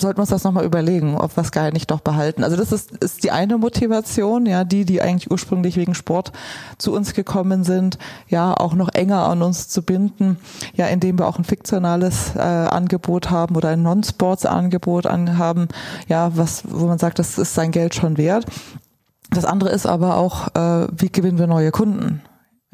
sollten 0.00 0.18
wir 0.18 0.22
uns 0.22 0.30
das 0.30 0.44
nochmal 0.44 0.64
überlegen, 0.64 1.16
ob 1.16 1.36
wir 1.36 1.44
Sky 1.44 1.70
nicht 1.72 1.90
doch 1.90 2.00
behalten. 2.00 2.44
Also 2.44 2.56
das 2.56 2.72
ist, 2.72 2.92
ist 2.98 3.24
die 3.24 3.30
eine 3.30 3.58
Motivation, 3.58 4.46
ja, 4.46 4.64
die, 4.64 4.84
die 4.84 5.02
eigentlich 5.02 5.30
ursprünglich 5.30 5.76
wegen 5.76 5.94
Sport 5.94 6.32
zu 6.78 6.92
uns 6.92 7.14
gekommen 7.14 7.64
sind, 7.64 7.98
ja, 8.28 8.54
auch 8.54 8.74
noch 8.74 8.90
enger 8.90 9.26
an 9.26 9.42
uns 9.42 9.68
zu 9.68 9.82
binden, 9.82 10.38
ja, 10.74 10.86
indem 10.86 11.18
wir 11.18 11.26
auch 11.26 11.38
ein 11.38 11.44
fiktionales 11.44 12.34
äh, 12.36 12.40
Angebot 12.40 13.30
haben 13.30 13.56
oder 13.56 13.70
ein 13.70 13.82
Non-Sports-Angebot 13.82 15.06
haben, 15.06 15.68
ja, 16.08 16.36
was, 16.36 16.64
wo 16.68 16.86
man 16.86 16.98
sagt, 16.98 17.18
das 17.18 17.38
ist 17.38 17.54
sein 17.54 17.70
Geld 17.70 17.94
schon 17.94 18.16
wert. 18.16 18.46
Das 19.30 19.44
andere 19.44 19.70
ist 19.70 19.86
aber 19.86 20.16
auch, 20.16 20.48
äh, 20.54 20.88
wie 20.96 21.12
gewinnen 21.12 21.38
wir 21.38 21.46
neue 21.46 21.70
Kunden? 21.70 22.22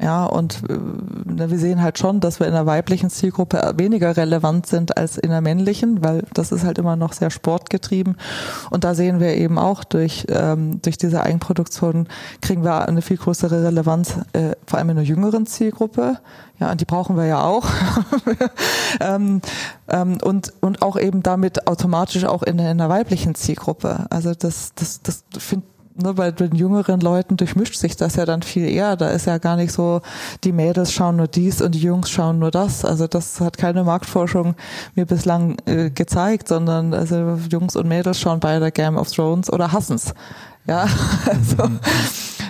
Ja, 0.01 0.25
und 0.25 0.61
äh, 0.69 1.49
wir 1.49 1.57
sehen 1.57 1.81
halt 1.81 1.97
schon, 1.97 2.19
dass 2.19 2.41
wir 2.41 2.47
in 2.47 2.53
der 2.53 2.65
weiblichen 2.65 3.09
Zielgruppe 3.09 3.75
weniger 3.77 4.17
relevant 4.17 4.67
sind 4.67 4.97
als 4.97 5.17
in 5.17 5.29
der 5.29 5.39
männlichen, 5.39 6.03
weil 6.03 6.25
das 6.33 6.51
ist 6.51 6.65
halt 6.65 6.77
immer 6.77 6.97
noch 6.97 7.13
sehr 7.13 7.29
sportgetrieben. 7.29 8.17
Und 8.71 8.83
da 8.83 8.93
sehen 8.93 9.21
wir 9.21 9.35
eben 9.35 9.57
auch 9.57 9.85
durch, 9.85 10.25
ähm, 10.27 10.81
durch 10.81 10.97
diese 10.97 11.23
Eigenproduktion 11.23 12.09
kriegen 12.41 12.65
wir 12.65 12.89
eine 12.89 13.01
viel 13.01 13.15
größere 13.15 13.63
Relevanz, 13.63 14.17
äh, 14.33 14.55
vor 14.67 14.79
allem 14.79 14.89
in 14.89 14.97
der 14.97 15.05
jüngeren 15.05 15.45
Zielgruppe. 15.45 16.19
Ja, 16.59 16.71
und 16.71 16.81
die 16.81 16.85
brauchen 16.85 17.15
wir 17.15 17.25
ja 17.25 17.45
auch. 17.45 17.65
ähm, 18.99 19.41
ähm, 19.87 20.17
und, 20.21 20.51
und 20.59 20.81
auch 20.81 20.97
eben 20.97 21.23
damit 21.23 21.67
automatisch 21.67 22.25
auch 22.25 22.43
in, 22.43 22.59
in 22.59 22.79
der 22.79 22.89
weiblichen 22.89 23.33
Zielgruppe. 23.33 24.07
Also 24.09 24.33
das, 24.33 24.73
das, 24.75 25.01
das 25.01 25.23
finde 25.37 25.67
nur 25.95 26.15
bei 26.15 26.31
den 26.31 26.53
jüngeren 26.55 26.99
Leuten 26.99 27.37
durchmischt 27.37 27.75
sich 27.75 27.95
das 27.95 28.15
ja 28.15 28.25
dann 28.25 28.41
viel 28.41 28.67
eher. 28.69 28.95
Da 28.95 29.09
ist 29.09 29.27
ja 29.27 29.37
gar 29.37 29.55
nicht 29.55 29.71
so, 29.71 30.01
die 30.43 30.51
Mädels 30.51 30.91
schauen 30.91 31.15
nur 31.15 31.27
dies 31.27 31.61
und 31.61 31.73
die 31.73 31.81
Jungs 31.81 32.09
schauen 32.09 32.39
nur 32.39 32.51
das. 32.51 32.83
Also 32.83 33.07
das 33.07 33.39
hat 33.39 33.57
keine 33.57 33.83
Marktforschung 33.83 34.55
mir 34.95 35.05
bislang 35.05 35.57
äh, 35.65 35.89
gezeigt, 35.89 36.49
sondern 36.49 36.93
also 36.93 37.39
Jungs 37.49 37.75
und 37.75 37.87
Mädels 37.87 38.19
schauen 38.19 38.39
beide 38.39 38.71
Game 38.71 38.97
of 38.97 39.11
Thrones 39.11 39.51
oder 39.51 39.71
hassen's. 39.71 40.13
Ja, 40.67 40.87
also 41.25 41.69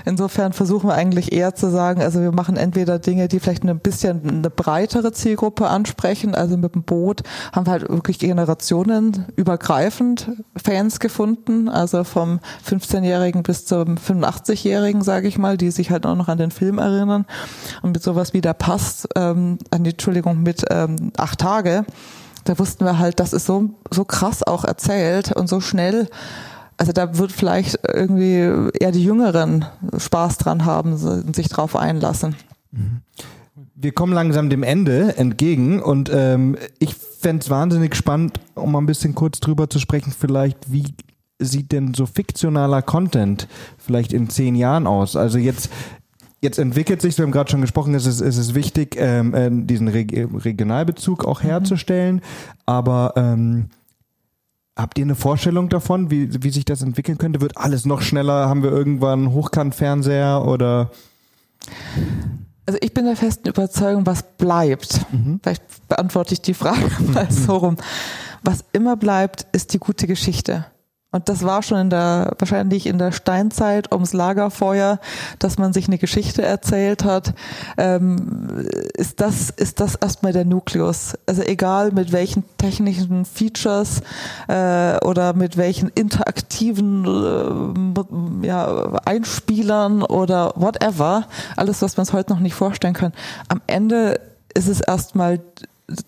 insofern 0.05 0.53
versuchen 0.53 0.89
wir 0.89 0.93
eigentlich 0.93 1.33
eher 1.33 1.55
zu 1.55 1.69
sagen, 1.69 2.01
also 2.01 2.21
wir 2.21 2.31
machen 2.31 2.57
entweder 2.57 2.99
Dinge, 2.99 3.27
die 3.27 3.39
vielleicht 3.39 3.63
ein 3.63 3.79
bisschen 3.79 4.21
eine 4.27 4.49
breitere 4.49 5.11
Zielgruppe 5.11 5.67
ansprechen. 5.67 6.35
Also 6.35 6.57
mit 6.57 6.75
dem 6.75 6.83
Boot 6.83 7.23
haben 7.51 7.65
wir 7.65 7.71
halt 7.71 7.89
wirklich 7.89 8.19
generationenübergreifend 8.19 10.31
Fans 10.55 10.99
gefunden, 10.99 11.69
also 11.69 12.03
vom 12.03 12.39
15-Jährigen 12.67 13.43
bis 13.43 13.65
zum 13.65 13.95
85-Jährigen, 13.95 15.01
sage 15.01 15.27
ich 15.27 15.37
mal, 15.37 15.57
die 15.57 15.71
sich 15.71 15.91
halt 15.91 16.05
auch 16.05 16.15
noch 16.15 16.29
an 16.29 16.37
den 16.37 16.51
Film 16.51 16.77
erinnern. 16.77 17.25
Und 17.81 17.91
mit 17.91 18.03
sowas 18.03 18.33
wie 18.33 18.41
der 18.41 18.53
Passt, 18.53 19.09
ähm, 19.15 19.57
Entschuldigung, 19.71 20.43
mit 20.43 20.65
ähm, 20.69 21.11
acht 21.17 21.39
Tage, 21.39 21.85
da 22.45 22.57
wussten 22.59 22.85
wir 22.85 22.99
halt, 22.99 23.19
das 23.19 23.33
ist 23.33 23.45
so, 23.45 23.71
so 23.89 24.05
krass 24.05 24.43
auch 24.43 24.63
erzählt 24.63 25.31
und 25.31 25.49
so 25.49 25.61
schnell 25.61 26.07
also 26.77 26.91
da 26.91 27.17
wird 27.17 27.31
vielleicht 27.31 27.79
irgendwie 27.87 28.71
eher 28.79 28.91
die 28.91 29.03
Jüngeren 29.03 29.65
Spaß 29.97 30.37
dran 30.37 30.65
haben 30.65 30.93
und 30.93 31.35
sich 31.35 31.47
drauf 31.49 31.75
einlassen. 31.75 32.35
Mhm. 32.71 33.01
Wir 33.75 33.93
kommen 33.93 34.13
langsam 34.13 34.49
dem 34.49 34.63
Ende 34.63 35.17
entgegen 35.17 35.81
und 35.81 36.09
ähm, 36.13 36.57
ich 36.79 36.95
fände 36.95 37.43
es 37.43 37.49
wahnsinnig 37.49 37.95
spannend, 37.95 38.39
um 38.55 38.71
mal 38.71 38.79
ein 38.79 38.85
bisschen 38.85 39.15
kurz 39.15 39.39
drüber 39.39 39.69
zu 39.69 39.79
sprechen, 39.79 40.13
vielleicht 40.17 40.71
wie 40.71 40.85
sieht 41.39 41.71
denn 41.71 41.93
so 41.93 42.05
fiktionaler 42.05 42.81
Content 42.81 43.47
vielleicht 43.77 44.13
in 44.13 44.29
zehn 44.29 44.55
Jahren 44.55 44.87
aus? 44.87 45.15
Also 45.15 45.37
jetzt 45.37 45.69
Jetzt 46.41 46.59
entwickelt 46.59 47.01
sich, 47.01 47.17
wir 47.17 47.23
haben 47.23 47.31
gerade 47.31 47.49
schon 47.49 47.61
gesprochen, 47.61 47.95
es 47.95 48.05
ist, 48.05 48.21
es 48.21 48.37
ist 48.37 48.53
wichtig, 48.53 48.97
ähm, 48.99 49.33
äh, 49.33 49.49
diesen 49.51 49.87
Re 49.87 50.05
Regionalbezug 50.05 51.25
auch 51.25 51.41
mhm. 51.41 51.47
herzustellen, 51.47 52.21
aber 52.67 53.13
ähm, 53.15 53.69
Habt 54.77 54.97
ihr 54.97 55.05
eine 55.05 55.15
Vorstellung 55.15 55.69
davon, 55.69 56.11
wie, 56.11 56.43
wie 56.43 56.49
sich 56.49 56.65
das 56.65 56.81
entwickeln 56.81 57.17
könnte? 57.17 57.39
Wird 57.39 57.57
alles 57.57 57.85
noch 57.85 58.01
schneller? 58.01 58.49
Haben 58.49 58.61
wir 58.61 58.71
irgendwann 58.71 59.31
Hochkantfernseher 59.31 60.43
oder? 60.45 60.91
Also 62.65 62.77
ich 62.81 62.93
bin 62.93 63.05
der 63.05 63.15
festen 63.15 63.47
Überzeugung, 63.47 64.05
was 64.05 64.23
bleibt. 64.37 65.05
Mhm. 65.13 65.39
Vielleicht 65.41 65.87
beantworte 65.87 66.33
ich 66.33 66.41
die 66.41 66.53
Frage 66.53 66.91
mal 67.13 67.31
so 67.31 67.55
rum. 67.57 67.77
Was 68.43 68.65
immer 68.73 68.97
bleibt, 68.97 69.47
ist 69.53 69.73
die 69.73 69.79
gute 69.79 70.07
Geschichte. 70.07 70.65
Und 71.15 71.29
das 71.29 71.43
war 71.45 71.63
schon 71.63 71.77
in 71.77 71.89
der, 71.89 72.33
wahrscheinlich 72.39 72.87
in 72.87 72.97
der 72.97 73.13
Steinzeit 73.13 73.89
ums 73.93 74.11
Lagerfeuer, 74.11 74.99
dass 75.39 75.57
man 75.57 75.71
sich 75.71 75.87
eine 75.87 75.97
Geschichte 75.97 76.41
erzählt 76.41 77.05
hat. 77.05 77.33
Ähm, 77.77 78.67
ist 78.95 79.21
das, 79.21 79.49
ist 79.49 79.79
das 79.79 79.95
erstmal 79.95 80.33
der 80.33 80.43
Nukleus. 80.43 81.17
Also 81.25 81.41
egal 81.43 81.93
mit 81.93 82.11
welchen 82.11 82.43
technischen 82.57 83.23
Features 83.23 84.01
äh, 84.49 84.97
oder 85.05 85.31
mit 85.31 85.55
welchen 85.55 85.87
interaktiven 85.87 87.05
äh, 88.43 88.45
ja, 88.45 88.91
Einspielern 89.05 90.03
oder 90.03 90.51
whatever, 90.57 91.27
alles, 91.55 91.81
was 91.81 91.95
wir 91.95 92.01
uns 92.01 92.11
heute 92.11 92.33
noch 92.33 92.41
nicht 92.41 92.55
vorstellen 92.55 92.93
können. 92.93 93.13
Am 93.47 93.61
Ende 93.67 94.19
ist 94.53 94.67
es 94.67 94.81
erstmal 94.81 95.39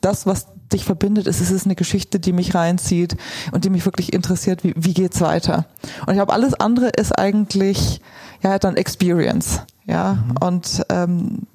das, 0.02 0.26
was 0.26 0.48
dich 0.74 0.84
verbindet, 0.86 1.28
ist, 1.28 1.42
es 1.42 1.52
ist 1.52 1.66
eine 1.66 1.76
Geschichte, 1.76 2.20
die 2.20 2.34
mich 2.34 2.56
reinzieht 2.56 3.16
und 3.52 3.66
die 3.66 3.70
mich 3.70 3.86
wirklich 3.86 4.14
interessiert, 4.14 4.64
wie, 4.64 4.74
wie 4.76 4.94
geht's 4.94 5.22
weiter. 5.22 5.66
Und 6.02 6.10
ich 6.10 6.18
glaube, 6.18 6.34
alles 6.34 6.54
andere 6.54 6.90
ist 6.90 7.18
eigentlich 7.18 8.02
ja 8.44 8.60
dann 8.60 8.78
Experience. 8.78 9.62
Ja, 9.86 10.14
mhm. 10.14 10.38
und 10.46 10.86
ähm, 10.90 11.48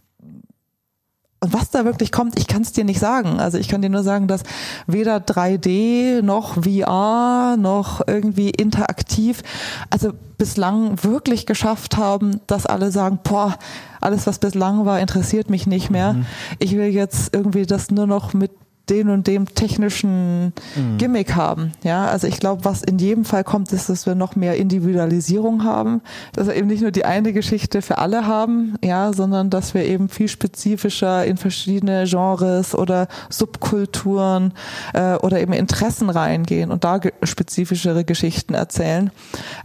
und 1.42 1.52
was 1.52 1.70
da 1.70 1.84
wirklich 1.84 2.12
kommt, 2.12 2.38
ich 2.38 2.46
kann 2.46 2.62
es 2.62 2.70
dir 2.70 2.84
nicht 2.84 3.00
sagen. 3.00 3.40
Also 3.40 3.58
ich 3.58 3.66
kann 3.66 3.82
dir 3.82 3.90
nur 3.90 4.04
sagen, 4.04 4.28
dass 4.28 4.44
weder 4.86 5.16
3D 5.16 6.22
noch 6.22 6.54
VR 6.54 7.56
noch 7.58 8.00
irgendwie 8.06 8.50
interaktiv, 8.50 9.42
also 9.90 10.12
bislang 10.38 11.02
wirklich 11.02 11.44
geschafft 11.44 11.96
haben, 11.96 12.40
dass 12.46 12.64
alle 12.64 12.92
sagen, 12.92 13.18
boah, 13.24 13.58
alles 14.00 14.28
was 14.28 14.38
bislang 14.38 14.86
war, 14.86 15.00
interessiert 15.00 15.50
mich 15.50 15.66
nicht 15.66 15.90
mehr. 15.90 16.12
Mhm. 16.12 16.26
Ich 16.60 16.76
will 16.76 16.86
jetzt 16.86 17.34
irgendwie 17.34 17.66
das 17.66 17.90
nur 17.90 18.06
noch 18.06 18.34
mit 18.34 18.52
den 18.92 19.08
und 19.08 19.26
dem 19.26 19.46
technischen 19.46 20.52
mhm. 20.76 20.98
Gimmick 20.98 21.34
haben. 21.34 21.72
Ja, 21.82 22.06
also 22.06 22.26
ich 22.26 22.38
glaube, 22.38 22.64
was 22.64 22.82
in 22.82 22.98
jedem 22.98 23.24
Fall 23.24 23.42
kommt, 23.42 23.72
ist, 23.72 23.88
dass 23.88 24.06
wir 24.06 24.14
noch 24.14 24.36
mehr 24.36 24.56
Individualisierung 24.56 25.64
haben, 25.64 26.02
dass 26.34 26.46
wir 26.46 26.54
eben 26.54 26.68
nicht 26.68 26.82
nur 26.82 26.90
die 26.90 27.06
eine 27.06 27.32
Geschichte 27.32 27.80
für 27.80 27.98
alle 27.98 28.26
haben, 28.26 28.76
ja, 28.84 29.12
sondern 29.12 29.48
dass 29.48 29.72
wir 29.72 29.84
eben 29.84 30.08
viel 30.08 30.28
spezifischer 30.28 31.24
in 31.24 31.38
verschiedene 31.38 32.04
Genres 32.04 32.74
oder 32.74 33.08
Subkulturen 33.30 34.52
äh, 34.92 35.14
oder 35.14 35.40
eben 35.40 35.54
Interessen 35.54 36.10
reingehen 36.10 36.70
und 36.70 36.84
da 36.84 37.00
spezifischere 37.22 38.04
Geschichten 38.04 38.54
erzählen. 38.54 39.10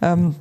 Ähm, 0.02 0.36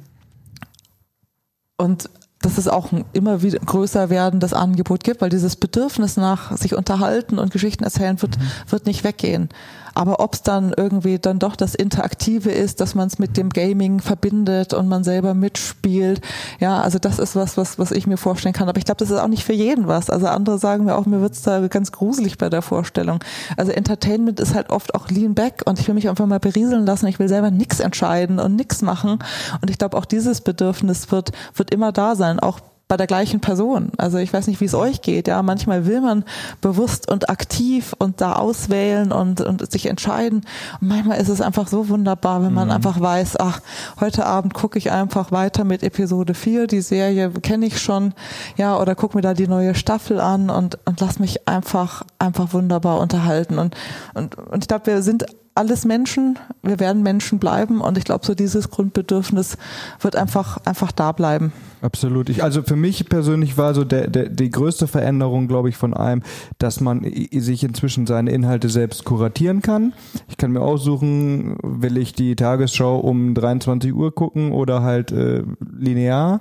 und 1.77 2.09
dass 2.47 2.59
es 2.59 2.69
auch 2.69 2.93
ein 2.93 3.05
immer 3.13 3.43
wieder 3.43 3.59
größer 3.59 4.09
werdendes 4.09 4.53
Angebot 4.53 5.03
gibt, 5.03 5.21
weil 5.21 5.31
dieses 5.31 5.57
Bedürfnis 5.57 6.17
nach 6.17 6.57
sich 6.57 6.77
unterhalten 6.77 7.41
und 7.41 7.53
Geschichten 7.53 7.83
erzählen 7.83 8.23
wird, 8.23 8.39
mhm. 8.39 8.43
wird 8.69 8.87
nicht 8.87 9.03
weggehen. 9.03 9.49
Aber 9.97 10.21
ob 10.21 10.35
es 10.35 10.43
dann 10.43 10.75
irgendwie 10.77 11.19
dann 11.19 11.39
doch 11.39 11.57
das 11.57 11.75
Interaktive 11.75 12.51
ist, 12.51 12.83
dass 12.83 12.95
man 12.95 13.07
es 13.07 13.19
mit 13.19 13.39
dem 13.39 13.49
Gaming 13.49 14.01
verbindet 14.01 14.75
und 14.75 14.89
man 14.89 15.05
selber 15.05 15.33
mitspielt, 15.33 16.21
ja, 16.61 16.83
also 16.83 16.99
das 16.99 17.19
ist 17.19 17.35
was, 17.35 17.57
was, 17.57 17.79
was 17.79 17.93
ich 17.93 18.07
mir 18.07 18.19
vorstellen 18.19 18.53
kann. 18.53 18.69
Aber 18.69 18.77
ich 18.77 18.85
glaube, 18.85 18.99
das 18.99 19.11
ist 19.11 19.19
auch 19.19 19.29
nicht 19.29 19.45
für 19.45 19.55
jeden 19.55 19.89
was. 19.89 20.11
Also 20.11 20.27
andere 20.27 20.59
sagen 20.59 20.85
mir 20.85 20.97
auch, 20.97 21.07
mir 21.07 21.23
wird's 21.23 21.41
da 21.41 21.67
ganz 21.69 21.93
gruselig 21.93 22.37
bei 22.37 22.51
der 22.51 22.61
Vorstellung. 22.61 23.21
Also 23.57 23.73
Entertainment 23.73 24.39
ist 24.39 24.55
halt 24.55 24.69
oft 24.69 24.95
auch 24.95 25.09
lean 25.09 25.35
back 25.35 25.63
und 25.65 25.81
ich 25.81 25.89
will 25.89 25.95
mich 25.95 26.11
einfach 26.11 26.27
mal 26.27 26.41
berieseln 26.41 26.85
lassen. 26.85 27.07
Ich 27.07 27.19
will 27.19 27.29
selber 27.29 27.51
nichts 27.51 27.81
entscheiden 27.81 28.39
und 28.39 28.55
nichts 28.55 28.83
machen. 28.83 29.19
Und 29.63 29.71
ich 29.71 29.79
glaube, 29.79 29.97
auch 29.97 30.05
dieses 30.05 30.43
Bedürfnis 30.43 31.11
wird, 31.11 31.33
wird 31.55 31.71
immer 31.73 31.93
da 31.93 32.17
sein, 32.17 32.39
auch 32.39 32.61
bei 32.89 32.97
der 32.97 33.09
gleichen 33.09 33.41
Person. 33.41 33.91
Also 33.99 34.19
ich 34.19 34.33
weiß 34.33 34.47
nicht, 34.47 34.61
wie 34.61 34.67
es 34.67 34.75
euch 34.75 35.03
geht. 35.03 35.27
Ja, 35.27 35.43
manchmal 35.43 35.87
will 35.87 36.01
man 36.01 36.25
bewusst 36.61 37.11
und 37.11 37.29
aktiv 37.29 37.95
und 37.99 38.21
da 38.21 38.35
auswählen 38.35 39.11
und, 39.11 39.41
und 39.41 39.71
sich 39.71 39.87
entscheiden. 39.87 40.43
Und 40.81 40.89
manchmal 40.89 41.21
ist 41.21 41.29
es 41.29 41.41
einfach 41.41 41.67
so 41.67 41.89
wunderbar, 41.89 42.43
wenn 42.45 42.55
man 42.55 42.69
mhm. 42.69 42.75
einfach 42.75 43.01
weiß, 43.01 43.39
ach, 43.41 43.61
heute 44.01 44.25
Abend 44.27 44.55
gucke 44.55 44.79
ich 44.79 44.93
einfach 44.93 45.33
weiter 45.33 45.65
mit 45.65 45.83
Episode 45.83 46.35
4. 46.35 46.69
Die 46.69 46.81
Serie 46.81 47.31
kenne 47.31 47.67
ich 47.67 47.81
schon. 47.81 48.15
Ja, 48.57 48.79
oder 48.79 48.95
guck 48.95 49.17
mir 49.17 49.23
da 49.23 49.35
die 49.35 49.49
neue 49.49 49.75
Staffel 49.75 50.21
an 50.21 50.49
und, 50.49 50.79
und 50.85 51.01
lass 51.01 51.19
mich 51.19 51.49
einfach, 51.49 52.05
einfach 52.21 52.53
wunderbar 52.53 53.01
unterhalten. 53.01 53.59
Und, 53.59 53.75
und, 54.15 54.39
und 54.39 54.63
ich 54.63 54.69
glaube, 54.69 54.87
wir 54.87 55.03
sind 55.03 55.27
alles 55.57 55.85
Menschen, 55.85 56.39
wir 56.63 56.81
werden 56.81 57.03
Menschen 57.03 57.39
bleiben 57.39 57.81
und 57.81 57.99
ich 57.99 58.05
glaube, 58.05 58.25
so 58.25 58.35
dieses 58.35 58.71
Grundbedürfnis 58.71 59.57
wird 60.01 60.17
einfach, 60.17 60.59
einfach 60.65 60.93
da 60.93 61.13
bleiben. 61.13 61.53
Absolut. 61.83 62.29
Ich, 62.29 62.43
also 62.43 62.63
für 62.63 62.77
mich 62.77 63.09
persönlich 63.09 63.59
war 63.59 63.75
so 63.75 63.85
der, 63.85 64.09
der, 64.09 64.29
die 64.29 64.51
größte 64.51 64.87
Veränderung, 64.87 65.47
glaube 65.47 65.69
ich, 65.69 65.77
von 65.77 65.95
allem, 65.95 66.23
dass 66.59 66.81
man 66.81 67.03
sich 67.33 67.63
inzwischen 67.65 68.07
seine 68.07 68.31
Inhalte 68.31 68.69
selbst 68.69 69.05
kuratieren 69.05 69.63
kann. 69.63 69.93
Ich 70.29 70.37
kann 70.37 70.53
mir 70.53 70.63
aussuchen, 70.63 71.57
will 71.63 71.97
ich 71.99 72.13
die 72.13 72.35
Tagesschau 72.35 72.99
um 72.99 73.35
23 73.35 73.93
Uhr 73.95 74.15
gucken 74.15 74.53
oder 74.53 74.83
halt 74.83 75.13
äh, 75.13 75.43
linear. 75.79 76.41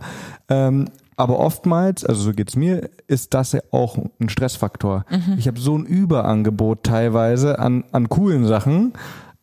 Ähm, 0.49 0.89
aber 1.18 1.39
oftmals, 1.39 2.03
also 2.03 2.22
so 2.22 2.34
geht's 2.34 2.55
mir, 2.55 2.89
ist 3.07 3.34
das 3.34 3.53
ja 3.53 3.61
auch 3.72 3.97
ein 4.20 4.30
Stressfaktor. 4.30 5.05
Mhm. 5.09 5.36
Ich 5.38 5.47
habe 5.47 5.59
so 5.59 5.78
ein 5.78 5.86
Überangebot 5.86 6.84
teilweise 6.84 7.59
an, 7.59 7.86
an 7.91 8.09
coolen 8.09 8.45
Sachen, 8.45 8.93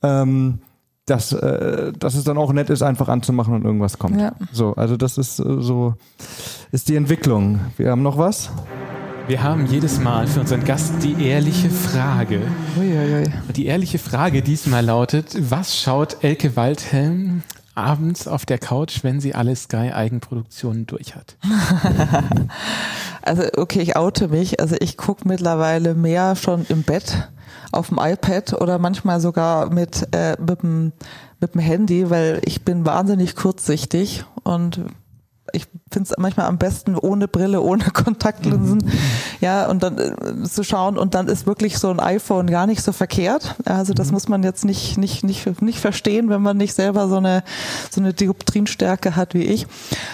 ähm, 0.02 0.58
dass, 1.06 1.32
äh, 1.32 1.92
dass 1.98 2.14
es 2.14 2.24
dann 2.24 2.38
auch 2.38 2.52
nett 2.52 2.70
ist, 2.70 2.82
einfach 2.82 3.08
anzumachen 3.08 3.54
und 3.54 3.64
irgendwas 3.64 3.98
kommt. 3.98 4.20
Ja. 4.20 4.32
So, 4.52 4.74
also 4.74 4.96
das 4.96 5.18
ist 5.18 5.38
äh, 5.40 5.60
so, 5.60 5.94
ist 6.70 6.88
die 6.88 6.96
Entwicklung. 6.96 7.60
Wir 7.76 7.90
haben 7.90 8.02
noch 8.02 8.18
was? 8.18 8.50
Wir 9.26 9.42
haben 9.42 9.66
jedes 9.66 10.00
Mal 10.00 10.26
für 10.26 10.40
unseren 10.40 10.64
Gast 10.64 10.94
die 11.02 11.24
ehrliche 11.24 11.70
Frage. 11.70 12.40
Uiuiui. 12.76 13.24
Die 13.54 13.66
ehrliche 13.66 13.98
Frage 13.98 14.42
diesmal 14.42 14.84
lautet, 14.84 15.36
was 15.50 15.80
schaut 15.80 16.22
Elke 16.22 16.56
Waldhelm 16.56 17.42
abends 17.74 18.28
auf 18.28 18.46
der 18.46 18.58
Couch, 18.58 19.02
wenn 19.02 19.20
sie 19.20 19.34
alle 19.34 19.56
Sky-Eigenproduktionen 19.56 20.86
durch 20.86 21.14
hat? 21.14 21.36
also 23.22 23.44
okay, 23.56 23.80
ich 23.80 23.96
oute 23.96 24.28
mich. 24.28 24.60
Also 24.60 24.76
ich 24.80 24.96
gucke 24.96 25.26
mittlerweile 25.26 25.94
mehr 25.94 26.36
schon 26.36 26.66
im 26.68 26.82
Bett 26.82 27.28
auf 27.72 27.88
dem 27.88 27.98
iPad 27.98 28.54
oder 28.60 28.78
manchmal 28.78 29.20
sogar 29.20 29.70
mit, 29.70 30.08
äh, 30.12 30.36
mit, 30.38 30.62
dem, 30.62 30.92
mit 31.40 31.54
dem 31.54 31.60
Handy, 31.60 32.10
weil 32.10 32.40
ich 32.44 32.64
bin 32.64 32.84
wahnsinnig 32.84 33.34
kurzsichtig 33.34 34.24
und 34.42 34.80
ich 35.52 35.66
finde 35.90 36.08
es 36.10 36.18
manchmal 36.18 36.46
am 36.46 36.58
besten 36.58 36.96
ohne 36.96 37.28
Brille, 37.28 37.60
ohne 37.60 37.84
Kontaktlinsen, 37.92 38.78
mhm. 38.78 38.92
ja, 39.40 39.68
und 39.68 39.82
dann 39.82 39.98
äh, 39.98 40.42
zu 40.44 40.64
schauen 40.64 40.98
und 40.98 41.14
dann 41.14 41.28
ist 41.28 41.46
wirklich 41.46 41.78
so 41.78 41.90
ein 41.90 42.00
iPhone 42.00 42.48
gar 42.48 42.66
nicht 42.66 42.82
so 42.82 42.92
verkehrt. 42.92 43.56
Also 43.64 43.92
das 43.92 44.08
mhm. 44.08 44.14
muss 44.14 44.28
man 44.28 44.42
jetzt 44.42 44.64
nicht, 44.64 44.98
nicht, 44.98 45.24
nicht, 45.24 45.62
nicht 45.62 45.78
verstehen, 45.78 46.28
wenn 46.28 46.42
man 46.42 46.56
nicht 46.56 46.74
selber 46.74 47.08
so 47.08 47.16
eine, 47.16 47.42
so 47.90 48.00
eine 48.00 48.12
Dioptrienstärke 48.14 49.16
hat 49.16 49.34
wie 49.34 49.44
ich. 49.44 49.66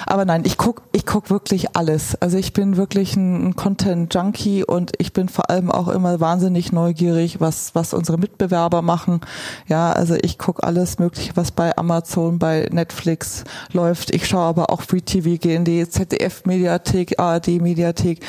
Aber 0.07 0.25
nein, 0.25 0.43
ich 0.45 0.57
guck, 0.57 0.83
ich 0.93 1.07
guck 1.07 1.31
wirklich 1.31 1.77
alles. 1.77 2.21
Also 2.21 2.37
ich 2.37 2.53
bin 2.53 2.77
wirklich 2.77 3.17
ein 3.17 3.57
Content-Junkie 3.57 4.65
und 4.65 4.93
ich 4.99 5.13
bin 5.13 5.29
vor 5.29 5.51
allem 5.51 5.71
auch 5.71 5.89
immer 5.89 6.21
wahnsinnig 6.21 6.73
neugierig, 6.73 7.41
was, 7.41 7.75
was 7.75 7.95
unsere 7.95 8.19
Mitbewerber 8.19 8.83
machen. 8.83 9.21
Ja, 9.67 9.93
also 9.93 10.17
ich 10.21 10.39
guck 10.39 10.65
alles 10.65 10.99
mögliche, 10.99 11.37
was 11.37 11.53
bei 11.53 11.77
Amazon, 11.77 12.39
bei 12.39 12.69
Netflix 12.71 13.45
läuft. 13.73 14.15
Ich 14.15 14.27
schaue 14.27 14.45
aber 14.45 14.71
auch 14.71 14.83
Free 14.83 15.01
TV 15.01 15.28
wie 15.29 15.39
GND, 15.39 15.91
ZDF-Mediathek, 15.91 17.19
ARD-Mediathek. 17.19 18.21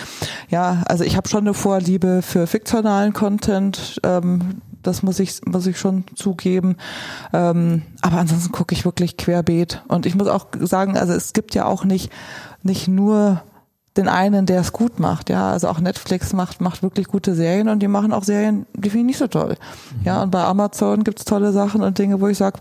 Ja, 0.50 0.84
also 0.86 1.04
ich 1.04 1.16
habe 1.16 1.30
schon 1.30 1.42
eine 1.42 1.54
Vorliebe 1.54 2.22
für 2.22 2.46
fiktionalen 2.46 3.14
Content. 3.14 4.00
Ähm, 4.04 4.62
das 4.84 5.04
muss 5.04 5.20
ich, 5.20 5.42
muss 5.46 5.68
ich 5.68 5.78
schon 5.78 6.04
zugeben. 6.16 6.76
Ähm, 7.34 7.84
aber 8.02 8.18
ansonsten 8.18 8.52
gucke 8.52 8.74
ich 8.74 8.86
wirklich 8.86 9.18
querbeet. 9.18 9.82
Und 9.88 10.06
ich 10.06 10.16
muss 10.16 10.28
auch 10.28 10.48
sagen, 10.60 10.98
also 10.98 11.14
es 11.14 11.34
gibt 11.34 11.56
ja 11.56 11.66
auch 11.66 11.86
nicht, 11.86 12.12
nicht 12.64 12.88
nur 12.88 13.42
den 13.98 14.08
einen, 14.08 14.46
der 14.46 14.62
es 14.62 14.72
gut 14.72 15.00
macht, 15.00 15.30
ja. 15.30 15.52
Also 15.52 15.68
auch 15.68 15.80
Netflix 15.80 16.32
macht, 16.32 16.62
macht 16.62 16.84
wirklich 16.84 17.08
gute 17.08 17.36
Serien 17.36 17.70
und 17.70 17.80
die 17.80 17.88
machen 17.88 18.14
auch 18.14 18.24
Serien, 18.24 18.66
die 18.74 18.90
finde 18.90 19.00
ich 19.00 19.06
nicht 19.08 19.18
so 19.18 19.28
toll. 19.28 19.56
Mhm. 19.60 20.06
Ja, 20.06 20.22
und 20.22 20.32
bei 20.32 20.44
Amazon 20.44 21.04
gibt's 21.04 21.26
tolle 21.26 21.52
Sachen 21.52 21.82
und 21.82 21.98
Dinge, 21.98 22.22
wo 22.22 22.28
ich 22.28 22.38
sage, 22.38 22.60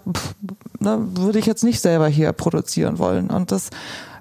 ne, 0.81 0.99
würde 1.15 1.39
ich 1.39 1.47
jetzt 1.47 1.65
nicht 1.65 1.81
selber 1.81 2.09
hier 2.09 2.33
produzieren 2.33 2.99
wollen. 2.99 3.31
Und 3.31 3.53
das 3.53 3.71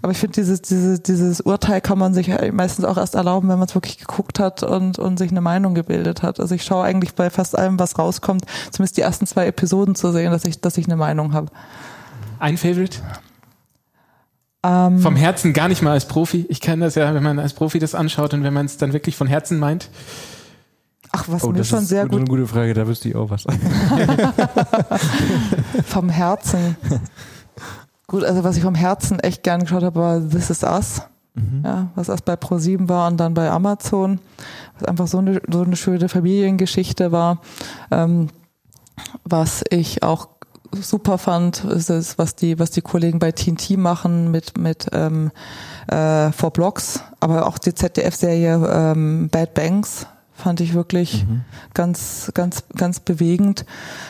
aber 0.08 0.14
ich 0.14 0.20
finde, 0.20 0.36
dieses, 0.36 0.62
dieses, 0.62 1.04
dieses 1.04 1.42
Urteil 1.42 1.82
kann 1.82 2.00
man 2.00 2.14
sich 2.14 2.30
meistens 2.54 2.86
auch 2.86 2.96
erst 2.96 3.16
erlauben, 3.16 3.50
wenn 3.50 3.60
man 3.60 3.68
es 3.68 3.76
wirklich 3.76 3.98
geguckt 3.98 4.40
hat 4.40 4.64
und, 4.64 5.00
und 5.00 5.20
sich 5.20 5.32
eine 5.32 5.42
Meinung 5.42 5.76
gebildet 5.76 6.24
hat. 6.24 6.40
Also 6.40 6.56
ich 6.56 6.64
schaue 6.64 6.86
eigentlich 6.86 7.14
bei 7.14 7.30
fast 7.30 7.58
allem, 7.58 7.78
was 7.78 8.00
rauskommt, 8.00 8.46
zumindest 8.72 8.96
die 8.96 9.02
ersten 9.02 9.28
zwei 9.28 9.48
Episoden 9.48 9.96
zu 9.96 10.14
sehen, 10.14 10.32
dass 10.32 10.46
ich, 10.46 10.62
dass 10.62 10.78
ich 10.78 10.86
eine 10.86 10.96
Meinung 10.96 11.34
habe. 11.34 11.52
Ein 12.40 12.56
Favorite? 12.56 13.00
Ähm, 14.64 15.00
Vom 15.00 15.18
Herzen 15.18 15.52
gar 15.52 15.68
nicht 15.68 15.82
mal 15.82 15.92
als 15.92 16.08
Profi. 16.08 16.46
Ich 16.48 16.62
kenne 16.62 16.86
das 16.86 16.96
ja, 16.96 17.14
wenn 17.14 17.24
man 17.24 17.38
als 17.38 17.52
Profi 17.52 17.78
das 17.78 17.94
anschaut 17.94 18.34
und 18.34 18.44
wenn 18.44 18.54
man 18.54 18.66
es 18.66 18.78
dann 18.78 18.94
wirklich 18.94 19.18
von 19.18 19.28
Herzen 19.28 19.60
meint. 19.60 19.90
Ach, 21.12 21.26
was 21.28 21.44
oh, 21.44 21.52
mir 21.52 21.66
schon 21.66 21.84
sehr 21.84 22.04
gut. 22.04 22.14
Das 22.14 22.20
ist 22.20 22.30
eine 22.30 22.30
gute 22.30 22.48
Frage, 22.48 22.74
da 22.74 22.88
wüsste 22.88 23.10
ich 23.10 23.16
auch 23.18 23.30
was. 23.30 23.44
Vom 25.86 26.08
Herzen. 26.08 26.78
Gut, 28.08 28.24
also 28.24 28.44
was 28.44 28.56
ich 28.56 28.64
vom 28.64 28.76
Herzen 28.76 29.20
echt 29.20 29.44
gern 29.44 29.62
geschaut 29.62 29.84
habe, 29.84 30.00
war 30.00 30.30
This 30.30 30.50
Is 30.50 30.64
Us. 30.64 31.02
Mhm. 31.34 31.62
Ja, 31.64 31.88
was 31.96 32.10
erst 32.10 32.26
bei 32.26 32.34
Pro7 32.34 32.88
war 32.90 33.08
und 33.10 33.18
dann 33.18 33.34
bei 33.34 33.52
Amazon, 33.52 34.20
was 34.80 34.88
einfach 34.88 35.08
so 35.08 35.20
eine, 35.20 35.42
so 35.52 35.62
eine 35.62 35.76
schöne 35.76 36.10
Familiengeschichte 36.10 37.12
war. 37.12 37.42
Ähm, 37.92 38.30
was 39.24 39.64
ich 39.70 40.04
auch 40.04 40.30
super 40.74 41.18
fand, 41.18 41.64
ist 41.66 41.90
es, 41.90 42.18
was 42.18 42.36
die, 42.36 42.60
was 42.60 42.72
die 42.72 42.82
Kollegen 42.82 43.20
bei 43.20 43.32
TNT 43.32 43.78
machen 43.78 44.32
mit, 44.32 44.58
mit 44.58 44.88
ähm, 44.94 45.32
äh, 45.88 46.32
Four 46.32 46.52
Blocks, 46.52 47.02
aber 47.20 47.46
auch 47.46 47.58
die 47.58 47.74
ZDF-Serie 47.74 48.56
ähm, 48.72 49.30
Bad 49.30 49.54
Banks 49.54 50.08
fand 50.38 50.62
ich 50.62 50.74
wirklich 50.74 51.26
mhm. 51.28 51.42
ganz, 51.74 52.32
ganz, 52.34 52.64
ganz 52.76 53.00
bewegend. 53.00 53.66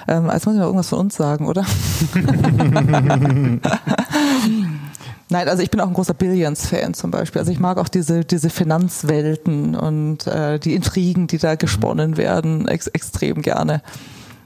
Ähm, 0.08 0.30
als 0.30 0.46
muss 0.46 0.56
ich 0.56 0.60
mal 0.60 0.66
irgendwas 0.66 0.90
von 0.90 1.00
uns 1.00 1.16
sagen, 1.16 1.48
oder? 1.48 1.66
Nein, 5.30 5.50
also 5.50 5.62
ich 5.62 5.70
bin 5.72 5.82
auch 5.82 5.88
ein 5.88 5.94
großer 5.94 6.14
Billions-Fan 6.14 6.94
zum 6.94 7.12
Beispiel. 7.12 7.40
Also 7.40 7.52
ich 7.52 7.60
mag 7.60 7.78
auch 7.78 7.90
diese, 7.90 8.24
diese 8.24 8.50
Finanzwelten 8.50 9.76
und 9.76 10.28
äh, 10.28 10.60
die 10.60 10.74
Intrigen, 10.74 11.28
die 11.28 11.38
da 11.38 11.56
gesponnen 11.56 12.18
werden, 12.18 12.68
ex 12.68 12.88
extrem 12.88 13.42
gerne. 13.42 13.82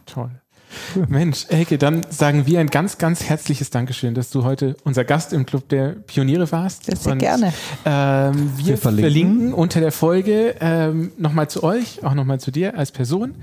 Toll. 0.06 0.41
Mensch, 1.08 1.46
Elke, 1.50 1.78
dann 1.78 2.06
sagen 2.10 2.46
wir 2.46 2.60
ein 2.60 2.68
ganz, 2.68 2.98
ganz 2.98 3.24
herzliches 3.24 3.70
Dankeschön, 3.70 4.14
dass 4.14 4.30
du 4.30 4.44
heute 4.44 4.76
unser 4.84 5.04
Gast 5.04 5.34
im 5.34 5.46
Club 5.46 5.70
der 5.70 5.90
Pioniere 5.90 6.52
warst. 6.52 6.86
Sehr, 6.86 6.96
sehr 6.96 7.16
gerne. 7.16 7.54
Ähm, 7.86 8.52
wir, 8.58 8.66
wir 8.66 8.78
verlinken. 8.78 9.12
verlinken. 9.12 9.54
unter 9.54 9.80
der 9.80 9.92
Folge 9.92 10.56
ähm, 10.60 11.12
nochmal 11.18 11.50
zu 11.50 11.64
euch, 11.64 12.04
auch 12.04 12.14
nochmal 12.14 12.40
zu 12.40 12.52
dir 12.52 12.78
als 12.78 12.92
Person. 12.92 13.36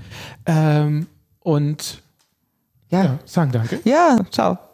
Ähm, 0.45 1.07
und 1.39 2.01
ja. 2.89 3.03
ja, 3.03 3.19
sagen 3.25 3.51
danke. 3.51 3.79
Ja, 3.83 4.17
ciao. 4.31 4.68